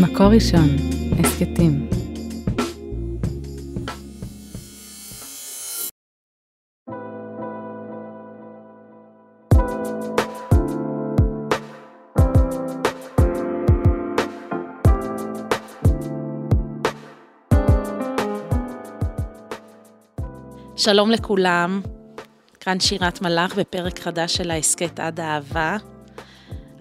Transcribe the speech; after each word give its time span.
מקור 0.00 0.26
ראשון, 0.26 0.68
הסכתים. 1.18 1.88
שלום 20.76 21.10
לכולם, 21.10 21.80
כאן 22.60 22.80
שירת 22.80 23.22
מלאך 23.22 23.54
בפרק 23.58 23.98
חדש 23.98 24.36
של 24.36 24.50
ההסכת 24.50 25.00
עד 25.00 25.20
אהבה. 25.20 25.93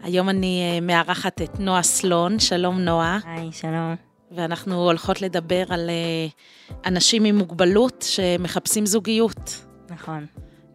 היום 0.04 0.30
אני 0.30 0.62
אה, 0.62 0.82
מארחת 0.82 1.42
את 1.42 1.60
נועה 1.60 1.84
סלון, 1.84 2.40
שלום 2.40 2.80
נועה. 2.80 3.20
היי, 3.26 3.52
שלום. 3.52 3.96
ואנחנו 4.32 4.84
הולכות 4.84 5.22
לדבר 5.22 5.64
על 5.70 5.90
אה, 5.90 6.28
אנשים 6.86 7.24
עם 7.24 7.38
מוגבלות 7.38 8.06
שמחפשים 8.08 8.86
זוגיות. 8.86 9.66
נכון. 9.90 10.26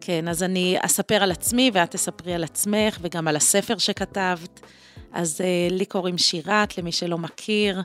כן, 0.01 0.27
אז 0.27 0.43
אני 0.43 0.77
אספר 0.81 1.23
על 1.23 1.31
עצמי 1.31 1.71
ואת 1.73 1.91
תספרי 1.91 2.33
על 2.33 2.43
עצמך 2.43 2.97
וגם 3.01 3.27
על 3.27 3.35
הספר 3.35 3.77
שכתבת. 3.77 4.59
אז 5.13 5.41
אה, 5.41 5.67
לי 5.71 5.85
קוראים 5.85 6.17
שירת, 6.17 6.77
למי 6.77 6.91
שלא 6.91 7.17
מכיר. 7.17 7.81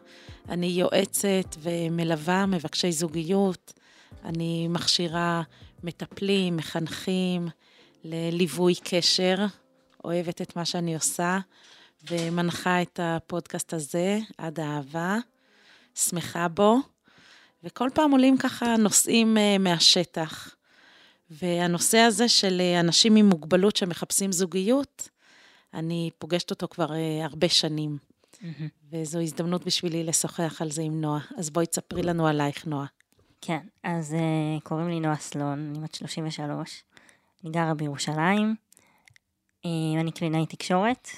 אני 0.49 0.67
יועצת 0.67 1.57
ומלווה 1.59 2.47
מבקשי 2.47 2.93
זוגיות. 2.93 3.73
אני 4.25 4.69
מכשירה 4.69 5.43
מטפלים, 5.83 6.57
מחנכים 6.57 7.49
לליווי 8.05 8.75
קשר, 8.85 9.37
אוהבת 10.05 10.43
את 10.43 10.57
מה 10.57 10.65
שאני 10.65 10.95
עושה, 10.95 11.39
ומנחה 12.11 12.83
את 12.83 13.01
הפודקאסט 13.03 13.75
הזה, 13.75 14.19
עד 14.39 14.61
אהבה, 14.61 15.19
שמחה 15.95 16.49
בו, 16.49 16.79
וכל 17.65 17.89
פעם 17.95 18.11
עולים 18.11 18.37
ככה 18.39 18.77
נושאים 18.77 19.37
uh, 19.37 19.59
מהשטח. 19.59 20.55
והנושא 21.31 21.99
הזה 21.99 22.29
של 22.29 22.61
uh, 22.61 22.81
אנשים 22.81 23.17
עם 23.17 23.27
מוגבלות 23.27 23.77
שמחפשים 23.77 24.33
זוגיות, 24.33 25.09
אני 25.75 26.11
פוגשת 26.19 26.51
אותו 26.51 26.69
כבר 26.69 26.89
uh, 26.89 27.25
הרבה 27.25 27.49
שנים. 27.49 27.99
Mm-hmm. 28.35 28.47
וזו 28.91 29.21
הזדמנות 29.21 29.65
בשבילי 29.65 30.05
לשוחח 30.05 30.63
על 30.63 30.71
זה 30.71 30.83
עם 30.83 31.01
נועה. 31.01 31.21
אז 31.37 31.51
בואי 31.51 31.67
תספרי 31.67 32.03
לנו 32.03 32.27
עלייך, 32.27 32.67
נועה. 32.67 32.87
כן, 33.41 33.61
אז 33.83 34.15
uh, 34.15 34.61
קוראים 34.63 34.89
לי 34.89 35.01
נועה 35.01 35.17
סלון, 35.17 35.71
אני 35.71 35.85
בת 35.85 35.95
33, 35.95 36.83
אני 37.45 37.53
גרה 37.53 37.75
בירושלים, 37.75 38.55
אני 40.01 40.13
קלינאי 40.15 40.47
תקשורת, 40.47 41.09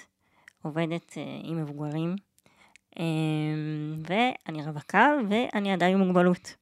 עובדת 0.62 1.10
uh, 1.10 1.18
עם 1.44 1.62
מבוגרים, 1.62 2.16
uh, 2.94 2.98
ואני 4.08 4.62
רווקה 4.62 5.10
ואני 5.28 5.72
עדיין 5.72 5.94
עם 5.96 6.06
מוגבלות, 6.06 6.54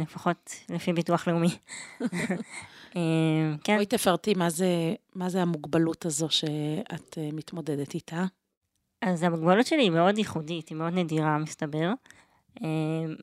לפחות 0.00 0.50
לפי 0.68 0.92
ביטוח 0.92 1.28
לאומי. 1.28 1.48
כן. 3.64 3.74
בואי 3.74 3.86
תפרטי 3.86 4.34
מה 4.34 4.50
זה, 4.50 4.94
מה 5.14 5.28
זה 5.28 5.42
המוגבלות 5.42 6.06
הזו 6.06 6.30
שאת 6.30 7.18
מתמודדת 7.32 7.94
איתה. 7.94 8.24
אז 9.02 9.22
המוגבלות 9.22 9.66
שלי 9.66 9.82
היא 9.82 9.90
מאוד 9.90 10.18
ייחודית, 10.18 10.68
היא 10.68 10.78
מאוד 10.78 10.92
נדירה, 10.92 11.38
מסתבר. 11.38 11.92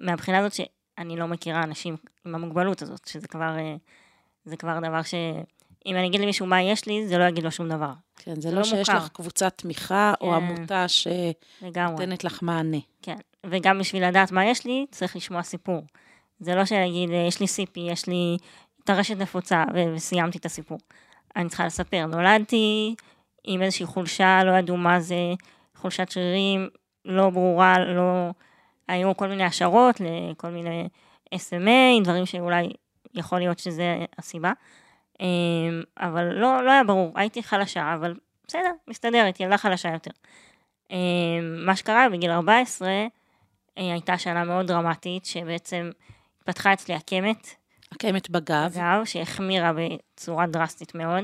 מהבחינה 0.01 0.37
הזאת 0.37 0.53
ש... 0.53 0.61
אני 0.97 1.17
לא 1.17 1.27
מכירה 1.27 1.63
אנשים 1.63 1.95
עם 2.25 2.35
המוגבלות 2.35 2.81
הזאת, 2.81 3.07
שזה 3.07 3.27
כבר, 3.27 3.57
אה, 3.57 3.75
זה 4.45 4.57
כבר 4.57 4.79
דבר 4.79 5.01
ש... 5.01 5.13
אם 5.85 5.95
אני 5.95 6.07
אגיד 6.07 6.21
למישהו 6.21 6.45
מה 6.45 6.61
יש 6.61 6.85
לי, 6.85 7.07
זה 7.07 7.17
לא 7.17 7.23
יגיד 7.23 7.43
לו 7.43 7.51
שום 7.51 7.69
דבר. 7.69 7.91
כן, 8.17 8.35
זה, 8.35 8.41
זה 8.41 8.51
לא, 8.51 8.57
לא 8.57 8.63
שיש 8.63 8.89
מוכר. 8.89 8.97
לך 8.97 9.09
קבוצת 9.09 9.53
תמיכה 9.57 10.13
כן. 10.19 10.25
או 10.25 10.35
עמותה 10.35 10.85
שנותנת 10.87 12.23
לך 12.23 12.43
מענה. 12.43 12.77
כן, 13.01 13.17
וגם 13.45 13.79
בשביל 13.79 14.07
לדעת 14.07 14.31
מה 14.31 14.45
יש 14.45 14.65
לי, 14.65 14.85
צריך 14.91 15.15
לשמוע 15.15 15.43
סיפור. 15.43 15.81
זה 16.39 16.55
לא 16.55 16.65
שיגיד, 16.65 17.09
יש 17.27 17.39
לי 17.39 17.47
סיפי, 17.47 17.79
יש 17.79 18.07
לי 18.07 18.37
טרשת 18.83 19.17
נפוצה, 19.17 19.63
וסיימתי 19.73 20.37
את 20.37 20.45
הסיפור. 20.45 20.77
אני 21.35 21.49
צריכה 21.49 21.65
לספר, 21.65 22.05
נולדתי 22.05 22.95
עם 23.43 23.61
איזושהי 23.61 23.85
חולשה, 23.85 24.43
לא 24.43 24.51
ידעו 24.51 24.77
מה 24.77 24.99
זה, 24.99 25.33
חולשת 25.75 26.11
שרירים, 26.11 26.69
לא 27.05 27.29
ברורה, 27.29 27.79
לא... 27.79 28.29
היו 28.87 29.17
כל 29.17 29.27
מיני 29.27 29.43
השערות 29.43 30.01
לכל 30.01 30.49
מיני 30.49 30.87
SMA, 31.35 32.03
דברים 32.03 32.25
שאולי 32.25 32.69
יכול 33.13 33.39
להיות 33.39 33.59
שזה 33.59 34.05
הסיבה. 34.17 34.51
אמ, 35.21 35.83
אבל 35.97 36.23
לא, 36.23 36.63
לא 36.63 36.71
היה 36.71 36.83
ברור, 36.83 37.11
הייתי 37.15 37.43
חלשה, 37.43 37.93
אבל 37.93 38.13
בסדר, 38.47 38.71
מסתדרת, 38.87 39.39
ילדה 39.39 39.57
חלשה 39.57 39.89
יותר. 39.93 40.11
אמ, 40.91 40.97
מה 41.65 41.75
שקרה 41.75 42.09
בגיל 42.09 42.31
14, 42.31 42.87
אה, 42.89 43.07
הייתה 43.77 44.17
שנה 44.17 44.43
מאוד 44.43 44.67
דרמטית, 44.67 45.25
שבעצם 45.25 45.89
פתחה 46.45 46.73
אצלי 46.73 46.95
עקמת. 46.95 47.47
עקמת 47.91 48.29
בגב. 48.29 48.71
בגב, 48.71 49.05
שהחמירה 49.05 49.71
בצורה 49.73 50.47
דרסטית 50.47 50.95
מאוד. 50.95 51.23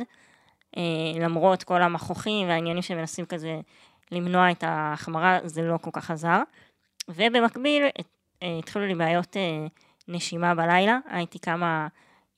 אה, 0.77 0.83
למרות 1.19 1.63
כל 1.63 1.81
המכוחים 1.81 2.47
והעניינים 2.47 2.81
שמנסים 2.81 3.25
כזה 3.25 3.59
למנוע 4.11 4.51
את 4.51 4.63
ההחמרה, 4.63 5.39
זה 5.43 5.61
לא 5.61 5.77
כל 5.77 5.91
כך 5.93 6.11
עזר. 6.11 6.41
ובמקביל 7.09 7.83
אה, 8.43 8.57
התחילו 8.59 8.85
לי 8.85 8.95
בעיות 8.95 9.35
נשימה 10.07 10.55
בלילה, 10.55 10.97
הייתי 11.09 11.39
כמה 11.39 11.87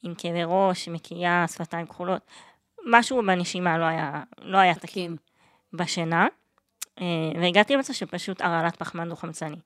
עם 0.03 0.13
כאבי 0.17 0.43
ראש, 0.45 0.89
מקיאה, 0.89 1.45
שפתיים 1.47 1.85
כחולות, 1.85 2.21
משהו 2.85 3.21
בנשימה 3.27 3.77
לא 3.77 3.85
היה, 3.85 4.23
לא 4.41 4.57
היה 4.57 4.75
תקין 4.75 5.15
בשינה, 5.73 6.27
אה, 7.01 7.05
והגעתי 7.41 7.73
למצב 7.75 7.93
שפשוט 7.93 8.41
הרעלת 8.41 8.75
פחמן 8.75 9.09
דו-חמצני. 9.09 9.59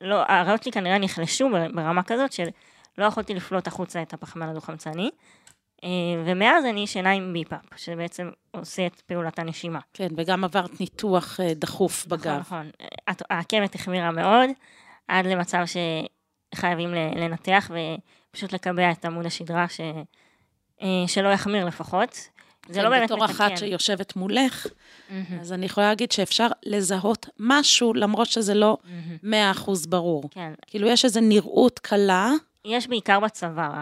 לא, 0.00 0.22
הריאות 0.28 0.62
שלי 0.62 0.72
כנראה 0.72 0.98
נחלשו 0.98 1.48
ברמה 1.74 2.02
כזאת 2.02 2.32
של 2.32 2.48
לא 2.98 3.04
יכולתי 3.04 3.34
לפלוט 3.34 3.66
החוצה 3.66 4.02
את 4.02 4.12
הפחמן 4.12 4.48
הדו-חמצני, 4.48 5.10
אה, 5.84 5.88
ומאז 6.26 6.64
אני 6.64 6.80
ישנה 6.80 7.12
עם 7.12 7.32
ביפאפ, 7.32 7.60
שבעצם 7.76 8.30
עושה 8.50 8.86
את 8.86 9.00
פעולת 9.00 9.38
הנשימה. 9.38 9.78
כן, 9.94 10.08
וגם 10.16 10.44
עברת 10.44 10.80
ניתוח 10.80 11.40
אה, 11.40 11.54
דחוף 11.54 12.06
נכון, 12.06 12.18
בגב. 12.18 12.38
נכון, 12.38 12.70
נכון. 13.08 13.26
העקמת 13.30 13.74
החמירה 13.74 14.10
מאוד, 14.10 14.50
עד 15.08 15.26
למצב 15.26 15.62
שחייבים 16.54 16.94
לנתח 16.94 17.70
ופשוט 18.36 18.52
לקבע 18.52 18.90
את 18.90 19.04
עמוד 19.04 19.26
השדרה, 19.26 19.68
ש... 19.68 19.80
אה, 20.82 20.88
שלא 21.06 21.28
יחמיר 21.28 21.64
לפחות. 21.64 22.28
זה 22.68 22.82
לא 22.82 22.88
כן, 22.88 22.90
באמת 22.90 23.02
מתקן. 23.02 23.14
בתור 23.14 23.24
אחת 23.24 23.56
שיושבת 23.56 24.16
מולך, 24.16 24.66
mm-hmm. 24.66 25.12
אז 25.40 25.52
אני 25.52 25.66
יכולה 25.66 25.88
להגיד 25.88 26.12
שאפשר 26.12 26.46
לזהות 26.62 27.26
משהו, 27.38 27.94
למרות 27.94 28.26
שזה 28.26 28.54
לא 28.54 28.76
mm-hmm. 28.82 29.26
אחוז 29.50 29.86
ברור. 29.86 30.24
כן. 30.30 30.52
כאילו, 30.66 30.88
יש 30.88 31.04
איזו 31.04 31.20
נראות 31.20 31.78
קלה. 31.78 32.30
יש 32.64 32.86
בעיקר 32.86 33.20
בצוואר. 33.20 33.80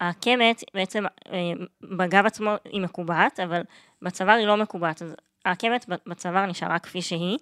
העקמת 0.00 0.64
בעצם 0.74 1.04
אה, 1.32 1.52
בגב 1.82 2.26
עצמו 2.26 2.50
היא 2.64 2.80
מקובעת, 2.80 3.40
אבל 3.40 3.62
בצוואר 4.02 4.34
היא 4.34 4.46
לא 4.46 4.56
מקובעת. 4.56 5.02
אז 5.02 5.14
העקמת 5.44 5.86
בצוואר 6.06 6.46
נשארה 6.46 6.78
כפי 6.78 7.02
שהיא, 7.02 7.38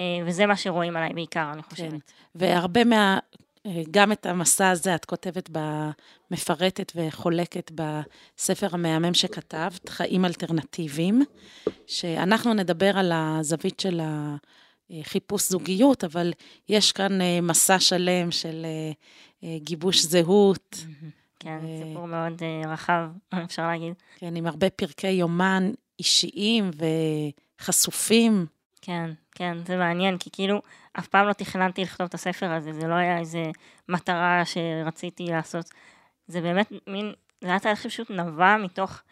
אה, 0.00 0.06
וזה 0.26 0.46
מה 0.46 0.56
שרואים 0.56 0.96
עליי 0.96 1.12
בעיקר, 1.12 1.50
אני 1.52 1.62
חושבת. 1.62 1.90
כן. 1.90 1.96
והרבה 2.34 2.84
מה... 2.84 3.18
אה, 3.66 3.82
גם 3.90 4.12
את 4.12 4.26
המסע 4.26 4.70
הזה 4.70 4.94
את 4.94 5.04
כותבת, 5.04 5.48
ב... 5.52 5.58
מפרטת 6.30 6.92
וחולקת 6.96 7.70
בספר 7.74 8.68
המהמם 8.72 9.14
שכתבת, 9.14 9.88
חיים 9.88 10.24
אלטרנטיביים, 10.24 11.22
שאנחנו 11.86 12.54
נדבר 12.54 12.98
על 12.98 13.12
הזווית 13.14 13.80
של 13.80 14.00
החיפוש 14.90 15.48
זוגיות, 15.48 16.04
אבל 16.04 16.32
יש 16.68 16.92
כאן 16.92 17.18
מסע 17.42 17.80
שלם 17.80 18.30
של 18.30 18.66
גיבוש 19.56 20.02
זהות. 20.02 20.76
Mm-hmm. 20.78 21.22
כן, 21.40 21.58
סיפור 21.82 22.06
מאוד 22.06 22.42
רחב, 22.66 23.04
אפשר 23.44 23.66
להגיד. 23.66 23.92
כן, 24.16 24.36
עם 24.36 24.46
הרבה 24.46 24.70
פרקי 24.70 25.10
יומן 25.10 25.70
אישיים 25.98 26.70
וחשופים. 27.60 28.46
כן, 28.82 29.10
כן, 29.34 29.56
זה 29.66 29.76
מעניין, 29.76 30.18
כי 30.18 30.30
כאילו, 30.32 30.62
אף 30.98 31.08
פעם 31.08 31.26
לא 31.26 31.32
תכננתי 31.32 31.82
לכתוב 31.82 32.06
את 32.06 32.14
הספר 32.14 32.52
הזה, 32.52 32.72
זה 32.72 32.88
לא 32.88 32.94
היה 32.94 33.18
איזה 33.18 33.42
מטרה 33.88 34.42
שרציתי 34.44 35.26
לעשות. 35.26 35.70
זה 36.26 36.40
באמת 36.40 36.72
מין, 36.86 37.12
זה 37.40 37.48
היה 37.48 37.58
תהליך 37.58 37.82
שפשוט 37.82 38.10
נבע 38.10 38.56
מתוך... 38.56 39.02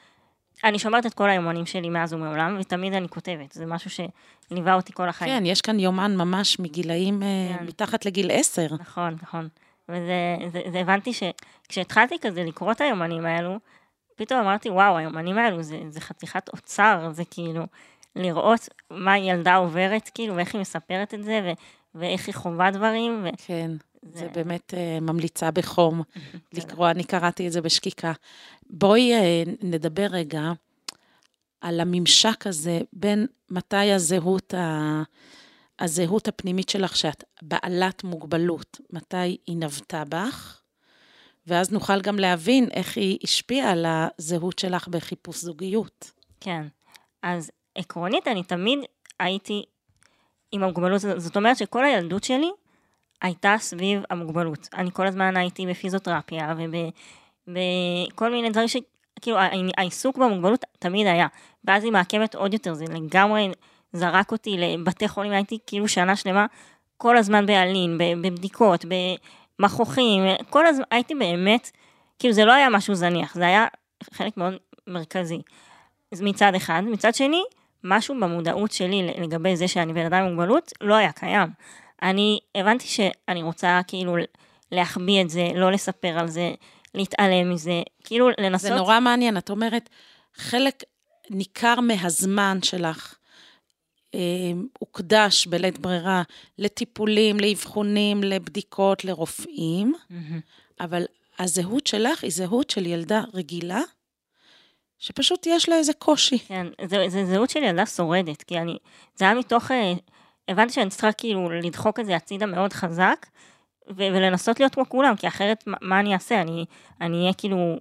אני 0.64 0.78
שומרת 0.78 1.06
את 1.06 1.14
כל 1.14 1.30
היומנים 1.30 1.66
שלי 1.66 1.88
מאז 1.88 2.12
ומעולם, 2.12 2.56
ותמיד 2.60 2.94
אני 2.94 3.08
כותבת, 3.08 3.52
זה 3.52 3.66
משהו 3.66 3.90
שליווה 3.90 4.74
אותי 4.74 4.92
כל 4.92 5.08
החיים. 5.08 5.38
כן, 5.38 5.46
יש 5.46 5.60
כאן 5.60 5.80
יומן 5.80 6.16
ממש 6.16 6.60
מגילאים 6.60 7.22
אה, 7.22 7.58
כן. 7.58 7.64
מתחת 7.66 8.06
לגיל 8.06 8.30
עשר. 8.32 8.66
נכון, 8.80 9.16
נכון. 9.22 9.48
וזה 9.88 10.36
זה, 10.52 10.62
זה 10.72 10.80
הבנתי 10.80 11.10
שכשהתחלתי 11.12 12.18
כזה 12.20 12.44
לקרוא 12.44 12.72
את 12.72 12.80
היומנים 12.80 13.26
האלו, 13.26 13.58
פתאום 14.16 14.40
אמרתי, 14.40 14.70
וואו, 14.70 14.96
היומנים 14.96 15.38
האלו 15.38 15.62
זה, 15.62 15.80
זה 15.88 16.00
חתיכת 16.00 16.48
אוצר, 16.48 17.08
זה 17.12 17.22
כאילו 17.30 17.64
לראות 18.16 18.68
מה 18.90 19.18
ילדה 19.18 19.56
עוברת, 19.56 20.10
כאילו, 20.14 20.36
ואיך 20.36 20.54
היא 20.54 20.60
מספרת 20.60 21.14
את 21.14 21.24
זה, 21.24 21.40
ו, 21.44 21.52
ואיך 21.98 22.26
היא 22.26 22.34
חווה 22.34 22.70
דברים. 22.70 23.24
ו... 23.24 23.28
כן, 23.46 23.70
זה, 24.02 24.18
זה 24.18 24.28
באמת 24.28 24.74
uh, 24.74 25.00
ממליצה 25.00 25.50
בחום 25.50 26.02
לקרוא, 26.56 26.90
אני 26.90 27.04
קראתי 27.04 27.46
את 27.46 27.52
זה 27.52 27.60
בשקיקה. 27.60 28.12
בואי 28.70 29.12
uh, 29.14 29.50
נדבר 29.62 30.06
רגע 30.10 30.52
על 31.60 31.80
הממשק 31.80 32.46
הזה 32.46 32.80
בין 32.92 33.26
מתי 33.50 33.92
הזהות, 33.92 34.54
ה... 34.54 35.02
הזהות 35.78 36.28
הפנימית 36.28 36.68
שלך, 36.68 36.96
שאת 36.96 37.24
בעלת 37.42 38.04
מוגבלות, 38.04 38.80
מתי 38.90 39.16
היא 39.16 39.56
נבטה 39.56 40.04
בך, 40.08 40.60
ואז 41.46 41.72
נוכל 41.72 42.00
גם 42.00 42.18
להבין 42.18 42.68
איך 42.72 42.96
היא 42.96 43.18
השפיעה 43.22 43.70
על 43.70 43.86
הזהות 43.88 44.58
שלך 44.58 44.88
בחיפוש 44.88 45.36
זוגיות. 45.40 46.10
כן. 46.40 46.66
אז 47.22 47.50
עקרונית, 47.80 48.28
אני 48.28 48.42
תמיד 48.42 48.78
הייתי 49.18 49.64
עם 50.52 50.62
המוגבלות. 50.62 51.00
זאת 51.00 51.36
אומרת 51.36 51.56
שכל 51.56 51.84
הילדות 51.84 52.24
שלי 52.24 52.50
הייתה 53.22 53.54
סביב 53.58 54.02
המוגבלות. 54.10 54.68
אני 54.74 54.90
כל 54.92 55.06
הזמן 55.06 55.36
הייתי 55.36 55.66
בפיזיותרפיה 55.66 56.54
ובכל 57.46 58.30
מיני 58.30 58.50
דברים 58.50 58.68
ש... 58.68 58.76
כאילו, 59.20 59.38
העיסוק 59.76 60.18
במוגבלות 60.18 60.64
תמיד 60.78 61.06
היה. 61.06 61.26
ואז 61.64 61.84
היא 61.84 61.92
מעקמת 61.92 62.34
עוד 62.34 62.52
יותר, 62.52 62.74
זה 62.74 62.84
לגמרי 62.84 63.50
זרק 63.92 64.32
אותי 64.32 64.56
לבתי 64.58 65.08
חולים, 65.08 65.32
הייתי 65.32 65.58
כאילו 65.66 65.88
שנה 65.88 66.16
שלמה 66.16 66.46
כל 66.96 67.16
הזמן 67.16 67.46
באלין, 67.46 67.98
בבדיקות, 67.98 68.84
במכוחים, 69.58 70.22
כל 70.50 70.66
הזמן, 70.66 70.84
הייתי 70.90 71.14
באמת, 71.14 71.70
כאילו 72.18 72.34
זה 72.34 72.44
לא 72.44 72.52
היה 72.52 72.70
משהו 72.70 72.94
זניח, 72.94 73.34
זה 73.34 73.46
היה 73.46 73.66
חלק 74.12 74.36
מאוד 74.36 74.54
מרכזי. 74.86 75.42
מצד 76.20 76.54
אחד. 76.54 76.82
מצד 76.86 77.14
שני, 77.14 77.42
משהו 77.84 78.14
במודעות 78.20 78.72
שלי 78.72 79.10
לגבי 79.18 79.56
זה 79.56 79.68
שאני 79.68 79.92
בן 79.92 80.06
אדם 80.06 80.22
עם 80.22 80.34
מוגבלות 80.34 80.72
לא 80.80 80.94
היה 80.94 81.12
קיים. 81.12 81.48
אני 82.02 82.40
הבנתי 82.54 82.86
שאני 82.86 83.42
רוצה 83.42 83.80
כאילו 83.86 84.16
להחביא 84.72 85.22
את 85.22 85.30
זה, 85.30 85.48
לא 85.54 85.72
לספר 85.72 86.18
על 86.18 86.28
זה, 86.28 86.50
להתעלם 86.94 87.52
מזה, 87.52 87.82
כאילו 88.04 88.28
לנסות... 88.40 88.70
זה 88.70 88.76
נורא 88.76 89.00
מעניין, 89.00 89.36
את 89.36 89.50
אומרת, 89.50 89.88
חלק 90.34 90.82
ניכר 91.30 91.80
מהזמן 91.80 92.58
שלך 92.62 93.14
אה, 94.14 94.20
הוקדש 94.78 95.46
בלית 95.46 95.78
ברירה 95.78 96.22
לטיפולים, 96.58 97.40
לאבחונים, 97.40 98.22
לבדיקות, 98.22 99.04
לרופאים, 99.04 99.94
mm-hmm. 99.94 100.14
אבל 100.80 101.04
הזהות 101.38 101.86
שלך 101.86 102.24
היא 102.24 102.32
זהות 102.32 102.70
של 102.70 102.86
ילדה 102.86 103.22
רגילה, 103.34 103.80
שפשוט 105.00 105.46
יש 105.46 105.68
לה 105.68 105.76
איזה 105.76 105.92
קושי. 105.92 106.38
כן, 106.38 106.66
זה, 106.84 107.04
זה 107.08 107.24
זהות 107.24 107.50
של 107.50 107.62
ילדה 107.62 107.86
שורדת, 107.86 108.42
כי 108.42 108.58
אני, 108.58 108.78
זה 109.14 109.24
היה 109.24 109.34
מתוך, 109.34 109.70
אה, 109.70 109.92
הבנתי 110.48 110.72
שאני 110.72 110.90
צריכה 110.90 111.12
כאילו 111.12 111.50
לדחוק 111.50 112.00
את 112.00 112.06
זה 112.06 112.16
הצידה 112.16 112.46
מאוד 112.46 112.72
חזק, 112.72 113.26
ו- 113.90 113.94
ולנסות 114.12 114.60
להיות 114.60 114.74
כמו 114.74 114.88
כולם, 114.88 115.16
כי 115.16 115.28
אחרת 115.28 115.64
מה, 115.66 115.76
מה 115.80 116.00
אני 116.00 116.14
אעשה? 116.14 116.42
אני 117.00 117.20
אהיה 117.20 117.32
כאילו 117.32 117.76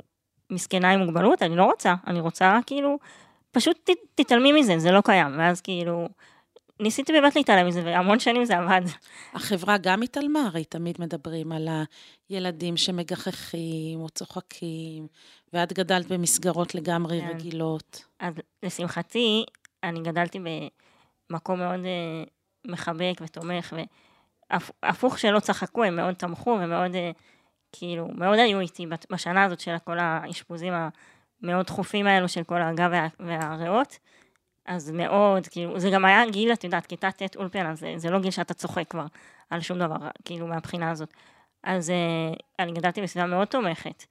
מסכנה 0.49 0.91
עם 0.91 0.99
מוגבלות? 0.99 1.41
אני 1.41 1.55
לא 1.55 1.63
רוצה, 1.63 1.95
אני 2.07 2.19
רוצה 2.19 2.59
כאילו, 2.65 2.99
פשוט 3.51 3.89
ת, 3.89 3.89
תתעלמי 4.15 4.51
מזה, 4.51 4.79
זה 4.79 4.91
לא 4.91 5.01
קיים, 5.01 5.39
ואז 5.39 5.61
כאילו, 5.61 6.07
ניסיתי 6.79 7.13
באמת 7.13 7.35
להתעלם 7.35 7.67
מזה, 7.67 7.81
והמון 7.85 8.19
שנים 8.19 8.45
זה 8.45 8.57
עבד. 8.57 8.81
החברה 9.33 9.77
גם 9.77 10.01
התעלמה, 10.01 10.39
הרי 10.45 10.63
תמיד 10.63 10.95
מדברים 10.99 11.51
על 11.51 11.67
הילדים 12.29 12.77
שמגחכים 12.77 13.99
או 13.99 14.09
צוחקים, 14.09 15.07
ואת 15.53 15.73
גדלת 15.73 16.07
במסגרות 16.07 16.75
לגמרי 16.75 17.21
כן. 17.21 17.27
רגילות. 17.27 18.05
אז 18.19 18.33
לשמחתי, 18.63 19.45
אני 19.83 20.01
גדלתי 20.01 20.39
במקום 21.29 21.59
מאוד 21.59 21.79
uh, 21.79 22.29
מחבק 22.71 23.13
ותומך, 23.21 23.75
והפוך 24.83 25.19
שלא 25.19 25.39
צחקו, 25.39 25.83
הם 25.83 25.95
מאוד 25.95 26.13
תמכו 26.13 26.49
ומאוד, 26.49 26.91
uh, 26.91 27.19
כאילו, 27.71 28.07
מאוד 28.07 28.39
היו 28.39 28.59
איתי 28.59 28.85
בשנה 29.11 29.43
הזאת 29.43 29.59
של 29.59 29.75
כל 29.83 29.99
האשפוזים 29.99 30.73
המאוד 31.43 31.65
דחופים 31.65 32.07
האלו 32.07 32.29
של 32.29 32.43
כל 32.43 32.61
הגב 32.61 32.89
וה, 32.91 33.07
והריאות. 33.19 33.97
אז 34.65 34.91
מאוד, 34.91 35.47
כאילו, 35.47 35.79
זה 35.79 35.89
גם 35.89 36.05
היה 36.05 36.29
גיל, 36.29 36.53
את 36.53 36.63
יודעת, 36.63 36.85
כיתה 36.85 37.11
ט' 37.11 37.35
אולפן, 37.35 37.65
אז 37.65 37.79
זה, 37.79 37.93
זה 37.97 38.09
לא 38.09 38.19
גיל 38.19 38.31
שאתה 38.31 38.53
צוחק 38.53 38.87
כבר 38.89 39.05
על 39.49 39.61
שום 39.61 39.79
דבר, 39.79 39.97
כאילו, 40.25 40.47
מהבחינה 40.47 40.91
הזאת. 40.91 41.13
אז 41.63 41.89
uh, 41.89 42.39
אני 42.59 42.71
גדלתי 42.71 43.01
בסביבה 43.01 43.27
מאוד 43.27 43.47
תומכת. 43.47 44.03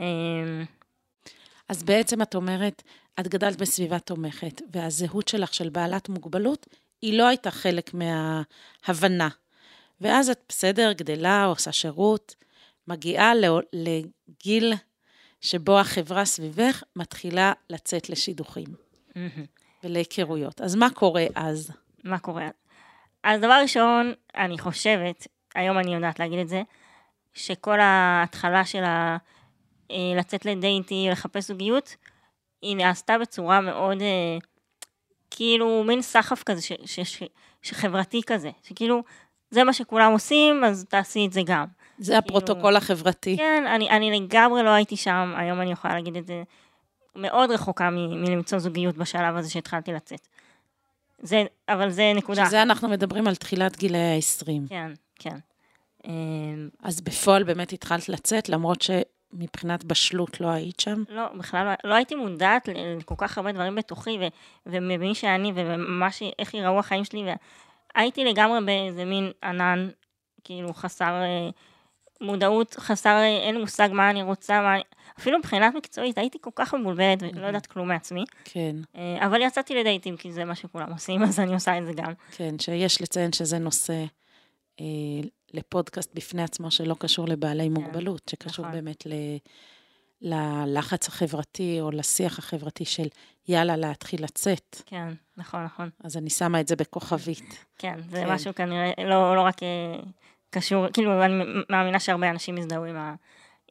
Uh, 0.00 0.02
אז 1.70 1.82
בעצם 1.82 2.22
את 2.22 2.34
אומרת, 2.34 2.82
את 3.20 3.28
גדלת 3.28 3.56
בסביבה 3.56 3.98
תומכת, 3.98 4.62
והזהות 4.72 5.28
שלך 5.28 5.54
של 5.54 5.68
בעלת 5.68 6.08
מוגבלות, 6.08 6.66
היא 7.02 7.18
לא 7.18 7.28
הייתה 7.28 7.50
חלק 7.50 7.90
מההבנה. 7.94 9.28
ואז 10.00 10.30
את 10.30 10.40
בסדר, 10.48 10.92
גדלה, 10.92 11.44
עושה 11.44 11.72
שירות, 11.72 12.34
מגיעה 12.88 13.32
לגיל 13.72 14.72
שבו 15.40 15.80
החברה 15.80 16.24
סביבך 16.24 16.82
מתחילה 16.96 17.52
לצאת 17.70 18.10
לשידוכים 18.10 18.66
ולהיכרויות. 19.84 20.60
אז 20.60 20.74
מה 20.74 20.90
קורה 20.90 21.26
אז? 21.34 21.70
מה 22.04 22.18
קורה? 22.18 22.48
אז 23.22 23.40
דבר 23.40 23.58
ראשון, 23.62 24.12
אני 24.36 24.58
חושבת, 24.58 25.26
היום 25.54 25.78
אני 25.78 25.94
יודעת 25.94 26.18
להגיד 26.18 26.38
את 26.38 26.48
זה, 26.48 26.62
שכל 27.34 27.80
ההתחלה 27.80 28.64
של 28.64 28.84
ה... 28.84 29.16
אה, 29.90 30.18
לצאת 30.18 30.46
לדייטי, 30.46 31.08
לחפש 31.10 31.48
זוגיות, 31.48 31.96
היא 32.62 32.76
נעשתה 32.76 33.18
בצורה 33.18 33.60
מאוד, 33.60 34.02
אה, 34.02 34.38
כאילו, 35.30 35.84
מין 35.86 36.02
סחף 36.02 36.42
כזה, 36.42 36.62
ש, 36.62 36.72
ש, 36.84 37.00
ש, 37.00 37.22
שחברתי 37.62 38.20
כזה, 38.26 38.50
שכאילו, 38.62 39.02
זה 39.50 39.64
מה 39.64 39.72
שכולם 39.72 40.12
עושים, 40.12 40.64
אז 40.64 40.86
תעשי 40.88 41.26
את 41.26 41.32
זה 41.32 41.40
גם. 41.46 41.64
זה 41.98 42.12
כאילו, 42.12 42.18
הפרוטוקול 42.18 42.76
החברתי. 42.76 43.36
כן, 43.36 43.64
אני, 43.74 43.90
אני 43.90 44.20
לגמרי 44.20 44.62
לא 44.62 44.70
הייתי 44.70 44.96
שם, 44.96 45.34
היום 45.36 45.60
אני 45.60 45.72
יכולה 45.72 45.94
להגיד 45.94 46.16
את 46.16 46.26
זה, 46.26 46.42
מאוד 47.16 47.50
רחוקה 47.50 47.90
מ, 47.90 48.22
מלמצוא 48.22 48.58
זוגיות 48.58 48.96
בשלב 48.96 49.36
הזה 49.36 49.50
שהתחלתי 49.50 49.92
לצאת. 49.92 50.28
זה, 51.22 51.44
אבל 51.68 51.90
זה 51.90 52.12
נקודה. 52.14 52.46
שזה 52.46 52.62
אנחנו 52.62 52.88
מדברים 52.88 53.26
על 53.26 53.34
תחילת 53.34 53.76
גילאי 53.76 54.00
ה-20. 54.00 54.68
כן, 54.68 54.92
כן. 55.14 55.36
אז 56.82 57.00
בפועל 57.00 57.42
באמת 57.42 57.72
התחלת 57.72 58.08
לצאת, 58.08 58.48
למרות 58.48 58.82
ש... 58.82 58.90
מבחינת 59.32 59.84
בשלות 59.84 60.40
לא 60.40 60.48
היית 60.48 60.80
שם? 60.80 61.02
לא, 61.08 61.28
בכלל 61.38 61.64
לא, 61.66 61.90
לא 61.90 61.94
הייתי 61.94 62.14
מודעת 62.14 62.68
לכל 62.98 63.14
כך 63.18 63.38
הרבה 63.38 63.52
דברים 63.52 63.74
בתוכי, 63.74 64.18
ו, 64.20 64.26
וממי 64.66 65.14
שאני. 65.14 65.52
איך 66.38 66.54
יראו 66.54 66.78
החיים 66.78 67.04
שלי, 67.04 67.24
והייתי 67.94 68.24
לגמרי 68.24 68.58
באיזה 68.66 69.04
מין 69.04 69.30
ענן, 69.42 69.88
כאילו 70.44 70.74
חסר 70.74 71.22
אה, 71.22 71.50
מודעות, 72.20 72.74
חסר, 72.74 73.10
אה, 73.10 73.26
אין 73.26 73.54
לי 73.54 73.60
מושג 73.60 73.88
מה 73.92 74.10
אני 74.10 74.22
רוצה, 74.22 74.60
מה... 74.60 74.76
אפילו 75.18 75.38
מבחינת 75.38 75.74
מקצועית, 75.74 76.18
הייתי 76.18 76.38
כל 76.40 76.50
כך 76.54 76.74
מבולבלת 76.74 77.22
ולא 77.22 77.46
יודעת 77.46 77.66
כלום 77.66 77.88
מעצמי. 77.88 78.24
כן. 78.44 78.76
אה, 78.96 79.26
אבל 79.26 79.42
יצאתי 79.42 79.74
לדייטים, 79.74 80.16
כי 80.16 80.32
זה 80.32 80.44
מה 80.44 80.54
שכולם 80.54 80.92
עושים, 80.92 81.22
אז 81.28 81.40
אני 81.40 81.54
עושה 81.54 81.78
את 81.78 81.86
זה 81.86 81.92
גם. 81.92 82.12
כן, 82.36 82.58
שיש 82.58 83.02
לציין 83.02 83.32
שזה 83.32 83.58
נושא 83.58 84.04
לפודקאסט 85.54 86.10
בפני 86.14 86.42
עצמו 86.42 86.70
שלא 86.70 86.96
קשור 86.98 87.28
לבעלי 87.28 87.68
כן, 87.68 87.72
מוגבלות, 87.72 88.22
שקשור 88.30 88.66
נכון. 88.66 88.76
באמת 88.76 89.06
ל... 89.06 89.12
ללחץ 90.22 91.08
החברתי 91.08 91.80
או 91.80 91.90
לשיח 91.90 92.38
החברתי 92.38 92.84
של 92.84 93.08
יאללה, 93.48 93.76
להתחיל 93.76 94.24
לצאת. 94.24 94.82
כן, 94.86 95.08
נכון, 95.36 95.64
נכון. 95.64 95.90
אז 96.04 96.16
אני 96.16 96.30
שמה 96.30 96.60
את 96.60 96.68
זה 96.68 96.76
בכוכבית. 96.76 97.64
כן, 97.78 98.00
זה 98.08 98.16
כן. 98.16 98.32
משהו 98.32 98.54
כנראה 98.54 98.92
לא, 98.98 99.36
לא 99.36 99.40
רק 99.40 99.62
אה, 99.62 100.00
קשור, 100.50 100.86
כאילו, 100.92 101.24
אני 101.24 101.44
מאמינה 101.70 102.00
שהרבה 102.00 102.30
אנשים 102.30 102.58
יזדהו 102.58 102.84
עם, 102.84 102.96
ה, 102.96 103.14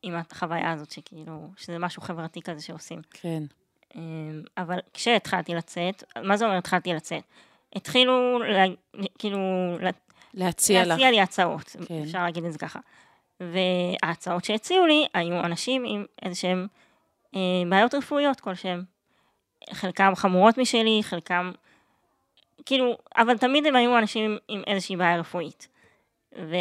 עם 0.03 0.15
החוויה 0.15 0.71
הזאת, 0.71 0.91
שכאילו, 0.91 1.47
שזה 1.57 1.79
משהו 1.79 2.01
חברתי 2.01 2.41
כזה 2.41 2.61
שעושים. 2.61 3.01
כן. 3.11 3.43
אמ, 3.95 4.41
אבל 4.57 4.79
כשהתחלתי 4.93 5.55
לצאת, 5.55 6.03
מה 6.23 6.37
זה 6.37 6.45
אומר 6.45 6.57
התחלתי 6.57 6.93
לצאת? 6.93 7.23
התחילו, 7.75 8.39
כאילו, 9.19 9.39
להציע 10.33 10.81
לך. 10.81 10.87
להציע 10.87 11.11
לי 11.11 11.21
הצעות, 11.21 11.75
כן. 11.87 12.01
אפשר 12.03 12.23
להגיד 12.23 12.45
את 12.45 12.51
זה 12.51 12.59
ככה. 12.59 12.79
וההצעות 13.39 14.45
שהציעו 14.45 14.85
לי 14.85 15.07
היו 15.13 15.39
אנשים 15.39 15.83
עם 15.85 16.05
איזה 16.21 16.35
שהם 16.35 16.67
אה, 17.35 17.39
בעיות 17.69 17.93
רפואיות 17.93 18.39
כלשהם. 18.39 18.83
חלקם 19.73 20.15
חמורות 20.15 20.57
משלי, 20.57 20.99
חלקם, 21.03 21.51
כאילו, 22.65 22.97
אבל 23.17 23.37
תמיד 23.37 23.65
הם 23.65 23.75
היו 23.75 23.97
אנשים 23.97 24.37
עם 24.47 24.61
איזושהי 24.67 24.95
בעיה 24.95 25.19
רפואית. 25.19 25.67
ו... 26.37 26.55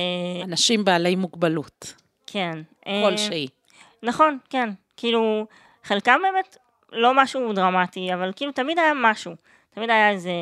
אנשים 0.45 0.85
בעלי 0.85 1.17
מוגבלות. 1.17 1.95
כן. 2.27 2.59
כלשהי. 2.85 3.47
אה, 3.47 4.09
נכון, 4.09 4.39
כן. 4.51 4.71
כאילו, 4.97 5.47
חלקם 5.85 6.21
באמת 6.23 6.57
לא 6.93 7.23
משהו 7.23 7.53
דרמטי, 7.53 8.15
אבל 8.15 8.33
כאילו 8.37 8.53
תמיד 8.53 8.79
היה 8.79 8.93
משהו. 8.97 9.33
תמיד 9.75 9.91
היה 9.91 10.11
איזה, 10.11 10.33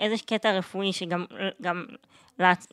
איזה 0.00 0.16
קטע 0.26 0.52
רפואי 0.58 0.92
שגם 0.92 1.24
גם 1.62 1.84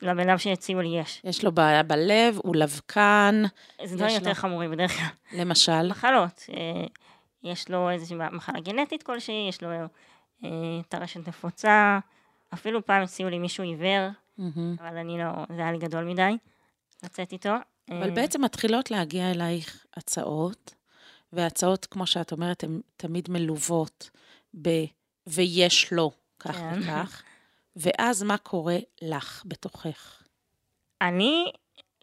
לבן 0.02 0.28
אדם 0.28 0.38
שהציעו 0.38 0.80
לי 0.80 0.98
יש. 0.98 1.20
יש 1.24 1.44
לו 1.44 1.52
בעיה 1.52 1.82
בלב, 1.82 2.38
הוא 2.42 2.56
לבקן. 2.56 3.42
זה 3.84 3.96
דברים 3.96 4.14
יותר 4.14 4.28
לו... 4.28 4.34
חמורים 4.34 4.70
בדרך 4.70 4.92
כלל. 4.96 5.38
למשל? 5.40 5.90
מחלות. 5.90 6.46
אה, 6.56 6.86
יש 7.42 7.70
לו 7.70 7.90
איזושהי 7.90 8.16
מחלה 8.32 8.60
גנטית 8.60 9.02
כלשהי, 9.02 9.46
יש 9.48 9.62
לו 9.62 9.68
אה, 10.44 10.50
טרשת 10.88 11.28
נפוצה, 11.28 11.98
אפילו 12.54 12.86
פעם 12.86 13.02
הציעו 13.02 13.30
לי 13.30 13.38
מישהו 13.38 13.64
עיוור. 13.64 14.08
אבל 14.80 14.96
אני 14.96 15.18
לא, 15.18 15.30
זה 15.56 15.62
היה 15.62 15.72
לי 15.72 15.78
גדול 15.78 16.04
מדי 16.04 16.36
לצאת 17.02 17.32
איתו. 17.32 17.54
אבל 17.90 18.08
אה, 18.08 18.14
בעצם 18.14 18.44
מתחילות 18.44 18.90
להגיע 18.90 19.30
אלייך 19.30 19.86
הצעות, 19.96 20.74
והצעות, 21.32 21.86
כמו 21.86 22.06
שאת 22.06 22.32
אומרת, 22.32 22.64
הן 22.64 22.80
תמיד 22.96 23.30
מלוות 23.30 24.10
ב... 24.62 24.68
ויש 25.26 25.92
לו 25.92 26.10
כך 26.38 26.56
כן. 26.56 26.80
וכך, 26.80 27.22
ואז 27.76 28.22
מה 28.22 28.38
קורה 28.38 28.76
לך 29.02 29.42
בתוכך? 29.46 30.22
אני 31.00 31.52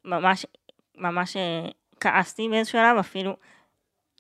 ממש, 0.06 0.46
ממש 0.98 1.38
אה, 1.38 1.70
כעסתי 2.00 2.50
באיזשהו 2.50 2.80
שלב, 2.80 2.98
אפילו 3.00 3.36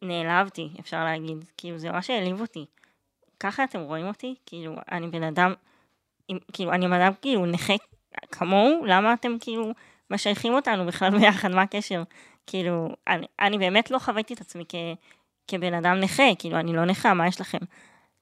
נעלבתי, 0.01 0.69
אפשר 0.79 1.03
להגיד. 1.03 1.45
כאילו, 1.57 1.77
זה 1.77 1.91
ממש 1.91 2.09
העליב 2.09 2.41
אותי. 2.41 2.65
ככה 3.39 3.63
אתם 3.63 3.79
רואים 3.79 4.07
אותי? 4.07 4.35
כאילו, 4.45 4.75
אני 4.91 5.07
בן 5.07 5.23
אדם, 5.23 5.53
כאילו, 6.53 6.73
אני 6.73 6.87
בן 6.87 7.01
אדם 7.01 7.11
כאילו 7.21 7.45
נכה 7.45 7.73
כמוהו, 8.31 8.85
למה 8.85 9.13
אתם 9.13 9.37
כאילו 9.39 9.71
משייכים 10.09 10.53
אותנו 10.53 10.85
בכלל 10.85 11.19
ביחד? 11.19 11.51
מה 11.51 11.61
הקשר? 11.61 12.03
כאילו, 12.47 12.89
אני, 13.07 13.27
אני 13.39 13.57
באמת 13.57 13.91
לא 13.91 13.99
חוויתי 13.99 14.33
את 14.33 14.41
עצמי 14.41 14.63
כ, 14.69 14.75
כבן 15.47 15.73
אדם 15.73 15.99
נכה, 15.99 16.35
כאילו, 16.39 16.59
אני 16.59 16.73
לא 16.73 16.85
נכה, 16.85 17.13
מה 17.13 17.27
יש 17.27 17.41
לכם? 17.41 17.57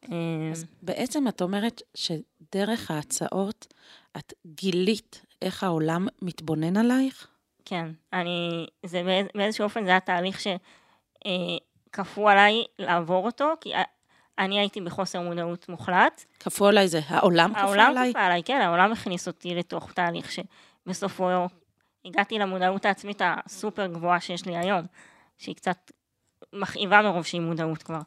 אה, 0.04 0.52
אז 0.52 0.66
בעצם 0.82 1.28
את 1.28 1.42
אומרת 1.42 1.82
שדרך 1.96 2.92
ההצעות 2.92 3.74
את 4.18 4.34
גילית 4.46 5.26
איך 5.42 5.64
העולם 5.64 6.08
מתבונן 6.22 6.78
עלייך? 6.78 7.28
כן, 7.66 7.92
אני, 8.14 8.68
זה 8.86 9.04
באיז, 9.04 9.28
באיזשהו 9.36 9.64
אופן 9.64 9.86
זה 9.86 9.90
היה 9.90 10.00
תהליך 10.00 10.40
שכפו 10.40 12.30
עליי 12.30 12.64
לעבור 12.80 13.26
אותו, 13.26 13.54
כי 13.62 13.74
אני 14.40 14.60
הייתי 14.60 14.82
בחוסר 14.82 15.22
מודעות 15.22 15.70
מוחלט. 15.70 16.26
כפו 16.40 16.68
עליי 16.68 16.88
זה 16.88 17.00
העולם 17.08 17.54
כפה 17.54 17.60
העולם 17.60 17.90
עליי? 17.90 18.14
כפה 18.14 18.22
עליי, 18.22 18.44
כן, 18.44 18.62
העולם 18.62 18.92
הכניס 18.92 19.28
אותי 19.28 19.56
לתוך 19.56 19.92
תהליך 19.94 20.32
שבסופו 20.32 21.30
הגעתי 22.06 22.40
למודעות 22.40 22.86
העצמית 22.86 23.22
הסופר 23.24 23.88
גבוהה 23.88 24.20
שיש 24.20 24.46
לי 24.46 24.58
היום, 24.58 24.86
שהיא 25.38 25.56
קצת 25.56 25.92
מכאיבה 26.54 27.02
מרוב 27.02 27.26
שהיא 27.26 27.42
מודעות 27.42 27.84
כבר. 27.84 28.00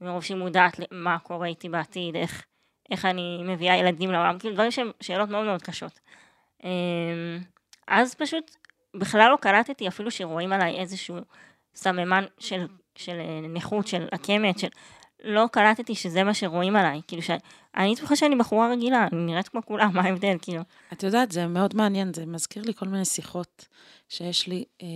מרוב 0.00 0.24
שהיא 0.24 0.36
מודעת 0.36 0.80
למה 0.92 1.18
קורה 1.18 1.46
איתי 1.46 1.68
בעתיד, 1.68 2.16
איך, 2.16 2.46
איך 2.90 3.04
אני 3.04 3.42
מביאה 3.44 3.76
ילדים 3.76 4.10
לעולם, 4.10 4.38
כאילו 4.38 4.54
דברים 4.54 4.70
שהם 4.70 4.90
שאלות 5.00 5.28
מאוד 5.28 5.44
מאוד 5.44 5.62
קשות. 5.62 6.00
אמ, 6.64 7.38
אז 7.88 8.14
פשוט 8.14 8.56
בכלל 8.96 9.30
לא 9.30 9.36
קלטתי 9.36 9.88
אפילו 9.88 10.10
שרואים 10.10 10.52
עליי 10.52 10.80
איזשהו 10.80 11.16
סממן 11.74 12.24
של, 12.38 12.66
של 12.94 13.20
אה, 13.20 13.40
נכות, 13.48 13.86
של 13.86 14.06
עקמת, 14.12 14.58
של... 14.58 14.68
לא 15.24 15.46
קלטתי 15.52 15.94
שזה 15.94 16.24
מה 16.24 16.34
שרואים 16.34 16.76
עליי, 16.76 17.00
כאילו 17.06 17.22
שאני 17.22 17.94
בטוחה 17.96 18.16
שאני 18.16 18.36
בחורה 18.36 18.70
רגילה, 18.72 19.08
אני 19.12 19.24
נראית 19.24 19.48
כמו 19.48 19.60
כולם, 19.64 19.90
מה 19.94 20.02
ההבדל, 20.02 20.36
כאילו. 20.42 20.62
את 20.92 21.02
יודעת, 21.02 21.32
זה 21.32 21.46
מאוד 21.46 21.76
מעניין, 21.76 22.14
זה 22.14 22.26
מזכיר 22.26 22.62
לי 22.62 22.74
כל 22.74 22.88
מיני 22.88 23.04
שיחות 23.04 23.68
שיש 24.08 24.46
לי, 24.46 24.64
אה, 24.82 24.86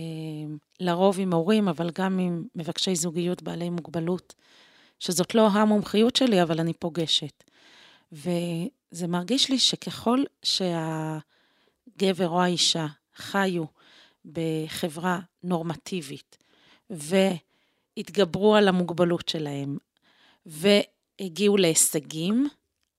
לרוב 0.79 1.19
עם 1.19 1.33
הורים, 1.33 1.67
אבל 1.67 1.89
גם 1.95 2.19
עם 2.19 2.43
מבקשי 2.55 2.95
זוגיות 2.95 3.43
בעלי 3.43 3.69
מוגבלות, 3.69 4.33
שזאת 5.03 5.35
לא 5.35 5.47
המומחיות 5.47 6.15
שלי, 6.15 6.41
אבל 6.41 6.59
אני 6.59 6.73
פוגשת. 6.73 7.43
וזה 8.11 9.07
מרגיש 9.07 9.49
לי 9.49 9.59
שככל 9.59 10.23
שהגבר 10.43 12.29
או 12.29 12.41
האישה 12.41 12.85
חיו 13.15 13.63
בחברה 14.25 15.19
נורמטיבית, 15.43 16.37
והתגברו 16.89 18.55
על 18.55 18.67
המוגבלות 18.67 19.29
שלהם, 19.29 19.77
והגיעו 20.45 21.57
להישגים, 21.57 22.47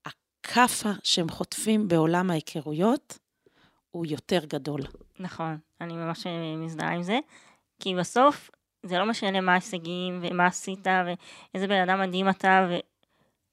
הכאפה 0.05 0.93
שהם 1.03 1.29
חוטפים 1.29 1.89
בעולם 1.89 2.31
ההיכרויות 2.31 3.19
הוא 3.91 4.07
יותר 4.07 4.45
גדול. 4.45 4.81
נכון, 5.19 5.59
אני 5.81 5.93
ממש 5.93 6.27
מזדהה 6.57 6.95
עם 6.95 7.03
זה, 7.03 7.19
כי 7.81 7.95
בסוף 7.95 8.51
זה 8.85 8.99
לא 8.99 9.07
משנה 9.07 9.41
מה 9.41 9.53
ההישגים 9.53 10.21
ומה 10.23 10.47
עשית 10.47 10.87
ואיזה 10.87 11.67
בן 11.67 11.89
אדם 11.89 12.01
מדהים 12.01 12.29
אתה, 12.29 12.69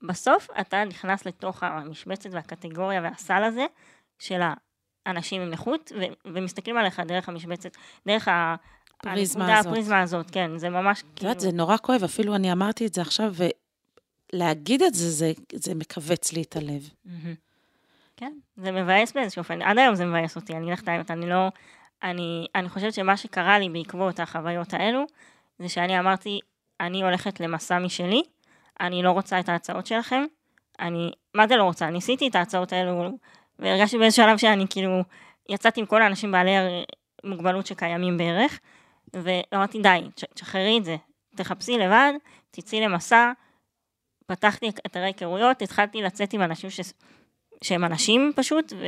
ובסוף 0.03 0.47
אתה 0.61 0.83
נכנס 0.83 1.25
לתוך 1.25 1.63
המשבצת 1.63 2.29
והקטגוריה 2.33 3.01
והסל 3.01 3.43
הזה 3.43 3.65
של 4.19 4.41
האנשים 5.05 5.41
עם 5.41 5.50
נכות, 5.50 5.91
ו- 6.00 6.33
ומסתכלים 6.33 6.77
עליך 6.77 7.00
דרך 7.00 7.29
המשבצת, 7.29 7.77
דרך 8.07 8.27
ה... 8.27 8.55
פריזמה 9.03 9.43
הנקודה, 9.43 9.59
הזאת. 9.59 9.71
הפריזמה 9.71 10.01
הזאת, 10.01 10.31
כן, 10.31 10.57
זה 10.57 10.69
ממש 10.69 11.03
את 11.13 11.21
יודעת, 11.23 11.39
זה 11.39 11.51
נורא 11.51 11.77
כואב, 11.77 12.03
אפילו 12.03 12.35
אני 12.35 12.51
אמרתי 12.51 12.85
את 12.85 12.93
זה 12.93 13.01
עכשיו, 13.01 13.33
ולהגיד 14.33 14.81
את 14.81 14.93
זה, 14.93 15.09
זה, 15.09 15.31
זה 15.53 15.75
מכווץ 15.75 16.33
לי 16.33 16.41
את 16.41 16.55
הלב. 16.55 16.89
מהמם. 17.05 17.35
כן, 18.17 18.33
זה 18.57 18.71
מבאס 18.71 19.11
באיזשהו 19.11 19.39
אופן, 19.39 19.61
עד 19.61 19.77
היום 19.77 19.95
זה 19.95 20.05
מבאס 20.05 20.35
אותי, 20.35 20.53
אני 20.53 20.63
אגיד 20.63 20.73
לך 20.73 20.83
את 20.83 20.88
האמת, 20.88 21.11
אני 21.11 21.29
לא... 21.29 21.47
אני, 22.03 22.48
אני 22.55 22.70
חושבת 22.70 22.93
שמה 22.93 23.17
שקרה 23.17 23.60
לי 23.60 23.70
בעקבות 23.70 24.20
החוויות 24.20 24.74
האלו, 24.74 25.05
זה 25.60 25.70
שאני 25.70 26.00
אמרתי, 26.00 26.39
אני 26.79 27.03
הולכת 27.03 27.39
למסע 27.39 27.79
משלי, 27.79 28.24
אני 28.79 29.03
לא 29.03 29.12
רוצה 29.12 29.39
את 29.39 29.50
ההצעות 29.50 29.86
שלכם, 29.88 30.24
אני, 30.79 31.12
מה 31.34 31.48
זה 31.48 31.55
לא 31.55 31.63
רוצה? 31.63 31.89
ניסיתי 31.89 32.27
את 32.27 32.36
ההצעות 32.36 32.74
האלו, 32.74 33.17
והרגשתי 33.60 33.98
באיזשהו 33.98 34.25
שלב 34.25 34.38
שאני 34.38 34.65
כאילו, 34.70 35.03
יצאתי 35.50 35.79
עם 35.79 35.86
כל 35.86 36.01
האנשים 36.01 36.31
בעלי 36.31 36.51
מוגבלות 37.24 37.67
שקיימים 37.67 38.17
בערך, 38.17 38.60
ואמרתי, 39.13 39.81
די, 39.81 40.01
תש- 40.15 40.25
תשחררי 40.34 40.77
את 40.77 40.86
זה, 40.86 40.96
תחפשי 41.36 41.77
לבד, 41.77 42.13
תצאי 42.51 42.81
למסע, 42.81 43.31
פתחתי 44.25 44.70
אתרי 44.86 45.03
היכרויות, 45.03 45.62
התחלתי 45.62 46.01
לצאת 46.01 46.34
עם 46.34 46.41
אנשים 46.41 46.70
ש... 46.70 46.79
שהם 47.63 47.85
אנשים 47.85 48.31
פשוט, 48.35 48.73
ו... 48.73 48.85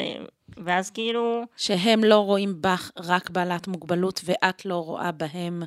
ואז 0.63 0.91
כאילו, 0.91 1.43
שהם 1.57 2.03
לא 2.03 2.19
רואים 2.19 2.61
בך 2.61 2.91
רק 2.97 3.29
בעלת 3.29 3.67
מוגבלות, 3.67 4.21
ואת 4.25 4.65
לא 4.65 4.75
רואה 4.75 5.11
בהם 5.11 5.63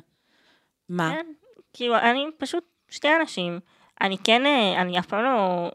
מה? 0.89 1.11
כן, 1.15 1.25
כאילו, 1.73 1.97
אני 1.97 2.25
פשוט 2.37 2.63
שתי 2.89 3.07
אנשים. 3.21 3.59
אני 4.01 4.17
כן, 4.17 4.45
אה, 4.45 4.81
אני 4.81 4.99
אף 4.99 5.05
פעם 5.05 5.23
לא 5.23 5.69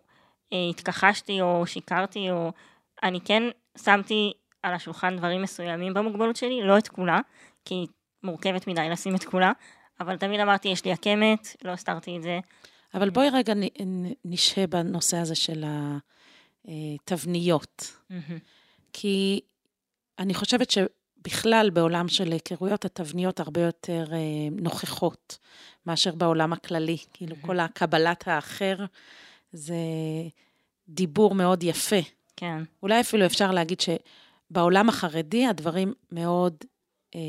אה, 0.53 0.69
התכחשתי 0.71 1.41
או 1.41 1.67
שיקרתי, 1.67 2.31
או 2.31 2.53
אני 3.03 3.21
כן 3.21 3.43
שמתי 3.79 4.33
על 4.63 4.75
השולחן 4.75 5.17
דברים 5.17 5.43
מסוימים 5.43 5.95
במוגבלות 5.95 6.37
שלי, 6.37 6.63
לא 6.63 6.79
את 6.79 6.89
כולה, 6.89 7.21
כי 7.65 7.75
היא 7.75 7.87
מורכבת 8.23 8.67
מדי 8.67 8.89
לשים 8.91 9.15
את 9.15 9.25
כולה, 9.25 9.53
אבל 10.01 10.17
תמיד 10.17 10.41
אמרתי, 10.41 10.69
יש 10.69 10.85
לי 10.85 10.93
עקמת, 10.93 11.57
לא 11.65 11.71
הסתרתי 11.71 12.17
את 12.17 12.23
זה. 12.23 12.39
אבל 12.95 13.11
בואי 13.11 13.29
רגע 13.33 13.53
נשהה 14.25 14.67
בנושא 14.67 15.17
הזה 15.17 15.35
של 15.35 15.65
התבניות. 16.65 17.97
כי 18.93 19.41
אני 20.19 20.35
חושבת 20.35 20.71
שבכלל 20.71 21.71
בעולם 21.71 22.09
של 22.09 22.33
היכרויות, 22.33 22.85
התבניות 22.85 23.41
הרבה 23.41 23.61
יותר 23.61 24.05
אה, 24.13 24.19
נוכחות 24.53 25.39
מאשר 25.87 26.15
בעולם 26.15 26.53
הכללי. 26.53 26.97
כאילו, 27.13 27.37
כל 27.41 27.61
הקבלת 27.61 28.29
האחר 28.29 28.77
זה 29.53 29.75
דיבור 30.89 31.35
מאוד 31.35 31.63
יפה. 31.63 32.01
כן, 32.37 32.63
אולי 32.83 33.01
אפילו 33.01 33.27
אפשר 33.27 33.51
להגיד 33.51 33.79
שבעולם 33.81 34.89
החרדי 34.89 35.47
הדברים 35.47 35.95
מאוד 36.13 36.55
אה, 37.15 37.21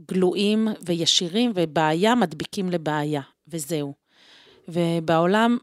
גלויים 0.00 0.68
וישירים, 0.86 1.52
ובעיה 1.54 2.14
מדביקים 2.14 2.70
לבעיה, 2.70 3.22
וזהו. 3.48 3.94
ובעולם 4.68 5.58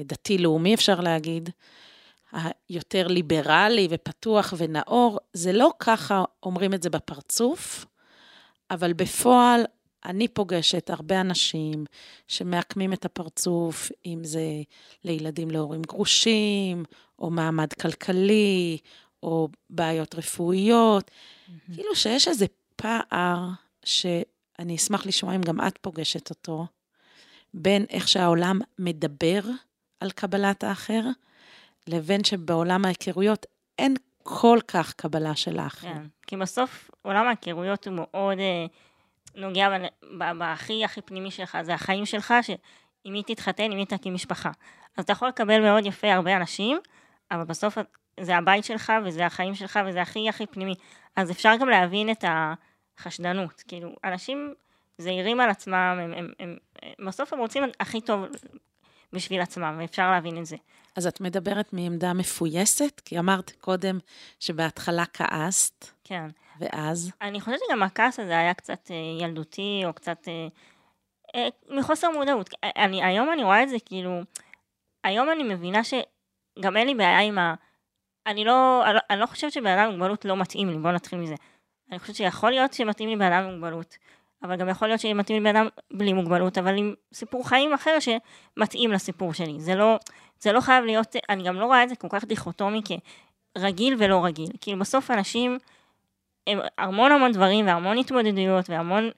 הדתי-לאומי, 0.00 0.74
אפשר 0.74 1.00
להגיד, 1.00 1.50
היותר 2.32 3.06
ליברלי 3.06 3.88
ופתוח 3.90 4.54
ונאור, 4.56 5.18
זה 5.32 5.52
לא 5.52 5.70
ככה 5.78 6.24
אומרים 6.42 6.74
את 6.74 6.82
זה 6.82 6.90
בפרצוף, 6.90 7.84
אבל 8.70 8.92
בפועל 8.92 9.64
אני 10.04 10.28
פוגשת 10.28 10.90
הרבה 10.90 11.20
אנשים 11.20 11.84
שמעקמים 12.28 12.92
את 12.92 13.04
הפרצוף, 13.04 13.90
אם 14.06 14.20
זה 14.24 14.42
לילדים 15.04 15.50
להורים 15.50 15.82
גרושים, 15.82 16.84
או 17.18 17.30
מעמד 17.30 17.72
כלכלי, 17.72 18.78
או 19.22 19.48
בעיות 19.70 20.14
רפואיות. 20.14 21.10
כאילו 21.74 21.96
שיש 21.96 22.28
איזה 22.28 22.46
פער 22.76 23.48
שאני 23.84 24.76
אשמח 24.76 25.06
לשמוע 25.06 25.34
אם 25.34 25.40
גם 25.40 25.60
את 25.60 25.78
פוגשת 25.80 26.30
אותו, 26.30 26.66
בין 27.54 27.84
איך 27.90 28.08
שהעולם 28.08 28.60
מדבר 28.78 29.40
על 30.04 30.10
קבלת 30.10 30.64
האחר, 30.64 31.02
לבין 31.86 32.24
שבעולם 32.24 32.84
ההיכרויות 32.84 33.46
אין 33.78 33.94
כל 34.22 34.58
כך 34.68 34.92
קבלה 34.92 35.36
של 35.36 35.58
האחר. 35.58 35.88
כן. 35.88 36.06
כי 36.26 36.36
בסוף 36.36 36.90
עולם 37.02 37.26
ההיכרויות 37.26 37.86
הוא 37.86 37.94
מאוד 37.96 38.38
אה, 38.38 38.66
נוגע 39.34 39.68
בהכי 40.38 40.84
הכי 40.84 41.00
פנימי 41.00 41.30
שלך, 41.30 41.58
זה 41.62 41.74
החיים 41.74 42.06
שלך, 42.06 42.34
שעם 42.42 43.12
מי 43.12 43.22
תתחתן, 43.26 43.72
עם 43.72 43.76
מי 43.76 43.86
תקים 43.86 44.14
משפחה. 44.14 44.50
אז 44.96 45.04
אתה 45.04 45.12
יכול 45.12 45.28
לקבל 45.28 45.60
מאוד 45.60 45.86
יפה 45.86 46.12
הרבה 46.12 46.36
אנשים, 46.36 46.78
אבל 47.30 47.44
בסוף 47.44 47.78
זה 48.20 48.36
הבית 48.36 48.64
שלך, 48.64 48.92
וזה 49.04 49.26
החיים 49.26 49.54
שלך, 49.54 49.78
וזה 49.86 50.02
הכי 50.02 50.28
הכי 50.28 50.46
פנימי. 50.46 50.74
אז 51.16 51.30
אפשר 51.30 51.52
גם 51.60 51.68
להבין 51.68 52.10
את 52.10 52.24
החשדנות. 52.28 53.62
כאילו, 53.68 53.96
אנשים 54.04 54.54
זהירים 54.98 55.40
על 55.40 55.50
עצמם, 55.50 55.98
הם, 56.00 56.12
הם, 56.12 56.32
הם, 56.40 56.56
הם, 56.82 57.06
בסוף 57.06 57.32
הם 57.32 57.38
רוצים 57.38 57.64
הכי 57.80 58.00
טוב 58.00 58.24
בשביל 59.14 59.40
עצמם, 59.40 59.76
ואפשר 59.80 60.10
להבין 60.10 60.38
את 60.38 60.46
זה. 60.46 60.56
אז 60.96 61.06
את 61.06 61.20
מדברת 61.20 61.72
מעמדה 61.72 62.12
מפויסת? 62.12 63.00
כי 63.04 63.18
אמרת 63.18 63.50
קודם 63.60 63.98
שבהתחלה 64.40 65.04
כעסת, 65.12 65.86
כן. 66.04 66.28
ואז? 66.60 67.12
אני 67.22 67.40
חושבת 67.40 67.58
שגם 67.68 67.82
הכעס 67.82 68.20
הזה 68.20 68.38
היה 68.38 68.54
קצת 68.54 68.90
אה, 68.90 69.24
ילדותי, 69.24 69.82
או 69.84 69.92
קצת... 69.92 70.28
אה, 70.28 70.48
אה, 71.34 71.48
מחוסר 71.70 72.10
מודעות. 72.10 72.50
אני, 72.64 73.04
היום 73.04 73.32
אני 73.32 73.44
רואה 73.44 73.62
את 73.62 73.68
זה 73.68 73.76
כאילו, 73.86 74.20
היום 75.04 75.30
אני 75.30 75.42
מבינה 75.54 75.80
שגם 75.84 76.76
אין 76.76 76.86
לי 76.86 76.94
בעיה 76.94 77.20
עם 77.20 77.38
ה... 77.38 77.54
אני 78.26 78.44
לא, 78.44 78.82
אני 78.86 78.94
לא, 78.94 79.00
אני 79.10 79.20
לא 79.20 79.26
חושבת 79.26 79.52
שבן 79.52 79.78
אדם 79.78 79.84
עם 79.84 79.90
מוגבלות 79.90 80.24
לא 80.24 80.36
מתאים 80.36 80.70
לי, 80.70 80.78
בואו 80.78 80.92
נתחיל 80.92 81.18
מזה. 81.18 81.34
אני 81.90 81.98
חושבת 81.98 82.16
שיכול 82.16 82.50
להיות 82.50 82.72
שמתאים 82.72 83.08
לי 83.08 83.16
בן 83.16 83.32
אדם 83.32 83.44
עם 83.44 83.50
מוגבלות, 83.50 83.98
אבל 84.44 84.56
גם 84.56 84.68
יכול 84.68 84.88
להיות 84.88 85.00
שמתאים 85.00 85.42
לי 85.42 85.50
בן 85.50 85.56
אדם 85.56 85.68
בלי 85.90 86.12
מוגבלות, 86.12 86.58
אבל 86.58 86.78
עם 86.78 86.94
סיפור 87.14 87.48
חיים 87.48 87.72
אחר 87.72 87.96
שמתאים 88.00 88.92
לסיפור 88.92 89.34
שלי. 89.34 89.60
זה 89.60 89.74
לא, 89.74 89.98
זה 90.40 90.52
לא 90.52 90.60
חייב 90.60 90.84
להיות, 90.84 91.16
אני 91.28 91.42
גם 91.42 91.56
לא 91.56 91.64
רואה 91.64 91.82
את 91.82 91.88
זה 91.88 91.96
כל 91.96 92.08
כך 92.10 92.24
דיכוטומי 92.24 92.80
כרגיל 93.58 93.96
ולא 93.98 94.24
רגיל. 94.24 94.48
כאילו 94.60 94.78
בסוף 94.78 95.10
אנשים, 95.10 95.58
הם 96.46 96.58
המון 96.78 97.12
המון 97.12 97.32
דברים 97.32 97.66
והמון 97.66 97.98
התמודדויות 97.98 98.70
והמון, 98.70 99.10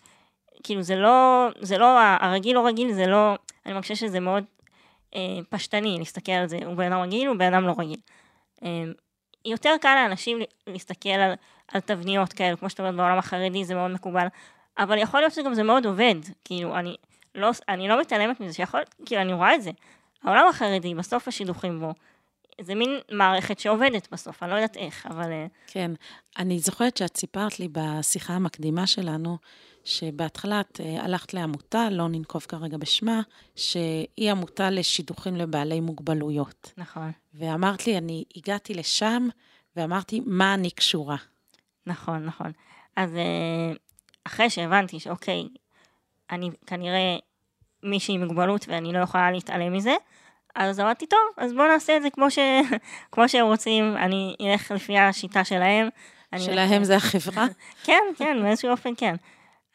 כאילו 0.62 0.83
זה 0.83 0.97
לא, 0.97 1.49
זה 1.61 1.78
לא, 1.78 1.99
הרגיל 2.21 2.54
לא 2.54 2.66
רגיל 2.66 2.92
זה 2.92 3.06
לא, 3.06 3.35
אני 3.66 3.75
מרגישה 3.75 3.95
שזה 3.95 4.21
מאוד 4.21 4.45
אה, 5.14 5.38
פשטני 5.50 5.97
להסתכל 5.99 6.33
על 6.33 6.47
זה, 6.49 6.59
הוא 6.66 6.75
בן 6.75 6.92
אדם 6.92 7.00
רגיל, 7.00 7.28
הוא 7.28 7.37
בן 7.37 7.54
אדם 7.54 7.66
לא 7.66 7.75
רגיל. 7.78 8.00
אה, 8.64 8.85
יותר 9.45 9.75
קל 9.80 9.95
לאנשים 9.95 10.38
להסתכל 10.66 11.09
על, 11.09 11.33
על 11.68 11.80
תבניות 11.80 12.33
כאלה, 12.33 12.56
כמו 12.56 12.71
שאתה 12.71 12.83
אומרת 12.83 12.97
בעולם 12.97 13.18
החרדי 13.18 13.64
זה 13.64 13.75
מאוד 13.75 13.90
מקובל, 13.90 14.26
אבל 14.78 14.99
יכול 14.99 15.21
להיות 15.21 15.33
שגם 15.33 15.54
זה 15.54 15.62
מאוד 15.62 15.87
עובד, 15.87 16.14
כאילו 16.45 16.76
אני 16.76 16.97
לא, 17.35 17.50
אני 17.68 17.88
לא 17.88 18.00
מתעלמת 18.00 18.40
מזה, 18.40 18.52
שיכול, 18.52 18.80
כאילו 19.06 19.23
אני 19.23 19.33
רואה 19.33 19.54
את 19.54 19.62
זה. 19.62 19.71
העולם 20.23 20.49
החרדי, 20.49 20.95
בסוף 20.95 21.28
השידוכים 21.28 21.80
בו, 21.80 21.92
זה 22.61 22.75
מין 22.75 22.99
מערכת 23.12 23.59
שעובדת 23.59 24.09
בסוף, 24.12 24.42
אני 24.42 24.50
לא 24.50 24.54
יודעת 24.54 24.76
איך, 24.76 25.06
אבל... 25.06 25.33
אה, 25.33 25.47
כן, 25.66 25.90
אני 26.38 26.59
זוכרת 26.59 26.97
שאת 26.97 27.16
סיפרת 27.16 27.61
לי 27.61 27.68
בשיחה 27.73 28.33
המקדימה 28.33 28.87
שלנו, 28.87 29.38
שבהתחלה 29.85 30.61
את 30.61 30.80
אה, 30.80 31.04
הלכת 31.04 31.35
לעמותה, 31.35 31.90
לא 31.90 32.09
ננקוב 32.09 32.42
כרגע 32.49 32.76
בשמה, 32.76 33.21
שהיא 33.56 34.30
עמותה 34.30 34.71
לשידוכים 34.71 35.37
לבעלי 35.37 35.80
מוגבלויות. 35.80 36.73
נכון. 36.76 37.12
ואמרת 37.35 37.87
לי, 37.87 37.99
אני 37.99 38.25
הגעתי 38.37 38.75
לשם, 38.75 39.28
ואמרתי, 39.76 40.21
מה 40.26 40.54
אני 40.54 40.71
קשורה? 40.71 41.16
נכון, 41.87 42.25
נכון. 42.25 42.52
אז 42.97 43.14
אה, 43.14 43.73
אחרי 44.26 44.50
שהבנתי 44.50 45.00
שאוקיי, 45.00 45.49
אני 46.30 46.50
כנראה 46.66 47.16
מישהי 47.83 48.14
עם 48.14 48.25
מוגבלות 48.25 48.64
ואני 48.68 48.92
לא 48.92 48.99
יכולה 48.99 49.30
להתעלם 49.30 49.73
מזה, 49.73 49.95
אז 50.54 50.80
אמרתי, 50.80 51.06
טוב, 51.06 51.21
אז 51.37 51.52
בואו 51.52 51.68
נעשה 51.68 51.97
את 51.97 52.02
זה 52.02 52.11
כמו, 52.11 52.30
ש... 52.30 52.38
כמו 53.12 53.28
שהם 53.28 53.47
רוצים, 53.47 53.97
אני 53.97 54.37
אלך 54.40 54.71
לפי 54.71 54.99
השיטה 54.99 55.45
שלהם. 55.45 55.88
שלהם 56.38 56.73
אלך... 56.73 56.83
זה 56.83 56.97
החברה? 56.97 57.47
כן, 57.87 58.02
כן, 58.16 58.37
באיזשהו 58.42 58.71
אופן 58.71 58.90
כן. 58.97 59.14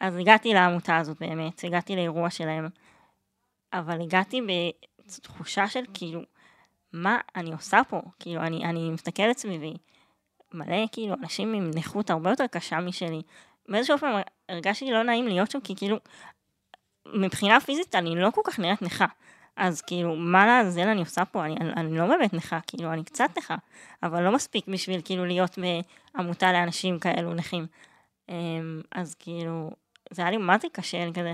אז 0.00 0.16
הגעתי 0.16 0.54
לעמותה 0.54 0.96
הזאת 0.96 1.18
באמת, 1.20 1.64
הגעתי 1.64 1.96
לאירוע 1.96 2.30
שלהם, 2.30 2.68
אבל 3.72 4.00
הגעתי 4.00 4.40
בתחושה 5.06 5.68
של 5.68 5.84
כאילו, 5.94 6.20
מה 6.92 7.18
אני 7.36 7.52
עושה 7.52 7.80
פה? 7.88 8.00
כאילו, 8.20 8.40
אני, 8.40 8.64
אני 8.64 8.90
מסתכלת 8.90 9.38
סביבי, 9.38 9.74
מלא 10.54 10.86
כאילו 10.92 11.14
אנשים 11.14 11.54
עם 11.54 11.70
נכות 11.74 12.10
הרבה 12.10 12.30
יותר 12.30 12.46
קשה 12.46 12.80
משלי. 12.80 13.22
באיזשהו 13.68 13.94
אופן 13.94 14.20
הרגשתי 14.48 14.90
לא 14.90 15.02
נעים 15.02 15.28
להיות 15.28 15.50
שם, 15.50 15.60
כי 15.60 15.76
כאילו, 15.76 15.96
מבחינה 17.06 17.60
פיזית 17.60 17.94
אני 17.94 18.16
לא 18.16 18.30
כל 18.30 18.40
כך 18.44 18.58
נראית 18.58 18.82
נכה. 18.82 19.06
אז 19.56 19.82
כאילו, 19.82 20.16
מה 20.16 20.46
לעזאזל 20.46 20.88
אני 20.88 21.00
עושה 21.00 21.24
פה? 21.24 21.44
אני, 21.44 21.56
אני, 21.56 21.98
לא 21.98 22.06
באמת 22.06 22.34
נכה, 22.34 22.58
כאילו, 22.66 22.92
אני 22.92 23.04
קצת 23.04 23.30
נכה, 23.38 23.56
אבל 24.02 24.22
לא 24.22 24.32
מספיק 24.32 24.68
בשביל 24.68 25.00
כאילו 25.04 25.24
להיות 25.24 25.58
בעמותה 25.58 26.52
לאנשים 26.52 26.98
כאלו 26.98 27.34
נכים. 27.34 27.66
אמ, 28.28 28.80
אז 28.92 29.14
כאילו, 29.14 29.70
זה 30.10 30.22
היה 30.22 30.30
לי 30.30 30.36
מה 30.36 30.58
זה 30.58 30.68
קשה, 30.72 31.02
אני 31.02 31.12
כזה, 31.12 31.32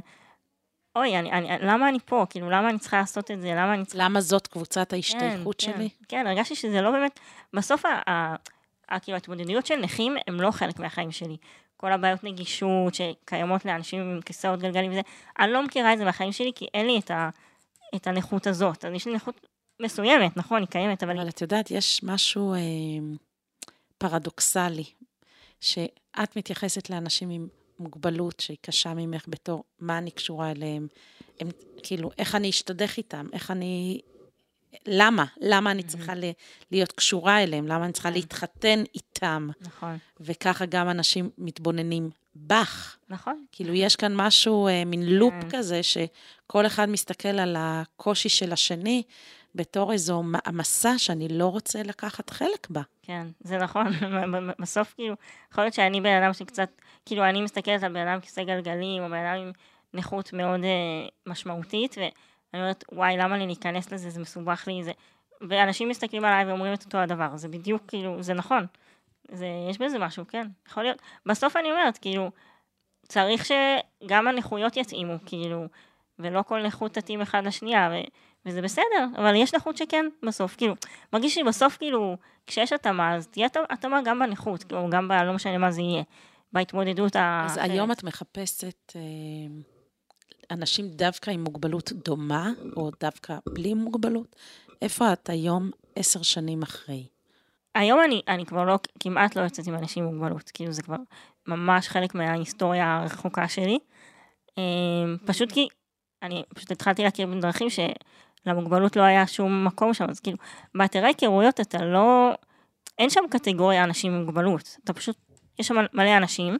אוי, 0.97 1.19
אני, 1.19 1.33
אני, 1.33 1.49
למה 1.61 1.89
אני 1.89 1.99
פה? 2.05 2.27
כאילו, 2.31 2.51
למה 2.51 2.71
אני 2.71 2.79
צריכה 2.79 2.97
לעשות 2.97 3.31
את 3.31 3.41
זה? 3.41 3.49
למה 3.49 3.75
אני 3.75 3.85
צריכה... 3.85 4.05
למה 4.05 4.21
זאת 4.21 4.47
קבוצת 4.47 4.93
ההשתייכות 4.93 5.61
כן, 5.61 5.73
שלי? 5.73 5.89
כן, 5.89 6.05
כן, 6.09 6.27
הרגשתי 6.27 6.55
שזה 6.55 6.83
לא 6.83 6.91
באמת, 6.91 7.21
בסוף, 7.53 7.87
ה, 7.87 8.11
ה, 8.11 8.37
כאילו, 9.03 9.15
ההתמודדויות 9.15 9.67
של 9.67 9.77
נכים 9.77 10.17
הם 10.27 10.41
לא 10.41 10.51
חלק 10.51 10.79
מהחיים 10.79 11.13
שלי. 11.13 11.37
כל 11.77 11.93
הבעיות 11.93 12.25
נגישות 12.25 12.95
שקיימות 12.95 13.65
לאנשים 13.65 14.01
עם 14.01 14.21
כיסאות 14.21 14.61
גלגלים 14.61 14.91
וזה, 14.91 15.01
אני 15.39 15.53
לא 15.53 15.65
מכירה 15.65 15.93
את 15.93 15.99
זה 15.99 16.05
מהחיים 16.05 16.33
שלי, 16.33 16.53
כי 16.55 16.67
אין 16.75 16.87
לי 16.87 16.99
את, 16.99 17.11
ה, 17.11 17.31
את 17.95 18.07
הנכות 18.07 18.47
הזאת. 18.47 18.85
אז 18.85 18.93
יש 18.93 19.07
לי 19.07 19.15
נכות 19.15 19.47
מסוימת, 19.83 20.37
נכון, 20.37 20.61
היא 20.61 20.69
קיימת, 20.69 21.03
אבל... 21.03 21.19
אבל 21.19 21.29
את 21.29 21.41
יודעת, 21.41 21.71
יש 21.71 22.01
משהו 22.03 22.55
אה, 22.55 22.59
פרדוקסלי, 23.99 24.85
שאת 25.61 26.37
מתייחסת 26.37 26.91
לאנשים 26.91 27.31
עם 27.31 27.49
מוגבלות 27.79 28.41
שהיא 28.41 28.57
קשה 28.61 28.95
ממך 28.95 29.25
בתור 29.29 29.65
מה 29.81 29.99
אני 29.99 30.11
קשורה 30.11 30.51
אליהם, 30.51 30.87
הם, 31.41 31.49
כאילו, 31.83 32.11
איך 32.19 32.35
אני 32.35 32.51
אשתדך 32.51 32.97
איתם, 32.97 33.27
איך 33.33 33.51
אני... 33.51 34.01
למה? 34.87 35.25
למה 35.41 35.71
אני 35.71 35.83
צריכה 35.83 36.13
להיות 36.71 36.93
קשורה 36.93 37.43
אליהם? 37.43 37.67
למה 37.67 37.85
אני 37.85 37.93
צריכה 37.93 38.09
כן. 38.09 38.15
להתחתן 38.15 38.83
איתם? 38.95 39.49
נכון. 39.61 39.99
וככה 40.21 40.67
גם 40.67 40.91
אנשים 40.91 41.31
מתבוננים 41.39 42.11
בך. 42.37 42.97
נכון. 43.09 43.45
כאילו, 43.53 43.75
יש 43.75 43.97
כאן 43.97 44.17
משהו, 44.17 44.69
אה, 44.69 44.85
מין 44.85 45.03
לופ 45.07 45.35
כן. 45.41 45.59
כזה, 45.59 45.81
שכל 45.83 46.67
אחד 46.67 46.89
מסתכל 46.89 47.29
על 47.29 47.57
הקושי 47.59 48.29
של 48.29 48.53
השני 48.53 49.03
בתור 49.55 49.93
איזו 49.93 50.23
מעמסה 50.23 50.99
שאני 50.99 51.29
לא 51.29 51.47
רוצה 51.47 51.83
לקחת 51.83 52.31
חלק 52.31 52.71
בה. 52.71 52.83
כן, 53.03 53.27
זה 53.41 53.59
נכון. 53.59 53.87
בסוף, 54.63 54.95
כאילו, 54.95 55.15
יכול 55.53 55.65
להיות 55.65 55.75
שאני 55.75 56.01
בן 56.01 56.23
אדם 56.23 56.33
שקצת, 56.33 56.71
כאילו, 57.07 57.25
אני 57.25 57.43
מסתכלת 57.43 57.83
על 57.83 57.93
בן 57.93 58.09
אדם 58.09 58.21
כיסא 58.21 58.45
גלגלים, 58.45 59.03
או 59.03 59.09
בן 59.09 59.25
אדם 59.25 59.41
עם 59.41 59.53
נכות 59.95 60.33
מאוד 60.33 60.65
אה, 60.65 61.09
משמעותית, 61.27 61.95
ואני 62.53 62.63
אומרת, 62.63 62.85
וואי, 62.93 63.17
למה 63.17 63.39
לי 63.39 63.47
להיכנס 63.47 63.93
לזה, 63.93 64.11
זה 64.11 64.21
מסובך 64.21 64.65
לי, 64.67 64.85
זה... 64.85 64.93
ואנשים 65.49 65.89
מסתכלים 65.89 66.25
עליי 66.25 66.45
ואומרים 66.45 66.75
את 66.75 66.85
אותו 66.85 66.99
הדבר, 66.99 67.37
זה 67.37 67.49
בדיוק, 67.49 67.83
כאילו, 67.89 68.23
זה 68.23 68.35
נכון. 68.35 68.67
זה, 69.31 69.47
יש 69.71 69.79
בזה 69.79 69.99
משהו, 69.99 70.25
כן, 70.29 70.47
יכול 70.69 70.83
להיות. 70.83 71.03
בסוף 71.27 71.57
אני 71.57 71.71
אומרת, 71.71 71.99
כאילו, 71.99 72.31
צריך 73.09 73.45
שגם 73.45 74.29
הנכויות 74.29 74.77
יתאימו, 74.77 75.15
כאילו, 75.27 75.65
ולא 76.19 76.43
כל 76.43 76.63
נכות 76.63 76.95
תתאים 76.95 77.21
אחד 77.21 77.47
לשנייה, 77.47 77.89
ו, 77.93 77.95
וזה 78.47 78.63
בסדר, 78.63 79.07
אבל 79.17 79.35
יש 79.35 79.55
נכות 79.55 79.77
שכן 79.77 80.07
בסוף, 80.27 80.57
כאילו, 80.57 80.75
מרגיש 81.13 81.39
לי 81.39 81.45
בסוף, 81.45 81.77
כאילו, 81.77 82.17
כשיש 82.47 82.73
התאמה, 82.73 83.15
אז 83.15 83.27
תהיה 83.27 83.49
התאמה 83.71 84.01
גם 84.05 84.19
בנכות, 84.19 84.63
כאילו, 84.65 84.91
גם 84.91 85.09
ב... 85.09 85.13
לא 85.13 85.33
משנה 85.33 85.59
מה 85.59 85.71
זה 85.71 85.83
יהיה, 85.83 86.03
בהתמודדות 86.53 87.17
ה... 87.17 87.43
אז 87.47 87.59
היום 87.63 87.93
את 87.93 88.05
מחפשת 88.05 88.93
אה, 88.97 89.01
אנשים 90.51 90.89
דווקא 90.89 91.31
עם 91.31 91.45
מוגבלות 91.45 91.93
דומה, 91.93 92.51
או 92.77 92.91
דווקא 93.01 93.39
בלי 93.49 93.75
מוגבלות? 93.75 94.37
איפה 94.83 95.13
את 95.13 95.31
היום, 95.31 95.71
עשר 95.97 96.23
שנים 96.23 96.63
אחרי? 96.63 97.07
היום 97.75 98.01
אני, 98.05 98.23
אני 98.29 98.47
כבר 98.47 98.65
לא, 98.65 98.79
כמעט 99.01 99.37
לא 99.37 99.43
יוצאת 99.43 99.67
עם 99.67 99.75
אנשים 99.75 100.05
עם 100.05 100.15
מוגבלות, 100.15 100.51
כאילו 100.55 100.73
זה 100.73 100.83
כבר 100.83 100.97
ממש 101.47 101.89
חלק 101.89 102.15
מההיסטוריה 102.15 102.97
הרחוקה 102.97 103.49
שלי. 103.49 103.79
אמ, 104.59 105.17
פשוט 105.27 105.53
כי 105.53 105.69
אני 106.23 106.43
פשוט 106.55 106.71
התחלתי 106.71 107.03
להכיר 107.03 107.27
בדרכים 107.27 107.69
שלמוגבלות 107.71 108.97
לא 108.97 109.03
היה 109.03 109.27
שום 109.27 109.65
מקום 109.65 109.95
שם, 109.95 110.07
אז 110.11 110.21
כאילו, 110.21 110.39
באתרי 110.75 111.07
היכרויות 111.07 111.61
אתה 111.61 111.85
לא, 111.85 112.33
אין 112.99 113.11
שם 113.11 113.21
קטגוריה 113.31 113.85
אנשים 113.85 114.13
עם 114.13 114.21
מוגבלות, 114.21 114.77
אתה 114.85 114.93
פשוט, 114.93 115.17
יש 115.59 115.67
שם 115.67 115.77
מלא 115.93 116.17
אנשים, 116.17 116.57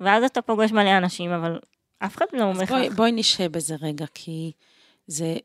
ואז 0.00 0.24
אתה 0.24 0.42
פוגש 0.42 0.72
מלא 0.72 0.98
אנשים, 0.98 1.30
אבל 1.30 1.58
אף 2.04 2.16
אחד 2.16 2.24
לא 2.32 2.44
אומר 2.44 2.62
לך... 2.62 2.70
בואי, 2.70 2.90
בואי 2.90 3.12
נשהה 3.12 3.48
בזה 3.48 3.74
רגע, 3.80 4.06
כי 4.14 4.52
זה, 5.06 5.36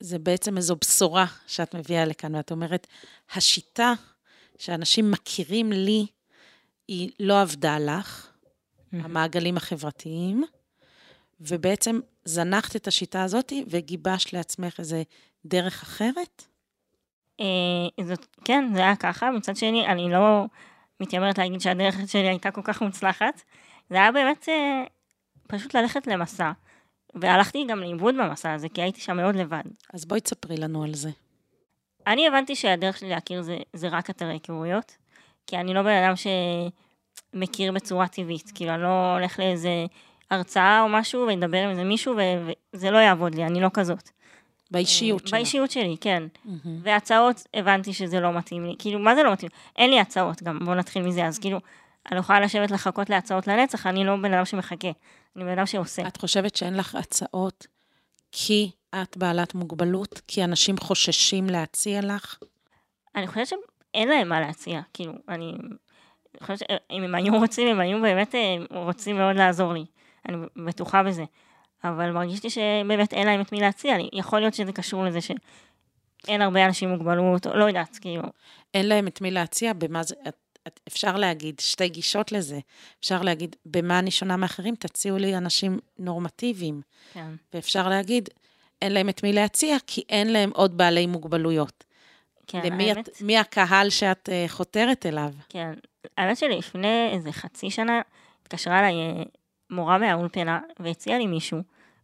זה 0.00 0.18
בעצם 0.18 0.56
איזו 0.56 0.76
בשורה 0.76 1.26
שאת 1.46 1.74
מביאה 1.74 2.04
לכאן, 2.04 2.34
ואת 2.34 2.50
אומרת, 2.50 2.86
השיטה 3.34 3.92
שאנשים 4.58 5.10
מכירים 5.10 5.72
לי, 5.72 6.06
היא 6.88 7.10
לא 7.20 7.40
עבדה 7.40 7.78
לך, 7.78 8.32
המעגלים 8.92 9.56
החברתיים, 9.56 10.44
ובעצם 11.40 12.00
זנחת 12.24 12.76
את 12.76 12.86
השיטה 12.86 13.22
הזאת 13.22 13.52
וגיבשת 13.66 14.32
לעצמך 14.32 14.80
איזה 14.80 15.02
דרך 15.44 15.82
אחרת? 15.82 16.44
אה, 17.40 18.04
זאת, 18.04 18.26
כן, 18.44 18.70
זה 18.74 18.80
היה 18.80 18.96
ככה. 18.96 19.30
מצד 19.30 19.56
שני, 19.56 19.86
אני 19.86 20.12
לא 20.12 20.44
מתיימרת 21.00 21.38
להגיד 21.38 21.60
שהדרך 21.60 21.94
שלי 22.06 22.28
הייתה 22.28 22.50
כל 22.50 22.62
כך 22.64 22.82
מוצלחת. 22.82 23.42
זה 23.90 23.96
היה 23.96 24.12
באמת 24.12 24.48
אה, 24.48 24.84
פשוט 25.48 25.74
ללכת 25.74 26.06
למסע. 26.06 26.52
והלכתי 27.14 27.66
גם 27.68 27.80
לאיבוד 27.80 28.14
במסע 28.14 28.52
הזה, 28.52 28.68
כי 28.68 28.82
הייתי 28.82 29.00
שם 29.00 29.16
מאוד 29.16 29.36
לבד. 29.36 29.62
אז 29.92 30.04
בואי 30.04 30.20
תספרי 30.20 30.56
לנו 30.56 30.84
על 30.84 30.94
זה. 30.94 31.10
אני 32.06 32.26
הבנתי 32.26 32.56
שהדרך 32.56 32.98
שלי 32.98 33.08
להכיר 33.08 33.42
זה, 33.42 33.56
זה 33.72 33.88
רק 33.88 34.10
אתרי 34.10 34.32
היכרויות, 34.32 34.96
כי 35.46 35.56
אני 35.56 35.74
לא 35.74 35.82
בן 35.82 36.02
אדם 36.02 36.14
שמכיר 37.34 37.72
בצורה 37.72 38.08
טבעית, 38.08 38.52
כאילו 38.54 38.74
אני 38.74 38.82
לא 38.82 39.14
הולך 39.14 39.38
לאיזה 39.38 39.86
הרצאה 40.30 40.82
או 40.82 40.88
משהו 40.88 41.26
ואדבר 41.26 41.58
עם 41.58 41.70
איזה 41.70 41.84
מישהו 41.84 42.14
וזה 42.16 42.90
לא 42.90 42.98
יעבוד 42.98 43.34
לי, 43.34 43.44
אני 43.44 43.60
לא 43.60 43.68
כזאת. 43.74 44.10
באישיות 44.70 45.20
שלך. 45.20 45.30
באישיות 45.30 45.70
שלי, 45.70 45.96
כן. 46.00 46.22
Mm-hmm. 46.46 46.68
והצעות, 46.82 47.46
הבנתי 47.54 47.92
שזה 47.92 48.20
לא 48.20 48.32
מתאים 48.32 48.66
לי. 48.66 48.74
כאילו, 48.78 48.98
מה 48.98 49.14
זה 49.14 49.22
לא 49.22 49.32
מתאים? 49.32 49.50
אין 49.76 49.90
לי 49.90 50.00
הצעות 50.00 50.42
גם, 50.42 50.58
בואו 50.64 50.74
נתחיל 50.74 51.02
מזה. 51.02 51.26
אז 51.26 51.38
כאילו, 51.38 51.58
אני 52.06 52.14
לא 52.14 52.20
יכולה 52.20 52.40
לשבת 52.40 52.70
לחכות 52.70 53.10
להצעות 53.10 53.46
לנצח, 53.46 53.86
אני 53.86 54.04
לא 54.04 54.16
בן 54.16 54.34
אדם 54.34 54.44
שמחכה. 54.44 54.88
אני 55.36 55.44
בן 55.44 55.50
אדם 55.50 55.66
שעושה. 55.66 56.08
את 56.08 56.16
חושבת 56.16 56.56
שאין 56.56 56.74
לך 56.74 56.94
הצעות 56.94 57.66
כי 58.32 58.70
את 58.94 59.16
בעלת 59.16 59.54
מוגבלות? 59.54 60.20
כי 60.28 60.44
אנשים 60.44 60.78
חוששים 60.78 61.46
להציע 61.46 62.00
לך? 62.02 62.38
אני 63.16 63.26
חושבת 63.26 63.46
שאין 63.46 64.08
להם 64.08 64.28
מה 64.28 64.40
להציע, 64.40 64.80
כאילו, 64.94 65.12
אני 65.28 65.52
חושבת 66.42 66.58
שאם 66.58 67.02
הם 67.02 67.14
היו 67.14 67.38
רוצים, 67.38 67.68
הם 67.68 67.80
היו 67.80 68.02
באמת 68.02 68.34
אה, 68.34 68.56
רוצים 68.70 69.16
מאוד 69.16 69.36
לעזור 69.36 69.72
לי, 69.72 69.84
אני 70.28 70.36
בטוחה 70.56 71.02
בזה. 71.02 71.24
אבל 71.84 72.10
מרגיש 72.10 72.44
לי 72.44 72.50
שבאמת 72.50 73.12
אין 73.12 73.26
להם 73.26 73.40
את 73.40 73.52
מי 73.52 73.60
להציע 73.60 73.98
לי. 73.98 74.08
יכול 74.12 74.40
להיות 74.40 74.54
שזה 74.54 74.72
קשור 74.72 75.04
לזה 75.04 75.18
שאין 75.20 76.42
הרבה 76.42 76.66
אנשים 76.66 76.88
עם 76.88 76.94
מוגבלות, 76.94 77.46
או 77.46 77.56
לא 77.56 77.64
יודעת, 77.64 77.98
כאילו. 78.00 78.22
אין 78.74 78.88
להם 78.88 79.06
את 79.06 79.20
מי 79.20 79.30
להציע, 79.30 79.72
במה 79.72 80.02
זה... 80.02 80.14
את, 80.28 80.36
אפשר 80.88 81.16
להגיד 81.16 81.60
שתי 81.60 81.88
גישות 81.88 82.32
לזה. 82.32 82.58
אפשר 83.00 83.22
להגיד, 83.22 83.56
במה 83.66 83.98
אני 83.98 84.10
שונה 84.10 84.36
מאחרים? 84.36 84.74
תציעו 84.74 85.18
לי 85.18 85.36
אנשים 85.36 85.78
נורמטיביים. 85.98 86.80
כן. 87.12 87.30
ואפשר 87.54 87.88
להגיד, 87.88 88.28
אין 88.82 88.92
להם 88.92 89.08
את 89.08 89.22
מי 89.22 89.32
להציע, 89.32 89.76
כי 89.86 90.02
אין 90.08 90.32
להם 90.32 90.50
עוד 90.54 90.76
בעלי 90.76 91.06
מוגבלויות. 91.06 91.84
כן, 92.46 92.60
למי 92.64 92.90
האמת, 92.90 93.08
את, 93.08 93.22
מי 93.22 93.38
הקהל 93.38 93.90
שאת 93.90 94.28
uh, 94.28 94.50
חותרת 94.50 95.06
אליו? 95.06 95.32
כן. 95.48 95.72
האמת 96.18 96.36
שלפני 96.36 97.08
איזה 97.12 97.32
חצי 97.32 97.70
שנה 97.70 98.00
התקשרה 98.42 98.78
אליי 98.78 98.94
אה, 98.94 99.22
מורה 99.70 99.98
מהאולפנה 99.98 100.60
והציעה 100.78 101.18
לי 101.18 101.26
מישהו, 101.26 101.58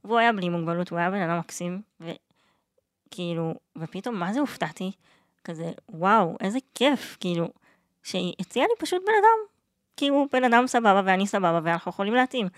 והוא 0.04 0.18
היה 0.18 0.32
בלי 0.32 0.48
מוגבלות, 0.48 0.90
הוא 0.90 0.98
היה 0.98 1.10
בן 1.10 1.20
אדם 1.20 1.38
מקסים, 1.38 1.82
וכאילו, 2.00 3.54
ופתאום 3.78 4.14
מה 4.14 4.32
זה 4.32 4.40
הופתעתי? 4.40 4.92
כזה, 5.44 5.72
וואו, 5.88 6.36
איזה 6.40 6.58
כיף, 6.74 7.16
כאילו, 7.20 7.48
שהיא 8.04 8.34
הציעה 8.40 8.66
לי 8.66 8.74
פשוט 8.78 9.02
בן 9.06 9.12
אדם, 9.12 9.54
כאילו, 9.96 10.26
בן 10.32 10.44
אדם 10.44 10.66
סבבה 10.66 11.02
ואני 11.04 11.26
סבבה 11.26 11.60
ואנחנו 11.64 11.90
יכולים 11.90 12.14
להתאים, 12.14 12.48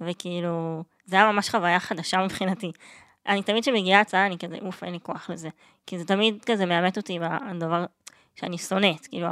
וכאילו, 0.00 0.82
זה 1.04 1.16
היה 1.16 1.32
ממש 1.32 1.50
חוויה 1.50 1.80
חדשה 1.80 2.24
מבחינתי. 2.24 2.72
אני 3.26 3.42
תמיד 3.42 3.62
כשמגיעה 3.62 4.00
הצעה, 4.00 4.26
אני 4.26 4.38
כזה, 4.38 4.56
אוף, 4.62 4.84
אין 4.84 4.92
לי 4.92 5.00
כוח 5.02 5.30
לזה. 5.30 5.48
כי 5.86 5.98
זה 5.98 6.04
תמיד 6.04 6.44
כזה 6.44 6.66
מאמת 6.66 6.96
אותי 6.96 7.12
עם 7.12 7.22
הדבר 7.22 7.84
שאני 8.34 8.58
שונאת, 8.58 9.06
כאילו, 9.06 9.28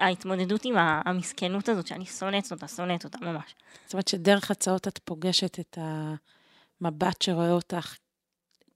ההתמודדות 0.00 0.64
עם 0.64 0.74
המסכנות 0.78 1.68
הזאת, 1.68 1.86
שאני 1.86 2.06
שונאת 2.06 2.52
אותה, 2.52 2.68
שונאת 2.68 3.04
אותה 3.04 3.18
ממש. 3.20 3.54
זאת 3.84 3.92
אומרת 3.92 4.08
שדרך 4.08 4.50
הצעות 4.50 4.88
את 4.88 4.98
פוגשת 5.04 5.60
את 5.60 5.78
המבט 6.80 7.22
שרואה 7.22 7.52
אותך, 7.52 7.96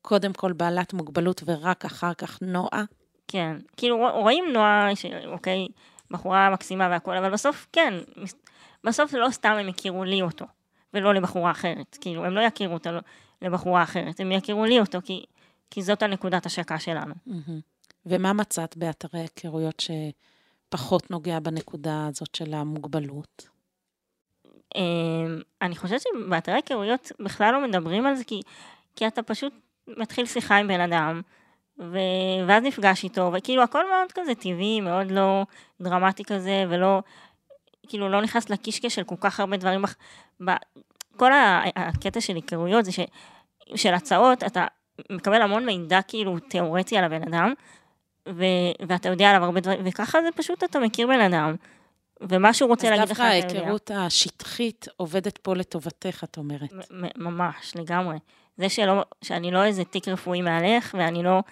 קודם 0.02 0.32
כל 0.32 0.52
בעלת 0.52 0.92
מוגבלות 0.92 1.42
ורק 1.46 1.84
אחר 1.84 2.14
כך 2.14 2.38
נועה. 2.42 2.84
כן, 3.28 3.56
כאילו 3.76 3.96
רואים 4.14 4.44
נועה, 4.52 4.88
אוקיי, 5.26 5.68
בחורה 6.12 6.50
מקסימה 6.50 6.88
והכל, 6.90 7.16
אבל 7.16 7.30
בסוף 7.30 7.66
כן, 7.72 7.94
בסוף 8.84 9.14
לא 9.14 9.30
סתם 9.30 9.56
הם 9.60 9.68
הכירו 9.68 10.04
לי 10.04 10.22
אותו, 10.22 10.44
ולא 10.94 11.14
לבחורה 11.14 11.50
אחרת. 11.50 11.98
כאילו, 12.00 12.24
הם 12.24 12.34
לא 12.34 12.40
יכירו 12.40 12.74
אותו 12.74 12.90
לבחורה 13.42 13.82
אחרת, 13.82 14.20
הם 14.20 14.32
יכירו 14.32 14.64
לי 14.64 14.80
אותו, 14.80 14.98
כי, 15.04 15.24
כי 15.70 15.82
זאת 15.82 16.02
הנקודת 16.02 16.46
השקה 16.46 16.78
שלנו. 16.78 17.14
ומה 18.06 18.32
מצאת 18.32 18.76
באתרי 18.76 19.20
היכרויות 19.20 19.80
ש... 19.80 19.90
פחות 20.72 21.10
נוגע 21.10 21.40
בנקודה 21.40 22.06
הזאת 22.06 22.34
של 22.34 22.54
המוגבלות? 22.54 23.48
אמ, 24.74 25.40
אני 25.62 25.76
חושבת 25.76 26.00
שבאתרי 26.00 26.54
היכרויות 26.54 27.12
בכלל 27.20 27.52
לא 27.52 27.68
מדברים 27.68 28.06
על 28.06 28.14
זה, 28.14 28.24
כי, 28.24 28.40
כי 28.96 29.06
אתה 29.06 29.22
פשוט 29.22 29.52
מתחיל 29.88 30.26
שיחה 30.26 30.56
עם 30.56 30.68
בן 30.68 30.80
אדם, 30.80 31.22
ו... 31.78 31.98
ואז 32.48 32.62
נפגש 32.62 33.04
איתו, 33.04 33.30
וכאילו 33.32 33.62
הכל 33.62 33.90
מאוד 33.90 34.12
כזה 34.12 34.34
טבעי, 34.34 34.80
מאוד 34.80 35.10
לא 35.10 35.42
דרמטי 35.80 36.24
כזה, 36.24 36.64
ולא, 36.68 37.02
כאילו 37.88 38.08
לא 38.08 38.22
נכנס 38.22 38.50
לקישקע 38.50 38.90
של 38.90 39.04
כל 39.04 39.16
כך 39.20 39.40
הרבה 39.40 39.56
דברים. 39.56 39.84
ב... 40.44 40.50
כל 41.16 41.30
הקטע 41.76 42.20
של 42.20 42.34
היכרויות 42.34 42.84
זה 42.84 42.92
ש... 42.92 43.00
של 43.74 43.94
הצעות, 43.94 44.44
אתה 44.44 44.66
מקבל 45.10 45.42
המון 45.42 45.66
מידע 45.66 46.02
כאילו 46.02 46.38
תיאורטי 46.38 46.98
על 46.98 47.04
הבן 47.04 47.22
אדם, 47.22 47.52
ו- 48.28 48.86
ואתה 48.88 49.08
יודע 49.08 49.30
עליו 49.30 49.44
הרבה 49.44 49.60
דברים, 49.60 49.80
וככה 49.84 50.22
זה 50.22 50.28
פשוט 50.36 50.64
אתה 50.64 50.78
מכיר 50.78 51.06
בן 51.06 51.20
אדם, 51.20 51.56
ומה 52.20 52.54
שהוא 52.54 52.68
רוצה 52.68 52.90
להגיד 52.90 53.08
לך, 53.08 53.20
אתה 53.20 53.22
יודע. 53.22 53.36
אז 53.36 53.42
דווקא 53.44 53.58
ההיכרות 53.58 53.90
השטחית 53.90 54.88
עובדת 54.96 55.38
פה 55.38 55.54
לטובתך, 55.54 56.24
את 56.24 56.36
אומרת. 56.36 56.72
ממש, 57.16 57.76
לגמרי. 57.76 58.16
זה 58.56 58.68
שלא, 58.68 59.02
שאני 59.22 59.50
לא 59.50 59.64
איזה 59.64 59.84
תיק 59.84 60.08
רפואי 60.08 60.42
מהלך, 60.42 60.94
ואני 60.98 61.22
לא 61.22 61.42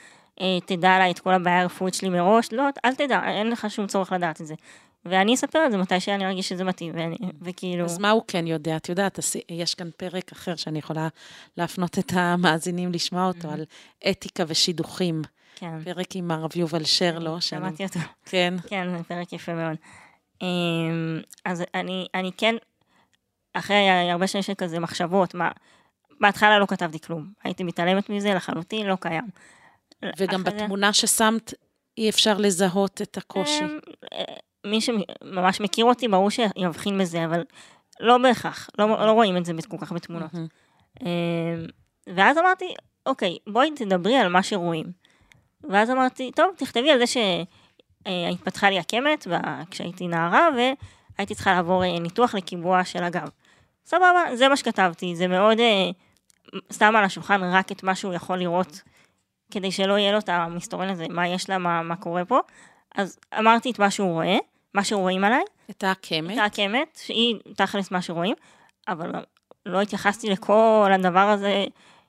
אה, 0.41 0.59
תדע 0.67 0.91
עליי 0.91 1.11
את 1.11 1.19
כל 1.19 1.35
הבעיה 1.35 1.61
הרפואית 1.61 1.95
שלי 1.95 2.09
מראש, 2.09 2.53
לא, 2.53 2.69
אל 2.85 2.95
תדע, 2.95 3.21
אין 3.27 3.51
לך 3.51 3.67
שום 3.71 3.87
צורך 3.87 4.13
לדעת 4.13 4.41
את 4.41 4.47
זה. 4.47 4.55
ואני 5.05 5.35
אספר 5.35 5.67
את 5.67 5.73
זה 5.73 5.79
מתי 5.79 6.01
שאני 6.01 6.27
ארגיש 6.27 6.49
שזה 6.49 6.65
מתאים, 6.65 6.93
ואני, 6.97 7.17
וכאילו... 7.43 7.85
אז 7.85 7.99
מה 7.99 8.11
הוא 8.11 8.23
כן 8.29 8.47
יודע? 8.47 8.77
את 8.77 8.89
יודעת, 8.89 9.19
יש 9.49 9.75
כאן 9.75 9.91
פרק 9.97 10.33
אחר 10.33 10.57
שאני 10.57 10.79
יכולה 10.79 11.09
להפנות 11.57 11.99
את 11.99 12.13
המאזינים 12.15 12.93
לשמוע 12.93 13.27
אותו, 13.27 13.51
על 13.51 13.65
אתיקה 14.11 14.45
ושידוכים. 14.47 15.23
כן. 15.57 15.85
פרק 15.85 16.17
עם 16.17 16.31
הרב 16.31 16.51
יובל 16.57 16.85
שרלו. 16.85 17.41
שמעתי 17.41 17.85
אותו. 17.85 18.01
כן. 18.25 18.55
כן, 18.69 18.97
זה 18.97 19.05
פרק 19.05 19.33
יפה 19.33 19.55
מאוד. 19.55 19.77
אמ, 20.43 21.21
אז 21.45 21.65
אני, 21.75 22.07
אני 22.15 22.31
כן, 22.37 22.55
אחרי 23.55 24.11
הרבה 24.11 24.27
שנים 24.27 24.43
של 24.43 24.55
כזה 24.55 24.79
מחשבות, 24.81 25.35
מה, 25.35 25.51
בהתחלה 26.21 26.59
לא 26.59 26.67
כתבתי 26.67 27.01
כלום. 27.01 27.27
הייתי 27.45 27.65
מתעלמת 27.65 28.11
מזה 28.11 28.35
לחלוטין, 28.35 28.87
לא 28.87 28.97
קיים. 29.01 29.29
וגם 30.19 30.45
בתמונה 30.45 30.93
ששמת, 30.93 31.55
אי 31.99 32.09
אפשר 32.09 32.39
לזהות 32.39 33.03
את 33.03 33.17
הקושי. 33.17 33.65
אמ, 33.65 33.79
מי 34.67 34.81
שממש 34.81 35.61
מכיר 35.61 35.85
אותי, 35.85 36.09
ברור 36.09 36.31
שיבחין 36.31 36.99
בזה, 36.99 37.25
אבל 37.25 37.45
לא 38.01 38.19
בהכרח, 38.19 38.71
לא, 38.79 39.07
לא 39.07 39.13
רואים 39.13 39.37
את 39.37 39.45
זה 39.45 39.53
כל 39.69 39.77
כך 39.81 39.93
בתמונות. 39.93 40.31
אמ, 41.01 41.07
ואז 42.15 42.39
אמרתי, 42.39 42.75
אוקיי, 43.07 43.39
בואי 43.47 43.71
תדברי 43.77 44.17
על 44.17 44.29
מה 44.29 44.43
שרואים. 44.43 44.87
ואז 45.71 45.91
אמרתי, 45.91 46.31
טוב, 46.37 46.55
תכתבי 46.57 46.91
על 46.91 46.99
זה 46.99 47.05
שהתפתחה 47.07 48.71
לי 48.71 48.79
עקמת 48.79 49.27
כשהייתי 49.71 50.09
נערה, 50.09 50.49
והייתי 50.57 51.35
צריכה 51.35 51.53
לעבור 51.53 51.85
אה, 51.85 51.99
ניתוח 51.99 52.35
לקיבוע 52.35 52.85
של 52.85 53.03
הגב. 53.03 53.29
סבבה, 53.85 54.25
זה 54.35 54.49
מה 54.49 54.57
שכתבתי, 54.57 55.17
זה 55.17 55.27
מאוד 55.27 55.61
אה, 55.61 55.91
שם 56.73 56.97
על 56.97 57.05
השולחן 57.05 57.41
רק 57.43 57.73
את 57.73 57.83
מה 57.83 57.95
שהוא 57.95 58.15
יכול 58.15 58.39
לראות, 58.39 58.83
כדי 59.51 59.73
שלא 59.73 59.99
יהיה 59.99 60.13
לו 60.13 60.19
את 60.19 60.29
המסתורן 60.29 60.89
הזה, 60.89 61.07
מה 61.09 61.29
יש 61.29 61.51
לה, 61.51 61.59
מה, 61.59 61.83
מה 61.83 61.97
קורה 61.97 62.25
פה. 62.25 62.39
אז 62.95 63.19
אמרתי 63.39 63.71
את 63.71 63.79
מה 63.79 63.91
שהוא 63.91 64.13
רואה, 64.13 64.37
מה 64.75 64.85
שרואים 64.85 65.25
עליי. 65.25 65.43
את 65.71 65.85
העקמת. 65.85 66.35
את 66.35 66.39
העקמת, 66.39 66.99
שהיא 67.03 67.37
תכלס 67.57 67.91
מה 67.91 68.03
שרואים, 68.03 68.35
אבל 68.89 69.13
לא 69.67 69.81
התייחסתי 69.81 70.31
לכל 70.31 70.91
הדבר 70.95 71.29
הזה, 71.29 71.65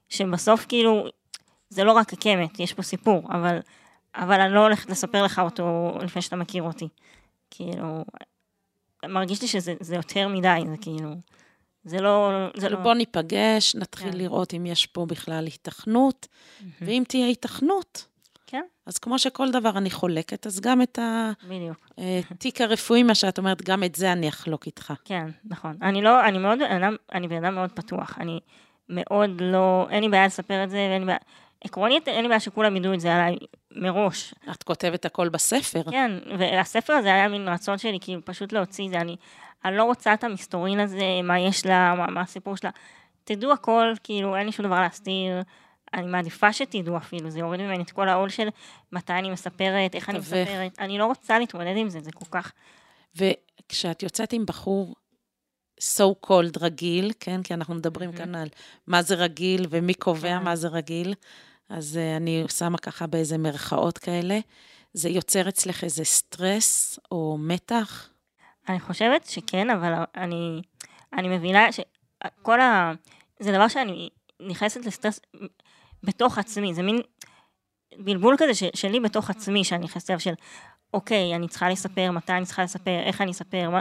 שבסוף 0.10 0.65
כאילו 0.69 1.06
זה 1.69 1.84
לא 1.84 1.91
רק 1.91 2.13
הקמת, 2.13 2.60
יש 2.60 2.73
פה 2.73 2.82
סיפור, 2.82 3.23
אבל, 3.32 3.60
אבל 4.15 4.41
אני 4.41 4.54
לא 4.54 4.60
הולכת 4.60 4.89
לספר 4.89 5.23
לך 5.23 5.39
אותו 5.39 5.97
לפני 6.01 6.21
שאתה 6.21 6.36
מכיר 6.36 6.63
אותי. 6.63 6.88
כאילו, 7.51 8.06
מרגיש 9.06 9.41
לי 9.41 9.47
שזה 9.47 9.95
יותר 9.95 10.27
מדי, 10.27 10.62
זה 10.69 10.77
כאילו, 10.82 11.10
זה 11.84 12.02
לא... 12.02 12.32
זה 12.56 12.62
כאילו 12.62 12.78
לא... 12.78 12.84
בוא 12.84 12.94
ניפגש, 12.94 13.76
נתחיל 13.76 14.12
כן. 14.12 14.17
לראות 14.17 14.54
אם 14.54 14.65
יש 14.65 14.86
פה 14.86 15.06
בכלל 15.06 15.46
היתכנות, 15.46 16.28
mm-hmm. 16.32 16.63
ואם 16.82 17.04
תהיה 17.08 17.26
היתכנות, 17.26 18.06
כן. 18.48 18.63
אז 18.86 18.98
כמו 18.98 19.20
שכל 19.20 19.52
דבר 19.52 19.78
אני 19.78 19.89
חולקת, 19.89 20.48
אז 20.48 20.60
גם 20.60 20.82
את 20.82 21.00
התיק 22.32 22.62
אה, 22.62 22.67
הרפואי, 22.67 23.04
מה 23.04 23.15
שאת 23.15 23.38
אומרת, 23.38 23.62
גם 23.62 23.84
את 23.84 23.96
זה 23.96 24.12
אני 24.12 24.30
אחלוק 24.30 24.65
איתך. 24.65 24.94
כן, 25.06 25.28
נכון. 25.46 25.78
אני 25.82 26.02
לא, 26.02 26.26
אני 26.26 26.38
מאוד, 26.38 26.60
אני 27.13 27.28
בן 27.28 27.46
אדם 27.46 27.56
מאוד 27.56 27.72
פתוח. 27.72 28.17
אני 28.20 28.39
מאוד 28.89 29.30
לא, 29.41 29.88
אין 29.89 30.04
לי 30.04 30.10
בעיה 30.10 30.26
לספר 30.26 30.63
את 30.63 30.70
זה, 30.70 30.78
ואין 30.78 31.02
לי 31.02 31.06
בעיה... 31.06 31.17
עקרונית, 31.63 32.08
אין 32.08 32.22
לי 32.22 32.28
בעיה 32.28 32.39
שכולם 32.39 32.76
ידעו 32.76 32.94
את 32.94 33.00
זה 33.00 33.13
עליי 33.15 33.38
מראש. 33.72 34.34
את 34.52 34.63
כותבת 34.63 35.06
הכל 35.06 35.30
בספר. 35.30 35.84
כן, 35.91 36.12
והספר 36.39 36.94
הזה 36.94 37.13
היה 37.13 37.28
מין 37.28 37.48
רצון 37.48 37.78
שלי, 37.78 37.98
כאילו, 38.02 38.26
פשוט 38.26 38.54
להוציא 38.54 38.86
את 38.86 38.91
זה. 38.91 39.02
אני, 39.02 39.15
אני 39.65 39.78
לא 39.78 39.84
רוצה 39.84 40.13
את 40.13 40.24
המסתורין 40.24 40.80
הזה, 40.80 41.06
מה 41.24 41.39
יש 41.39 41.65
לה, 41.65 41.95
מה, 41.95 42.08
מה 42.08 42.21
הסיפור 42.21 42.58
שלה. 42.58 42.69
תדעו 43.24 43.52
הכל, 43.52 43.93
כאילו, 44.04 44.36
אין 44.36 44.45
לי 44.45 44.52
שום 44.52 44.65
דבר 44.65 44.82
להסתיר. 44.82 45.41
אני 45.93 46.08
מעדיפה 46.08 46.54
שתדעו 46.54 46.97
אפילו, 46.97 47.30
זה 47.30 47.39
יוריד 47.39 47.62
ממני 47.62 47.84
את 47.84 47.91
כל 47.91 48.10
העול 48.10 48.30
של 48.30 48.47
מתי 48.91 49.13
אני 49.13 49.32
מספרת, 49.32 49.95
איך 49.95 50.10
אני 50.10 50.19
מספרת. 50.19 50.80
אני 50.80 50.97
לא 50.97 51.06
רוצה 51.06 51.39
להתמודד 51.39 51.74
עם 51.78 51.89
זה, 51.89 52.00
זה 52.02 52.12
כל 52.12 52.26
כך... 52.32 52.52
וכשאת 53.15 54.04
יוצאת 54.04 54.34
עם 54.34 54.45
בחור 54.45 54.95
so 55.82 56.26
called 56.26 56.60
רגיל, 56.62 57.12
כן? 57.19 57.43
כי 57.43 57.54
אנחנו 57.54 57.76
מדברים 57.76 58.10
mm-hmm. 58.10 58.17
כאן 58.17 58.36
על 58.36 58.47
מה 58.88 59.02
זה 59.02 59.15
רגיל 59.15 59.65
ומי 59.69 59.93
קובע. 59.93 60.38
כן. 60.39 60.43
מה 60.43 60.56
זה 60.56 60.67
רגיל. 60.67 61.13
אז 61.69 62.00
uh, 62.00 62.17
אני 62.17 62.43
שמה 62.58 62.78
ככה 62.78 63.08
באיזה 63.08 63.38
מרכאות 63.38 63.97
כאלה. 63.97 64.39
זה 64.93 65.10
יוצר 65.10 65.50
אצלך 65.50 65.84
איזה 65.84 66.04
סטרס 66.04 67.00
או 67.12 67.38
מתח? 67.39 68.10
אני 68.69 68.80
חושבת 68.80 69.26
שכן, 69.26 69.69
אבל 69.69 69.93
אני, 70.15 70.62
אני 71.13 71.38
מבינה 71.38 71.67
שכל 71.71 72.62
ה... 72.62 72.91
זה 73.39 73.52
דבר 73.52 73.67
שאני 73.67 74.10
נכנסת 74.39 74.86
לסטרס 74.86 75.19
בתוך 76.04 76.38
עצמי, 76.38 76.74
זה 76.74 76.84
מין 76.84 77.02
בלבול 77.97 78.36
כזה 78.38 78.54
ש, 78.54 78.63
שלי 78.74 79.00
בתוך 79.00 79.30
עצמי, 79.30 79.63
שאני 79.63 79.84
נכנסת 79.84 80.10
אליו 80.10 80.19
של, 80.19 80.34
אוקיי, 80.93 81.36
אני 81.36 81.47
צריכה 81.47 81.69
לספר, 81.69 82.12
מתי 82.12 82.34
אני 82.34 82.45
צריכה 82.45 82.63
לספר, 82.63 83.00
איך 83.00 83.21
אני 83.21 83.32
אספר, 83.32 83.69
מה... 83.69 83.80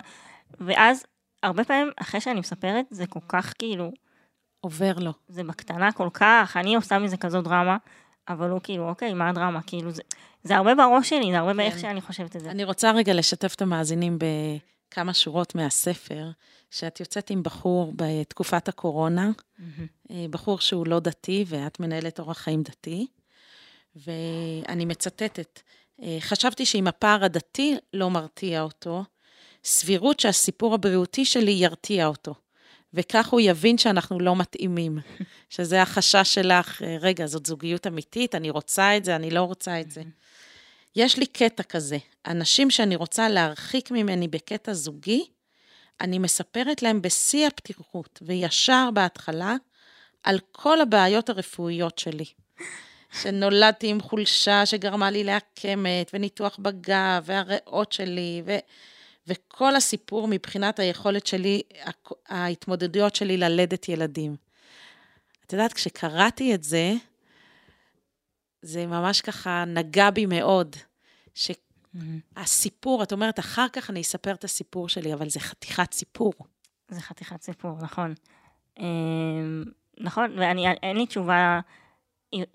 ואז 0.61 1.07
הרבה 1.43 1.65
פעמים, 1.65 1.91
אחרי 1.97 2.21
שאני 2.21 2.41
מספרת, 2.41 2.87
זה 2.91 3.07
כל 3.07 3.21
כך 3.29 3.53
כאילו, 3.59 3.93
עובר 4.61 4.93
לו. 4.99 5.13
זה 5.29 5.45
בקטנה 5.45 5.93
כל 5.93 6.09
כך, 6.13 6.57
אני 6.57 6.75
עושה 6.75 6.99
מזה 6.99 7.17
כזו 7.17 7.43
דרמה, 7.43 7.77
אבל 8.33 8.51
הוא 8.51 8.61
כאילו, 8.63 8.89
אוקיי, 8.89 9.15
מה 9.15 9.29
הדרמה? 9.29 9.63
כאילו, 9.63 9.91
זה, 9.91 10.03
זה 10.43 10.57
הרבה 10.57 10.75
בראש 10.75 11.09
שלי, 11.09 11.31
זה 11.31 11.39
הרבה 11.39 11.55
באיך 11.55 11.79
שאני 11.79 12.01
חושבת 12.01 12.37
את 12.37 12.41
זה. 12.41 12.51
אני 12.51 12.65
רוצה 12.65 12.93
רגע 12.93 13.15
לשתף 13.15 13.55
את 13.55 13.63
המאזינים 13.63 14.19
בכמה 14.19 15.15
שורות 15.15 15.55
מהספר, 15.55 16.31
שאת 16.71 17.01
יוצאת 17.01 17.31
עם 17.31 17.43
בחור 17.43 17.93
בתקופת 17.97 18.69
הקורונה. 18.69 19.31
אה, 20.11 20.27
בחור 20.31 20.61
שהוא 20.61 20.87
לא 20.87 21.01
דתי, 21.01 21.45
ואת 21.49 21.81
מנהלת 21.81 22.21
אורח 22.21 22.39
חיים 22.39 22.63
דתי, 22.63 23.07
ואני 23.97 24.85
מצטטת, 24.85 25.61
אה, 26.03 26.17
חשבתי 26.21 26.67
שאם 26.67 26.87
הפער 26.87 27.25
הדתי 27.25 27.77
לא 27.95 28.11
מרתיע 28.11 28.63
אותו, 28.63 29.05
סבירות 29.65 30.21
שהסיפור 30.21 30.75
הבריאותי 30.75 31.25
שלי 31.25 31.51
ירתיע 31.51 32.07
אותו. 32.07 32.35
וכך 32.95 33.29
הוא 33.29 33.41
יבין 33.41 33.79
שאנחנו 33.79 34.21
לא 34.21 34.37
מתאימים. 34.37 34.99
שזה 35.51 35.83
החשש 35.83 36.35
שלך, 36.35 36.83
אה, 36.83 36.97
רגע, 37.01 37.27
זאת 37.27 37.47
זוגיות 37.47 37.87
אמיתית, 37.87 38.35
אני 38.35 38.51
רוצה 38.51 38.97
את 38.97 39.05
זה, 39.05 39.17
אני 39.17 39.31
לא 39.31 39.43
רוצה 39.43 39.81
את 39.81 39.91
זה. 39.91 40.03
יש 40.97 41.17
לי 41.17 41.27
קטע 41.27 41.63
כזה, 41.63 41.99
אנשים 42.27 42.71
שאני 42.71 42.97
רוצה 42.97 43.29
להרחיק 43.29 43.91
ממני 43.91 44.29
בקטע 44.29 44.73
זוגי, 44.73 45.27
אני 46.01 46.19
מספרת 46.19 46.83
להם 46.83 47.03
בשיא 47.03 47.47
הפתיחות, 47.47 48.23
וישר 48.23 48.89
בהתחלה, 48.95 49.55
על 50.23 50.39
כל 50.53 50.81
הבעיות 50.81 51.29
הרפואיות 51.29 51.99
שלי. 51.99 52.25
שנולדתי 53.23 53.87
עם 53.87 54.01
חולשה 54.01 54.67
שגרמה 54.67 55.11
לי 55.11 55.25
לעקמת, 55.25 56.11
וניתוח 56.15 56.59
בגב, 56.59 57.23
והריאות 57.25 57.93
שלי, 57.93 58.43
ו... 58.47 58.57
וכל 59.27 59.77
הסיפור 59.77 60.29
מבחינת 60.29 60.79
היכולת 60.79 61.27
שלי, 61.27 61.63
ההתמודדויות 62.29 63.15
שלי 63.15 63.37
ללדת 63.37 63.89
ילדים. 63.89 64.37
את 65.47 65.53
יודעת, 65.53 65.73
כשקראתי 65.73 66.55
את 66.55 66.65
זה, 66.65 66.93
זה 68.63 68.87
ממש 68.87 69.21
ככה 69.21 69.65
נגע 69.67 70.11
בי 70.11 70.27
מאוד. 70.27 70.77
שהסיפור, 71.35 73.03
את 73.03 73.13
אומרת, 73.13 73.39
אחר 73.39 73.67
כך 73.73 73.91
אני 73.91 74.01
אספר 74.01 74.35
את 74.35 74.45
הסיפור 74.45 74.89
שלי, 74.89 75.15
אבל 75.15 75.29
זה 75.29 75.41
חתיכת 75.41 75.93
סיפור. 75.93 76.33
זה 76.89 77.01
חתיכת 77.01 77.43
סיפור, 77.43 77.79
נכון. 77.83 78.15
אמ, 78.79 79.65
נכון, 80.01 80.39
ואני, 80.39 80.69
אין 80.83 80.97
לי 80.97 81.07
תשובה, 81.07 81.61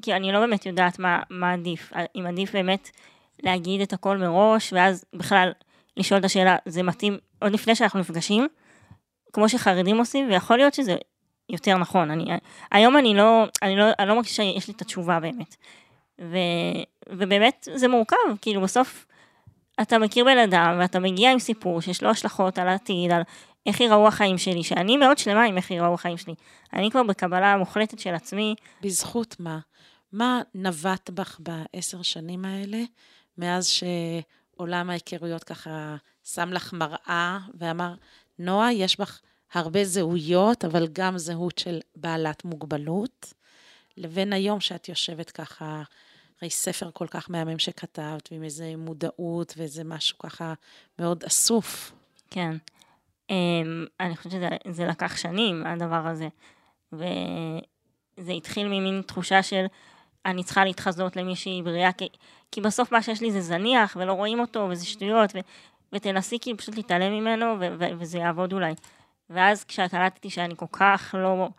כי 0.01 0.13
אני 0.13 0.31
לא 0.31 0.39
באמת 0.39 0.65
יודעת 0.65 0.99
מה, 0.99 1.19
מה 1.29 1.53
עדיף. 1.53 1.93
אם 2.15 2.25
עדיף 2.27 2.51
באמת 2.53 2.89
להגיד 3.43 3.81
את 3.81 3.93
הכל 3.93 4.17
מראש, 4.17 4.73
ואז 4.73 5.05
בכלל 5.13 5.51
לשאול 5.97 6.19
את 6.19 6.25
השאלה, 6.25 6.57
זה 6.65 6.83
מתאים 6.83 7.17
עוד 7.41 7.51
לפני 7.51 7.75
שאנחנו 7.75 7.99
נפגשים, 7.99 8.47
כמו 9.33 9.49
שחרדים 9.49 9.97
עושים, 9.97 10.29
ויכול 10.29 10.57
להיות 10.57 10.73
שזה 10.73 10.95
יותר 11.49 11.77
נכון. 11.77 12.11
אני, 12.11 12.25
היום 12.71 12.97
אני 12.97 13.13
לא, 13.13 13.43
אני 13.61 13.75
לא, 13.75 13.85
אני 13.99 14.07
לא 14.07 14.15
מרגישה 14.15 14.43
שיש 14.43 14.67
לי 14.67 14.73
את 14.73 14.81
התשובה 14.81 15.19
באמת. 15.19 15.55
ו, 16.21 16.37
ובאמת 17.09 17.67
זה 17.75 17.87
מורכב, 17.87 18.15
כאילו 18.41 18.61
בסוף 18.61 19.05
אתה 19.81 19.99
מכיר 19.99 20.25
בן 20.25 20.37
אדם 20.37 20.77
ואתה 20.79 20.99
מגיע 20.99 21.31
עם 21.31 21.39
סיפור 21.39 21.81
שיש 21.81 22.03
לו 22.03 22.09
השלכות 22.09 22.57
על 22.57 22.67
העתיד, 22.67 23.11
על 23.11 23.21
איך 23.65 23.81
ייראו 23.81 24.07
החיים 24.07 24.37
שלי, 24.37 24.63
שאני 24.63 24.97
מאוד 24.97 25.17
שלמה 25.17 25.43
עם 25.43 25.57
איך 25.57 25.71
ייראו 25.71 25.93
החיים 25.93 26.17
שלי. 26.17 26.33
אני 26.73 26.91
כבר 26.91 27.03
בקבלה 27.03 27.57
מוחלטת 27.57 27.99
של 27.99 28.15
עצמי, 28.15 28.55
בזכות 28.81 29.35
מה? 29.39 29.59
מה 30.11 30.41
נבט 30.55 31.09
בך 31.09 31.39
בעשר 31.39 32.01
שנים 32.01 32.45
האלה, 32.45 32.83
מאז 33.37 33.69
שעולם 34.57 34.89
ההיכרויות 34.89 35.43
ככה 35.43 35.95
שם 36.23 36.53
לך 36.53 36.73
מראה 36.73 37.39
ואמר, 37.53 37.93
נועה, 38.39 38.73
יש 38.73 38.99
בך 38.99 39.21
הרבה 39.53 39.85
זהויות, 39.85 40.65
אבל 40.65 40.87
גם 40.93 41.17
זהות 41.17 41.57
של 41.57 41.79
בעלת 41.95 42.45
מוגבלות, 42.45 43.33
לבין 43.97 44.33
היום 44.33 44.59
שאת 44.59 44.89
יושבת 44.89 45.31
ככה, 45.31 45.83
הרי 46.41 46.49
ספר 46.49 46.89
כל 46.93 47.07
כך 47.07 47.29
מהמם 47.29 47.59
שכתבת, 47.59 48.29
ועם 48.31 48.43
איזה 48.43 48.73
מודעות 48.77 49.53
ואיזה 49.57 49.83
משהו 49.83 50.17
ככה 50.17 50.53
מאוד 50.99 51.23
אסוף. 51.23 51.91
כן. 52.29 52.57
Um, 53.31 53.33
אני 53.99 54.15
חושבת 54.17 54.31
שזה 54.31 54.49
זה 54.69 54.85
לקח 54.85 55.17
שנים, 55.17 55.65
הדבר 55.65 56.07
הזה. 56.07 56.27
וזה 56.93 58.31
התחיל 58.37 58.67
ממין 58.67 59.01
תחושה 59.05 59.43
של 59.43 59.65
אני 60.25 60.43
צריכה 60.43 60.65
להתחזות 60.65 61.15
למישהי 61.15 61.61
בריאה, 61.63 61.91
כי, 61.91 62.07
כי 62.51 62.61
בסוף 62.61 62.91
מה 62.91 63.01
שיש 63.01 63.21
לי 63.21 63.31
זה 63.31 63.41
זניח, 63.41 63.97
ולא 63.99 64.13
רואים 64.13 64.39
אותו, 64.39 64.67
וזה 64.69 64.85
שטויות, 64.85 65.31
ו, 65.35 65.39
ותנסי 65.93 66.37
כאילו 66.41 66.57
פשוט 66.57 66.75
להתעלם 66.75 67.13
ממנו, 67.13 67.45
ו, 67.59 67.67
ו, 67.79 67.85
וזה 67.97 68.17
יעבוד 68.17 68.53
אולי. 68.53 68.73
ואז 69.29 69.63
כשקלטתי 69.63 70.29
שאני 70.29 70.53
כל 70.57 70.65
כך 70.71 71.15
לא, 71.17 71.49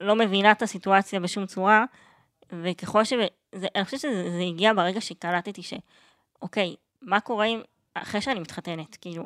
לא 0.00 0.16
מבינה 0.16 0.52
את 0.52 0.62
הסיטואציה 0.62 1.20
בשום 1.20 1.46
צורה, 1.46 1.84
וככל 2.52 3.04
ש... 3.04 3.12
זה, 3.52 3.66
אני 3.74 3.84
חושבת 3.84 4.00
שזה 4.00 4.30
זה 4.30 4.42
הגיע 4.48 4.72
ברגע 4.74 5.00
שקלטתי 5.00 5.62
ש... 5.62 5.74
אוקיי, 6.42 6.74
מה 7.02 7.20
קורה 7.20 7.46
אם... 7.46 7.60
אחרי 7.94 8.20
שאני 8.20 8.40
מתחתנת, 8.40 8.96
כאילו... 8.96 9.24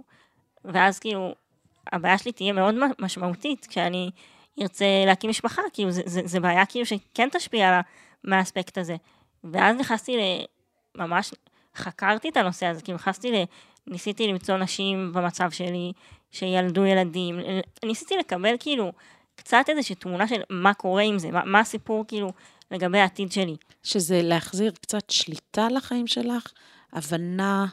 ואז 0.65 0.99
כאילו, 0.99 1.35
הבעיה 1.93 2.19
שלי 2.19 2.33
תהיה 2.33 2.53
מאוד 2.53 2.75
משמעותית 2.99 3.67
כשאני 3.67 4.11
ארצה 4.63 4.85
להקים 5.07 5.31
משפחה, 5.31 5.63
כאילו, 5.73 5.91
זה, 5.91 6.03
זה, 6.07 6.21
זה 6.25 6.41
בעיה 6.41 6.67
כאילו 6.67 6.87
שכן 6.87 7.29
תשפיע 7.33 7.69
על 7.69 7.75
ה... 7.75 7.81
מהאספקט 8.27 8.79
הזה. 8.79 8.97
ואז 9.45 9.77
נכנסתי 9.77 10.17
ל... 10.17 10.21
ממש 10.95 11.35
חקרתי 11.77 12.29
את 12.29 12.37
הנושא 12.37 12.67
הזה, 12.67 12.83
כאילו 12.83 12.97
נכנסתי 12.97 13.33
ל... 13.33 13.45
ניסיתי 13.87 14.29
למצוא 14.29 14.57
נשים 14.57 15.13
במצב 15.15 15.51
שלי, 15.51 15.93
שילדו 16.31 16.85
ילדים, 16.85 17.39
ניסיתי 17.85 18.17
לקבל 18.17 18.55
כאילו 18.61 18.93
קצת 19.37 19.65
איזושהי 19.69 19.95
תמונה 19.95 20.29
של 20.29 20.41
מה 20.51 20.75
קורה 20.75 21.03
עם 21.03 21.19
זה, 21.19 21.31
מה, 21.31 21.45
מה 21.45 21.61
הסיפור 21.61 22.05
כאילו 22.09 22.33
לגבי 22.71 22.99
העתיד 22.99 23.33
שלי. 23.33 23.57
שזה 23.83 24.21
להחזיר 24.23 24.73
קצת 24.81 25.11
שליטה 25.11 25.69
לחיים 25.69 26.07
שלך, 26.07 26.53
הבנה 26.93 27.67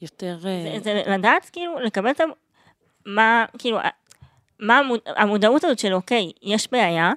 יותר... 0.00 0.38
אה, 0.46 0.78
זה, 0.78 0.80
זה 0.82 1.02
לדעת 1.06 1.50
כאילו, 1.52 1.80
לקבל 1.80 2.10
את 2.10 2.20
ה... 2.20 2.24
מה, 3.06 3.44
כאילו, 3.58 3.78
מה 4.60 4.78
המוד, 4.78 5.00
המודעות 5.06 5.64
הזאת 5.64 5.78
של 5.78 5.94
אוקיי, 5.94 6.32
יש 6.42 6.68
בעיה, 6.72 7.12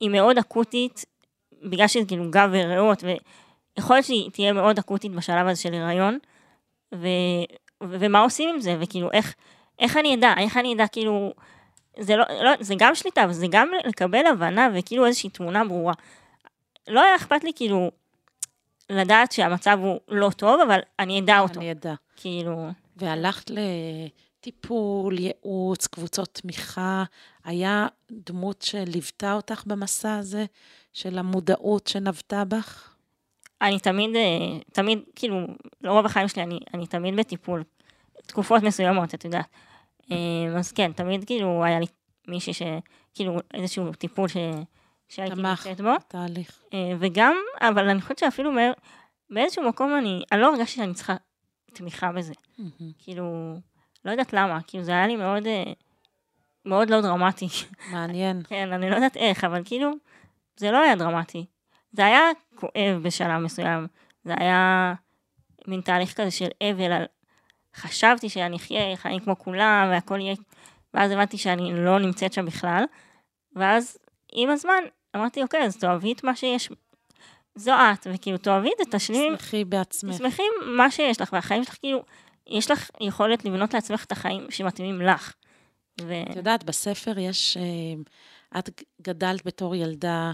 היא 0.00 0.10
מאוד 0.10 0.38
אקוטית, 0.38 1.04
בגלל 1.62 1.88
שזה 1.88 2.04
כאילו 2.08 2.30
גב 2.30 2.48
וריאות, 2.52 3.04
ויכול 3.04 3.96
להיות 3.96 4.06
שהיא 4.06 4.30
תהיה 4.30 4.52
מאוד 4.52 4.78
אקוטית 4.78 5.12
בשלב 5.12 5.46
הזה 5.46 5.60
של 5.60 5.74
הריון, 5.74 6.18
ו, 6.94 7.06
ו, 7.82 7.96
ומה 8.00 8.20
עושים 8.20 8.48
עם 8.48 8.60
זה, 8.60 8.76
וכאילו 8.80 9.12
איך, 9.12 9.34
איך 9.78 9.96
אני 9.96 10.14
אדע, 10.14 10.34
איך 10.38 10.56
אני 10.56 10.74
אדע 10.74 10.86
כאילו, 10.86 11.32
זה, 11.98 12.16
לא, 12.16 12.24
לא, 12.42 12.50
זה 12.60 12.74
גם 12.78 12.94
שליטה, 12.94 13.24
אבל 13.24 13.32
זה 13.32 13.46
גם 13.50 13.68
לקבל 13.84 14.26
הבנה 14.26 14.68
וכאילו 14.74 15.06
איזושהי 15.06 15.30
תמונה 15.30 15.64
ברורה. 15.64 15.92
לא 16.88 17.02
היה 17.02 17.16
אכפת 17.16 17.44
לי 17.44 17.50
כאילו 17.56 17.90
לדעת 18.90 19.32
שהמצב 19.32 19.78
הוא 19.80 20.00
לא 20.08 20.30
טוב, 20.36 20.60
אבל 20.60 20.80
אני 20.98 21.20
אדע 21.20 21.38
אותו. 21.40 21.60
אני 21.60 21.72
אדע. 21.72 21.94
כאילו... 22.16 22.70
והלכת 22.96 23.50
לטיפול, 24.40 25.18
ייעוץ, 25.18 25.86
קבוצות 25.86 26.28
תמיכה, 26.42 27.04
היה 27.44 27.86
דמות 28.10 28.62
שליוותה 28.62 29.32
אותך 29.32 29.62
במסע 29.66 30.16
הזה, 30.16 30.44
של 30.92 31.18
המודעות 31.18 31.86
שנבטה 31.86 32.44
בך? 32.44 32.94
אני 33.62 33.78
תמיד, 33.78 34.16
אה, 34.16 34.58
תמיד, 34.72 34.98
כאילו, 35.14 35.46
לרוב 35.80 36.06
החיים 36.06 36.28
שלי 36.28 36.42
אני, 36.42 36.58
אני 36.74 36.86
תמיד 36.86 37.16
בטיפול. 37.16 37.64
תקופות 38.26 38.62
מסוימות, 38.62 39.14
את 39.14 39.24
יודעת. 39.24 39.46
אה, 40.12 40.16
אז 40.58 40.72
כן, 40.72 40.92
תמיד 40.92 41.24
כאילו 41.24 41.64
היה 41.64 41.80
לי 41.80 41.86
מישהי 42.28 42.54
ש... 42.54 42.62
כאילו 43.14 43.38
איזשהו 43.54 43.92
טיפול 43.92 44.28
ש... 44.28 44.36
שהייתי 45.08 45.42
נמצאת 45.42 45.80
בו. 45.80 45.94
בתהליך. 45.94 46.62
אה, 46.74 46.92
וגם, 46.98 47.36
אבל 47.60 47.88
אני 47.88 48.00
חושבת 48.00 48.18
שאפילו 48.18 48.52
מה... 48.52 48.62
באיזשהו 49.30 49.68
מקום 49.68 49.96
אני, 49.98 50.22
אני 50.32 50.40
לא 50.40 50.54
הרגשתי 50.54 50.76
שאני 50.76 50.94
צריכה 50.94 51.16
תמיכה 51.72 52.12
בזה. 52.12 52.32
מהמם. 52.58 52.92
כאילו, 52.98 53.56
לא 54.04 54.10
יודעת 54.10 54.32
למה, 54.32 54.58
כאילו 54.66 54.84
זה 54.84 54.92
היה 54.92 55.06
לי 55.06 55.16
מאוד, 55.16 55.46
אה, 55.46 55.72
מאוד 56.64 56.90
לא 56.90 57.00
דרמטי. 57.00 57.46
מעניין. 57.92 58.42
כן, 58.48 58.72
אני 58.72 58.90
לא 58.90 58.94
יודעת 58.94 59.16
איך, 59.16 59.44
אבל 59.44 59.62
כאילו, 59.64 59.90
זה 60.56 60.70
לא 60.70 60.82
היה 60.82 60.96
דרמטי. 60.96 61.46
זה 61.92 62.04
היה 62.04 62.20
כואב 62.54 63.00
בשלב 63.02 63.38
מסוים. 63.38 63.86
זה 64.24 64.34
היה 64.36 64.94
מין 65.66 65.80
תהליך 65.80 66.12
כזה 66.12 66.30
של 66.30 66.48
אבל 66.62 66.92
על... 66.92 67.04
חשבתי 67.76 68.28
שאני 68.28 68.56
אחיה 68.56 68.96
חיים 68.96 69.20
כמו 69.20 69.38
כולם 69.38 69.88
והכל 69.90 70.20
יהיה... 70.20 70.34
ואז 70.94 71.10
הבנתי 71.10 71.38
שאני 71.38 71.84
לא 71.84 71.98
נמצאת 71.98 72.32
שם 72.32 72.46
בכלל. 72.46 72.84
ואז 73.56 73.98
עם 74.32 74.50
הזמן 74.50 74.84
אמרתי, 75.16 75.42
אוקיי, 75.42 75.62
אז 75.62 75.76
תאהבי 75.76 76.12
את 76.12 76.24
מה 76.24 76.36
שיש. 76.36 76.70
זו 77.54 77.72
את, 77.72 78.06
וכאילו 78.14 78.38
תאהבי 78.38 78.70
את 78.72 78.84
זה, 78.84 78.98
תשלימי, 78.98 79.28
שמחי 79.30 79.64
בעצמך. 79.64 80.14
תשמחי 80.14 80.42
מה 80.76 80.90
שיש 80.90 81.20
לך, 81.20 81.32
והחיים 81.32 81.64
שלך 81.64 81.76
כאילו, 81.80 82.02
יש 82.46 82.70
לך 82.70 82.90
יכולת 83.00 83.44
לבנות 83.44 83.74
לעצמך 83.74 84.04
את 84.04 84.12
החיים 84.12 84.50
שמתאימים 84.50 85.02
לך. 85.02 85.34
ו... 86.00 86.22
את 86.30 86.36
יודעת, 86.36 86.64
בספר 86.64 87.18
יש... 87.18 87.56
אה, 87.56 88.02
את 88.58 88.82
גדלת 89.02 89.46
בתור 89.46 89.74
ילדה 89.74 90.32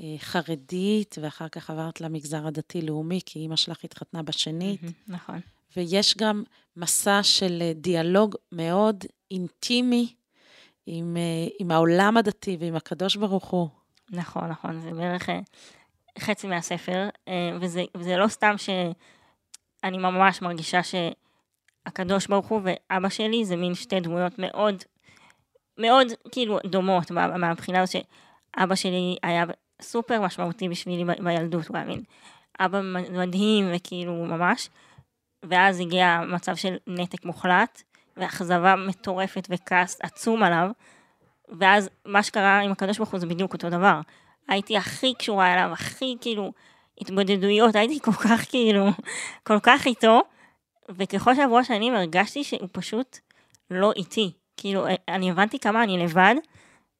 אה, 0.00 0.14
חרדית, 0.18 1.16
ואחר 1.22 1.48
כך 1.48 1.70
עברת 1.70 2.00
למגזר 2.00 2.46
הדתי-לאומי, 2.46 3.20
כי 3.26 3.38
אימא 3.38 3.56
שלך 3.56 3.84
התחתנה 3.84 4.22
בשנית. 4.22 4.80
נכון. 5.08 5.40
ויש 5.76 6.16
גם 6.16 6.42
מסע 6.76 7.22
של 7.22 7.58
אה, 7.62 7.72
דיאלוג 7.74 8.36
מאוד 8.52 9.04
אינטימי 9.30 10.14
עם, 10.86 11.16
עם 11.58 11.70
העולם 11.70 12.16
הדתי 12.16 12.56
ועם 12.60 12.76
הקדוש 12.76 13.16
ברוך 13.16 13.50
הוא. 13.50 13.68
נכון, 14.10 14.48
נכון, 14.48 14.80
זה 14.80 14.90
בערך 14.90 15.28
חצי 16.18 16.46
מהספר, 16.46 17.08
וזה, 17.60 17.84
וזה 17.96 18.16
לא 18.16 18.28
סתם 18.28 18.54
שאני 18.58 19.98
ממש 19.98 20.42
מרגישה 20.42 20.82
שהקדוש 21.84 22.26
ברוך 22.26 22.46
הוא 22.46 22.60
ואבא 22.64 23.08
שלי 23.08 23.44
זה 23.44 23.56
מין 23.56 23.74
שתי 23.74 24.00
דמויות 24.00 24.32
מאוד, 24.38 24.84
מאוד 25.78 26.06
כאילו 26.32 26.58
דומות 26.66 27.10
מה- 27.10 27.36
מהבחינה 27.36 27.80
הזאת 27.80 28.04
שאבא 28.56 28.74
שלי 28.74 29.16
היה 29.22 29.44
סופר 29.82 30.20
משמעותי 30.20 30.68
בשבילי 30.68 31.04
בילדות, 31.24 31.68
הוא 31.68 31.76
היה 31.76 31.86
מין 31.86 32.02
אבא 32.60 32.80
מדהים 33.12 33.70
וכאילו 33.74 34.12
ממש, 34.12 34.68
ואז 35.42 35.80
הגיע 35.80 36.20
מצב 36.28 36.56
של 36.56 36.76
נתק 36.86 37.24
מוחלט, 37.24 37.82
ואכזבה 38.16 38.76
מטורפת 38.76 39.46
וכעס 39.50 39.98
עצום 40.02 40.42
עליו, 40.42 40.70
ואז 41.58 41.90
מה 42.06 42.22
שקרה 42.22 42.60
עם 42.60 42.72
הקדוש 42.72 42.98
ברוך 42.98 43.10
הוא 43.10 43.20
זה 43.20 43.26
בדיוק 43.26 43.52
אותו 43.52 43.70
דבר. 43.70 44.00
הייתי 44.48 44.76
הכי 44.76 45.14
קשורה 45.14 45.54
אליו, 45.54 45.72
הכי 45.72 46.16
כאילו 46.20 46.52
התבודדויות, 47.00 47.76
הייתי 47.76 48.00
כל 48.00 48.12
כך 48.12 48.50
כאילו, 48.50 48.86
כל 49.42 49.60
כך 49.62 49.86
איתו, 49.86 50.20
וככל 50.96 51.34
שעברו 51.34 51.58
השנים 51.58 51.94
הרגשתי 51.94 52.44
שהוא 52.44 52.68
פשוט 52.72 53.18
לא 53.70 53.92
איתי. 53.96 54.32
כאילו, 54.56 54.86
אני 55.08 55.30
הבנתי 55.30 55.58
כמה 55.58 55.82
אני 55.82 55.98
לבד, 55.98 56.34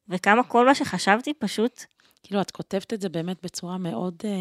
וכמה 0.09 0.43
כל 0.43 0.65
מה 0.65 0.75
שחשבתי 0.75 1.33
פשוט, 1.33 1.83
כאילו, 2.23 2.41
את 2.41 2.51
כותבת 2.51 2.93
את 2.93 3.01
זה 3.01 3.09
באמת 3.09 3.37
בצורה 3.43 3.77
מאוד 3.77 4.15
אה, 4.25 4.31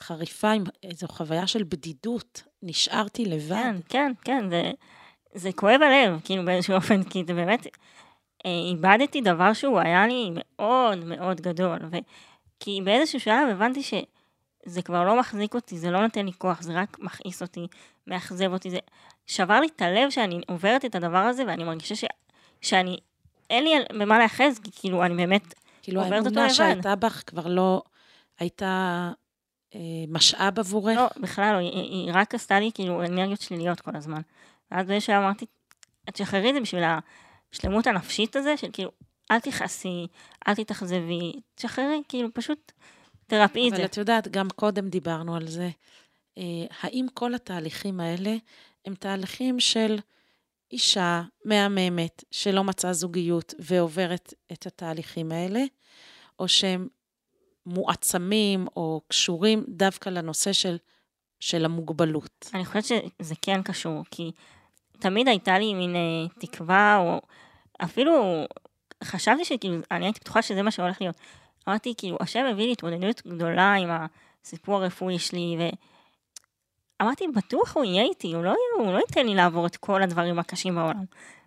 חריפה, 0.00 0.50
עם 0.50 0.64
איזו 0.82 1.08
חוויה 1.08 1.46
של 1.46 1.64
בדידות. 1.64 2.42
נשארתי 2.62 3.24
לבד. 3.24 3.54
כן, 3.54 3.76
כן, 3.88 4.12
כן, 4.24 4.50
זה, 4.50 4.70
זה 5.34 5.52
כואב 5.52 5.80
הלב, 5.82 6.20
כאילו 6.24 6.44
באיזשהו 6.44 6.74
אופן, 6.74 7.02
כי 7.02 7.24
זה 7.26 7.34
באמת, 7.34 7.66
אה, 8.46 8.50
איבדתי 8.70 9.20
דבר 9.20 9.52
שהוא 9.52 9.78
היה 9.78 10.06
לי 10.06 10.30
מאוד 10.34 11.04
מאוד 11.04 11.40
גדול, 11.40 11.78
ו... 11.90 11.96
כי 12.60 12.80
באיזשהו 12.84 13.20
שלב 13.20 13.48
הבנתי 13.50 13.82
שזה 14.66 14.82
כבר 14.82 15.04
לא 15.04 15.20
מחזיק 15.20 15.54
אותי, 15.54 15.78
זה 15.78 15.90
לא 15.90 16.02
נותן 16.02 16.26
לי 16.26 16.32
כוח, 16.38 16.62
זה 16.62 16.80
רק 16.80 16.98
מכעיס 16.98 17.42
אותי, 17.42 17.66
מאכזב 18.06 18.52
אותי, 18.52 18.70
זה 18.70 18.78
שבר 19.26 19.60
לי 19.60 19.66
את 19.76 19.82
הלב 19.82 20.10
שאני 20.10 20.40
עוברת 20.46 20.84
את 20.84 20.94
הדבר 20.94 21.18
הזה, 21.18 21.44
ואני 21.46 21.64
מרגישה 21.64 21.96
ש... 21.96 22.04
שאני, 22.60 22.96
אין 23.50 23.64
לי 23.64 23.70
במה 23.98 24.18
להיאחז, 24.18 24.58
כי 24.58 24.70
כאילו, 24.74 25.04
אני 25.04 25.14
באמת, 25.14 25.54
כאילו, 25.82 26.02
עוברת 26.02 26.26
אותו 26.26 26.40
האמונה 26.40 26.46
לבד. 26.46 26.54
שהייתה 26.54 26.96
בך 26.96 27.22
כבר 27.26 27.46
לא 27.46 27.82
הייתה 28.38 29.12
אה, 29.74 29.80
משאב 30.08 30.58
עבורך. 30.58 30.96
לא, 30.96 31.06
בכלל 31.20 31.52
לא, 31.52 31.58
היא, 31.58 31.72
היא 31.72 32.10
רק 32.14 32.34
עשתה 32.34 32.60
לי 32.60 32.70
כאילו 32.74 33.04
אנרגיות 33.04 33.40
שליליות 33.40 33.80
כל 33.80 33.96
הזמן. 33.96 34.20
ואז 34.70 34.86
באיזשהו 34.86 35.16
אמרתי, 35.16 35.46
תשחררי 36.12 36.48
את 36.48 36.54
זה 36.54 36.60
בשביל 36.60 36.82
השלמות 37.52 37.86
הנפשית 37.86 38.36
הזה, 38.36 38.56
של 38.56 38.68
כאילו, 38.72 38.90
אל 39.30 39.40
תכעסי, 39.40 40.06
אל 40.48 40.54
תתאכזבי, 40.54 41.32
תשחררי, 41.54 42.02
כאילו, 42.08 42.28
פשוט 42.34 42.72
תרפאי 43.26 43.68
את 43.68 43.72
אבל 43.72 43.80
זה. 43.80 43.84
את 43.84 43.96
יודעת, 43.96 44.28
גם 44.28 44.48
קודם 44.50 44.88
דיברנו 44.88 45.36
על 45.36 45.48
זה. 45.48 45.70
אה, 46.38 46.42
האם 46.80 47.06
כל 47.14 47.34
התהליכים 47.34 48.00
האלה 48.00 48.36
הם 48.84 48.94
תהליכים 48.94 49.60
של 49.60 49.98
אישה 50.72 51.22
מהממת 51.44 52.24
שלא 52.30 52.64
מצאה 52.64 52.92
זוגיות 52.92 53.54
ועוברת 53.58 54.34
את 54.52 54.66
התהליכים 54.66 55.32
האלה, 55.32 55.60
או 56.38 56.48
שהם 56.48 56.88
מועצמים 57.66 58.66
או 58.76 59.00
קשורים 59.08 59.64
דווקא 59.68 60.10
לנושא 60.10 60.52
של, 60.52 60.76
של 61.40 61.64
המוגבלות? 61.64 62.50
אני 62.54 62.64
חושבת 62.64 62.84
שזה 62.84 63.34
כן 63.42 63.62
קשור, 63.62 64.02
כי 64.10 64.30
תמיד 64.98 65.28
הייתה 65.28 65.58
לי 65.58 65.74
מין 65.74 65.96
אה, 65.96 66.28
תקווה, 66.40 66.96
או 66.98 67.20
אפילו 67.84 68.44
חשבתי 69.04 69.44
שכאילו, 69.44 69.76
אני 69.90 70.04
הייתי 70.06 70.20
בטוחה 70.20 70.42
שזה 70.42 70.62
מה 70.62 70.70
שהולך 70.70 71.00
להיות. 71.00 71.16
אמרתי, 71.68 71.94
כאילו, 71.98 72.16
השם 72.20 72.44
הביא 72.50 72.66
לי 72.66 72.72
התמודדות 72.72 73.22
גדולה 73.26 73.74
עם 73.74 73.90
הסיפור 74.44 74.76
הרפואי 74.76 75.18
שלי, 75.18 75.56
ואמרתי, 77.00 77.24
בטוח 77.34 77.76
הוא 77.76 77.84
יהיה 77.84 78.02
איתי, 78.02 78.32
הוא 78.34 78.44
לא, 78.44 78.54
הוא 78.78 78.92
לא 78.92 78.98
ייתן 78.98 79.26
לי 79.26 79.34
לעבור 79.34 79.66
את 79.66 79.76
כל 79.76 80.02
הדברים 80.02 80.38
הקשים 80.38 80.74
בעולם. 80.74 81.04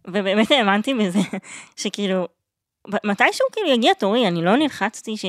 ובאמת 0.07 0.51
האמנתי 0.51 0.93
בזה, 0.93 1.19
שכאילו, 1.81 2.27
מתישהו 2.87 3.45
כאילו 3.51 3.69
יגיע 3.69 3.93
תורי, 3.93 4.27
אני 4.27 4.41
לא 4.41 4.55
נלחצתי, 4.55 5.17
ש... 5.17 5.25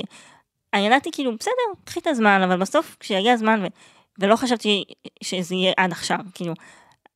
אני 0.75 0.87
ידעתי 0.87 1.11
כאילו, 1.13 1.37
בסדר, 1.37 1.83
קחי 1.85 2.01
את 2.01 2.07
הזמן, 2.07 2.43
אבל 2.43 2.57
בסוף 2.61 2.97
כשיגיע 3.01 3.33
הזמן, 3.33 3.65
ו... 3.65 3.67
ולא 4.19 4.37
חשבתי 4.37 4.85
שזה 5.23 5.55
יהיה 5.55 5.73
עד 5.77 5.93
עכשיו, 5.93 6.19
כאילו. 6.35 6.53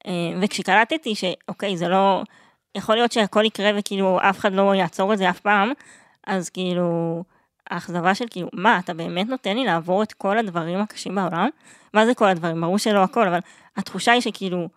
אה, 0.06 0.12
וכשקלטתי 0.42 1.14
שאוקיי, 1.14 1.76
זה 1.76 1.88
לא, 1.88 2.22
יכול 2.74 2.94
להיות 2.94 3.12
שהכל 3.12 3.44
יקרה 3.44 3.70
וכאילו 3.76 4.18
אף 4.30 4.38
אחד 4.38 4.52
לא 4.52 4.74
יעצור 4.74 5.12
את 5.12 5.18
זה 5.18 5.30
אף 5.30 5.40
פעם, 5.40 5.72
אז 6.26 6.50
כאילו, 6.50 7.22
האכזבה 7.70 8.14
של 8.14 8.24
כאילו, 8.30 8.48
מה, 8.52 8.78
אתה 8.78 8.94
באמת 8.94 9.28
נותן 9.28 9.56
לי 9.56 9.64
לעבור 9.64 10.02
את 10.02 10.12
כל 10.12 10.38
הדברים 10.38 10.80
הקשים 10.80 11.14
בעולם? 11.14 11.48
מה 11.94 12.06
זה 12.06 12.14
כל 12.14 12.28
הדברים? 12.28 12.60
ברור 12.60 12.78
שלא 12.78 13.02
הכל, 13.02 13.28
אבל 13.28 13.38
התחושה 13.76 14.12
היא 14.12 14.20
שכאילו, 14.20 14.68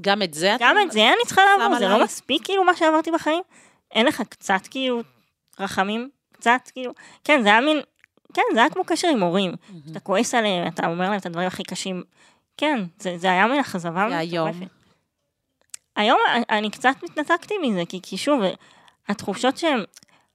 גם 0.00 0.22
את 0.22 0.34
זה. 0.34 0.56
גם 0.60 0.76
את 0.86 0.92
זה 0.92 1.08
אני 1.08 1.26
צריכה 1.26 1.42
לעבור, 1.44 1.78
זה 1.78 1.86
עליי. 1.86 1.98
לא 1.98 2.04
מספיק 2.04 2.44
כאילו 2.44 2.64
מה 2.64 2.76
שעברתי 2.76 3.10
בחיים? 3.10 3.42
אין 3.90 4.06
לך 4.06 4.22
קצת 4.28 4.60
כאילו 4.70 5.02
רחמים? 5.60 6.10
קצת 6.32 6.70
כאילו, 6.72 6.92
כן, 7.24 7.42
זה 7.42 7.48
היה 7.48 7.60
מין, 7.60 7.80
כן, 8.34 8.42
זה 8.54 8.60
היה 8.60 8.70
כמו 8.70 8.84
קשר 8.84 9.08
עם 9.08 9.22
הורים. 9.22 9.54
אתה 9.90 10.00
כועס 10.00 10.34
עליהם, 10.34 10.68
אתה 10.68 10.86
אומר 10.86 11.10
להם 11.10 11.18
את 11.18 11.26
הדברים 11.26 11.46
הכי 11.46 11.62
קשים. 11.62 12.02
כן, 12.56 12.80
זה, 12.98 13.18
זה 13.18 13.30
היה 13.30 13.46
מין 13.46 13.60
אכזבה? 13.60 14.08
מטורפת. 14.50 14.66
היום 15.96 16.18
אני 16.50 16.70
קצת 16.70 16.94
מתנתקתי 17.02 17.54
מזה, 17.62 17.82
כי, 17.88 18.00
כי 18.02 18.16
שוב, 18.16 18.42
התחושות 19.08 19.56
שהן, 19.56 19.84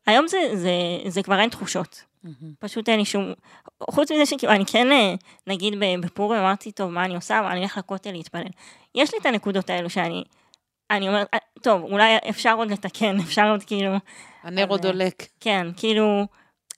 היום 0.09 0.27
זה, 0.27 0.37
זה, 0.53 0.71
זה 1.07 1.23
כבר 1.23 1.39
אין 1.39 1.49
תחושות. 1.49 2.03
מהמם. 2.23 2.53
פשוט 2.59 2.89
אין 2.89 2.99
לי 2.99 3.05
שום, 3.05 3.33
חוץ 3.89 4.11
מזה 4.11 4.25
שכאילו, 4.25 4.53
אני 4.53 4.65
כן, 4.65 4.91
אה, 4.91 5.13
נגיד 5.47 5.73
בפורים 6.01 6.39
אמרתי, 6.39 6.71
טוב, 6.71 6.91
מה 6.91 7.05
אני 7.05 7.15
עושה? 7.15 7.51
אני 7.51 7.63
אלך 7.63 7.77
לכותל 7.77 8.11
להתפלל. 8.11 8.43
יש 8.95 9.13
לי 9.13 9.19
את 9.19 9.25
הנקודות 9.25 9.69
האלו 9.69 9.89
שאני, 9.89 10.23
אני 10.91 11.07
אומרת, 11.07 11.27
"אה, 11.33 11.39
טוב, 11.61 11.81
אולי 11.83 12.17
אפשר 12.29 12.53
עוד 12.53 12.71
לתקן, 12.71 13.17
אפשר 13.25 13.51
עוד 13.51 13.63
כאילו, 13.63 13.91
הנר 14.43 14.65
עוד 14.69 14.81
דולק. 14.81 15.25
כן, 15.39 15.67
כאילו, 15.77 16.25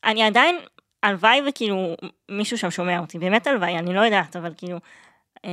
אני 0.03 0.23
עדיין, 0.23 0.57
הלוואי 1.03 1.41
וכאילו 1.49 1.95
מישהו 2.31 2.57
שם 2.57 2.71
שומע 2.71 2.99
אותי, 2.99 3.19
באמת 3.19 3.47
הלוואי, 3.47 3.77
אני 3.77 3.93
לא 3.93 4.01
יודעת, 4.01 4.35
אבל 4.35 4.53
כאילו, 4.57 4.77
אה, 5.45 5.51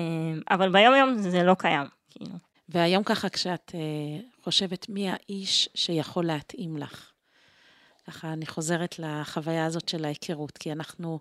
אבל 0.50 0.72
ביום 0.72 0.94
יום 0.94 1.18
זה, 1.18 1.42
לא 1.42 1.54
קיים, 1.58 1.86
כאילו. 2.10 2.34
והיום 2.68 3.02
ככה, 3.02 3.28
כשאת 3.28 3.72
אה, 3.74 4.20
חושבת 4.44 4.88
מי 4.88 5.08
האיש 5.10 5.68
שיכול 5.74 6.24
להתאים 6.26 6.76
לך, 6.76 7.07
ככה 8.08 8.32
אני 8.32 8.46
חוזרת 8.46 8.98
לחוויה 8.98 9.66
הזאת 9.66 9.88
של 9.88 10.04
ההיכרות, 10.04 10.58
כי 10.58 10.72
אנחנו 10.72 11.18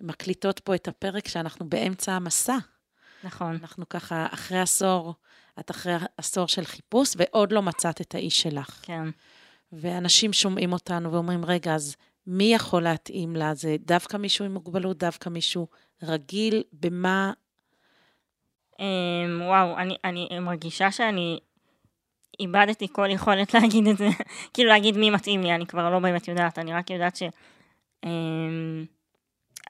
מקליטות 0.00 0.60
פה 0.60 0.74
את 0.74 0.88
הפרק 0.88 1.28
שאנחנו 1.28 1.68
באמצע 1.68 2.12
המסע. 2.12 2.56
נכון, 3.24 3.58
אנחנו 3.60 3.88
ככה 3.88 4.26
אחרי 4.30 4.58
עשור, 4.58 5.14
את 5.60 5.70
אחרי 5.70 5.94
עשור 6.18 6.48
של 6.48 6.64
חיפוש, 6.64 7.14
ועוד 7.16 7.52
לא 7.52 7.62
מצאת 7.62 8.00
את 8.00 8.14
האיש 8.14 8.42
שלך. 8.42 8.80
כן. 8.82 9.08
ואנשים 9.72 10.32
שומעים 10.32 10.72
אותנו 10.72 11.12
ואומרים, 11.12 11.44
רגע, 11.44 11.74
אז 11.74 11.96
מי 12.26 12.54
יכול 12.54 12.82
להתאים 12.82 13.36
לה? 13.36 13.54
זה 13.54 13.76
דווקא 13.80 14.16
מישהו 14.16 14.44
עם 14.44 14.54
מוגבלות, 14.54 14.98
דווקא 14.98 15.28
מישהו 15.28 15.66
רגיל? 16.02 16.62
במה... 16.72 17.32
אמ, 18.80 19.40
וואו, 19.42 19.78
אני, 19.78 19.96
אני 20.04 20.38
מרגישה 20.38 20.90
שאני 20.90 21.40
איבדתי 22.40 22.88
כל 22.92 23.10
יכולת 23.10 23.54
להגיד 23.54 23.86
את 23.86 23.96
זה, 23.96 24.08
כאילו 24.54 24.68
להגיד 24.68 24.96
מי 24.96 25.10
מתאים 25.10 25.42
לי, 25.42 25.54
אני 25.54 25.66
כבר 25.66 25.90
לא 25.90 25.98
באמת 25.98 26.28
יודעת, 26.28 26.58
אני 26.58 26.72
רק 26.72 26.90
יודעת 26.90 27.16
ש... 27.16 27.22
אמ, 28.04 28.84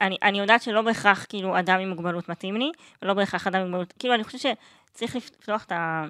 אני, 0.01 0.17
אני 0.23 0.39
יודעת 0.39 0.61
שלא 0.61 0.81
בהכרח 0.81 1.25
כאילו 1.29 1.59
אדם 1.59 1.79
עם 1.79 1.89
מוגבלות 1.89 2.29
מתאים 2.29 2.55
לי, 2.55 2.71
ולא 3.01 3.13
בהכרח 3.13 3.47
אדם 3.47 3.59
עם 3.59 3.67
מוגבלות, 3.67 3.93
כאילו 3.99 4.13
אני 4.13 4.23
חושבת 4.23 4.57
שצריך 4.93 5.15
לפתוח 5.15 5.63
את, 5.63 5.71
ה, 5.71 6.05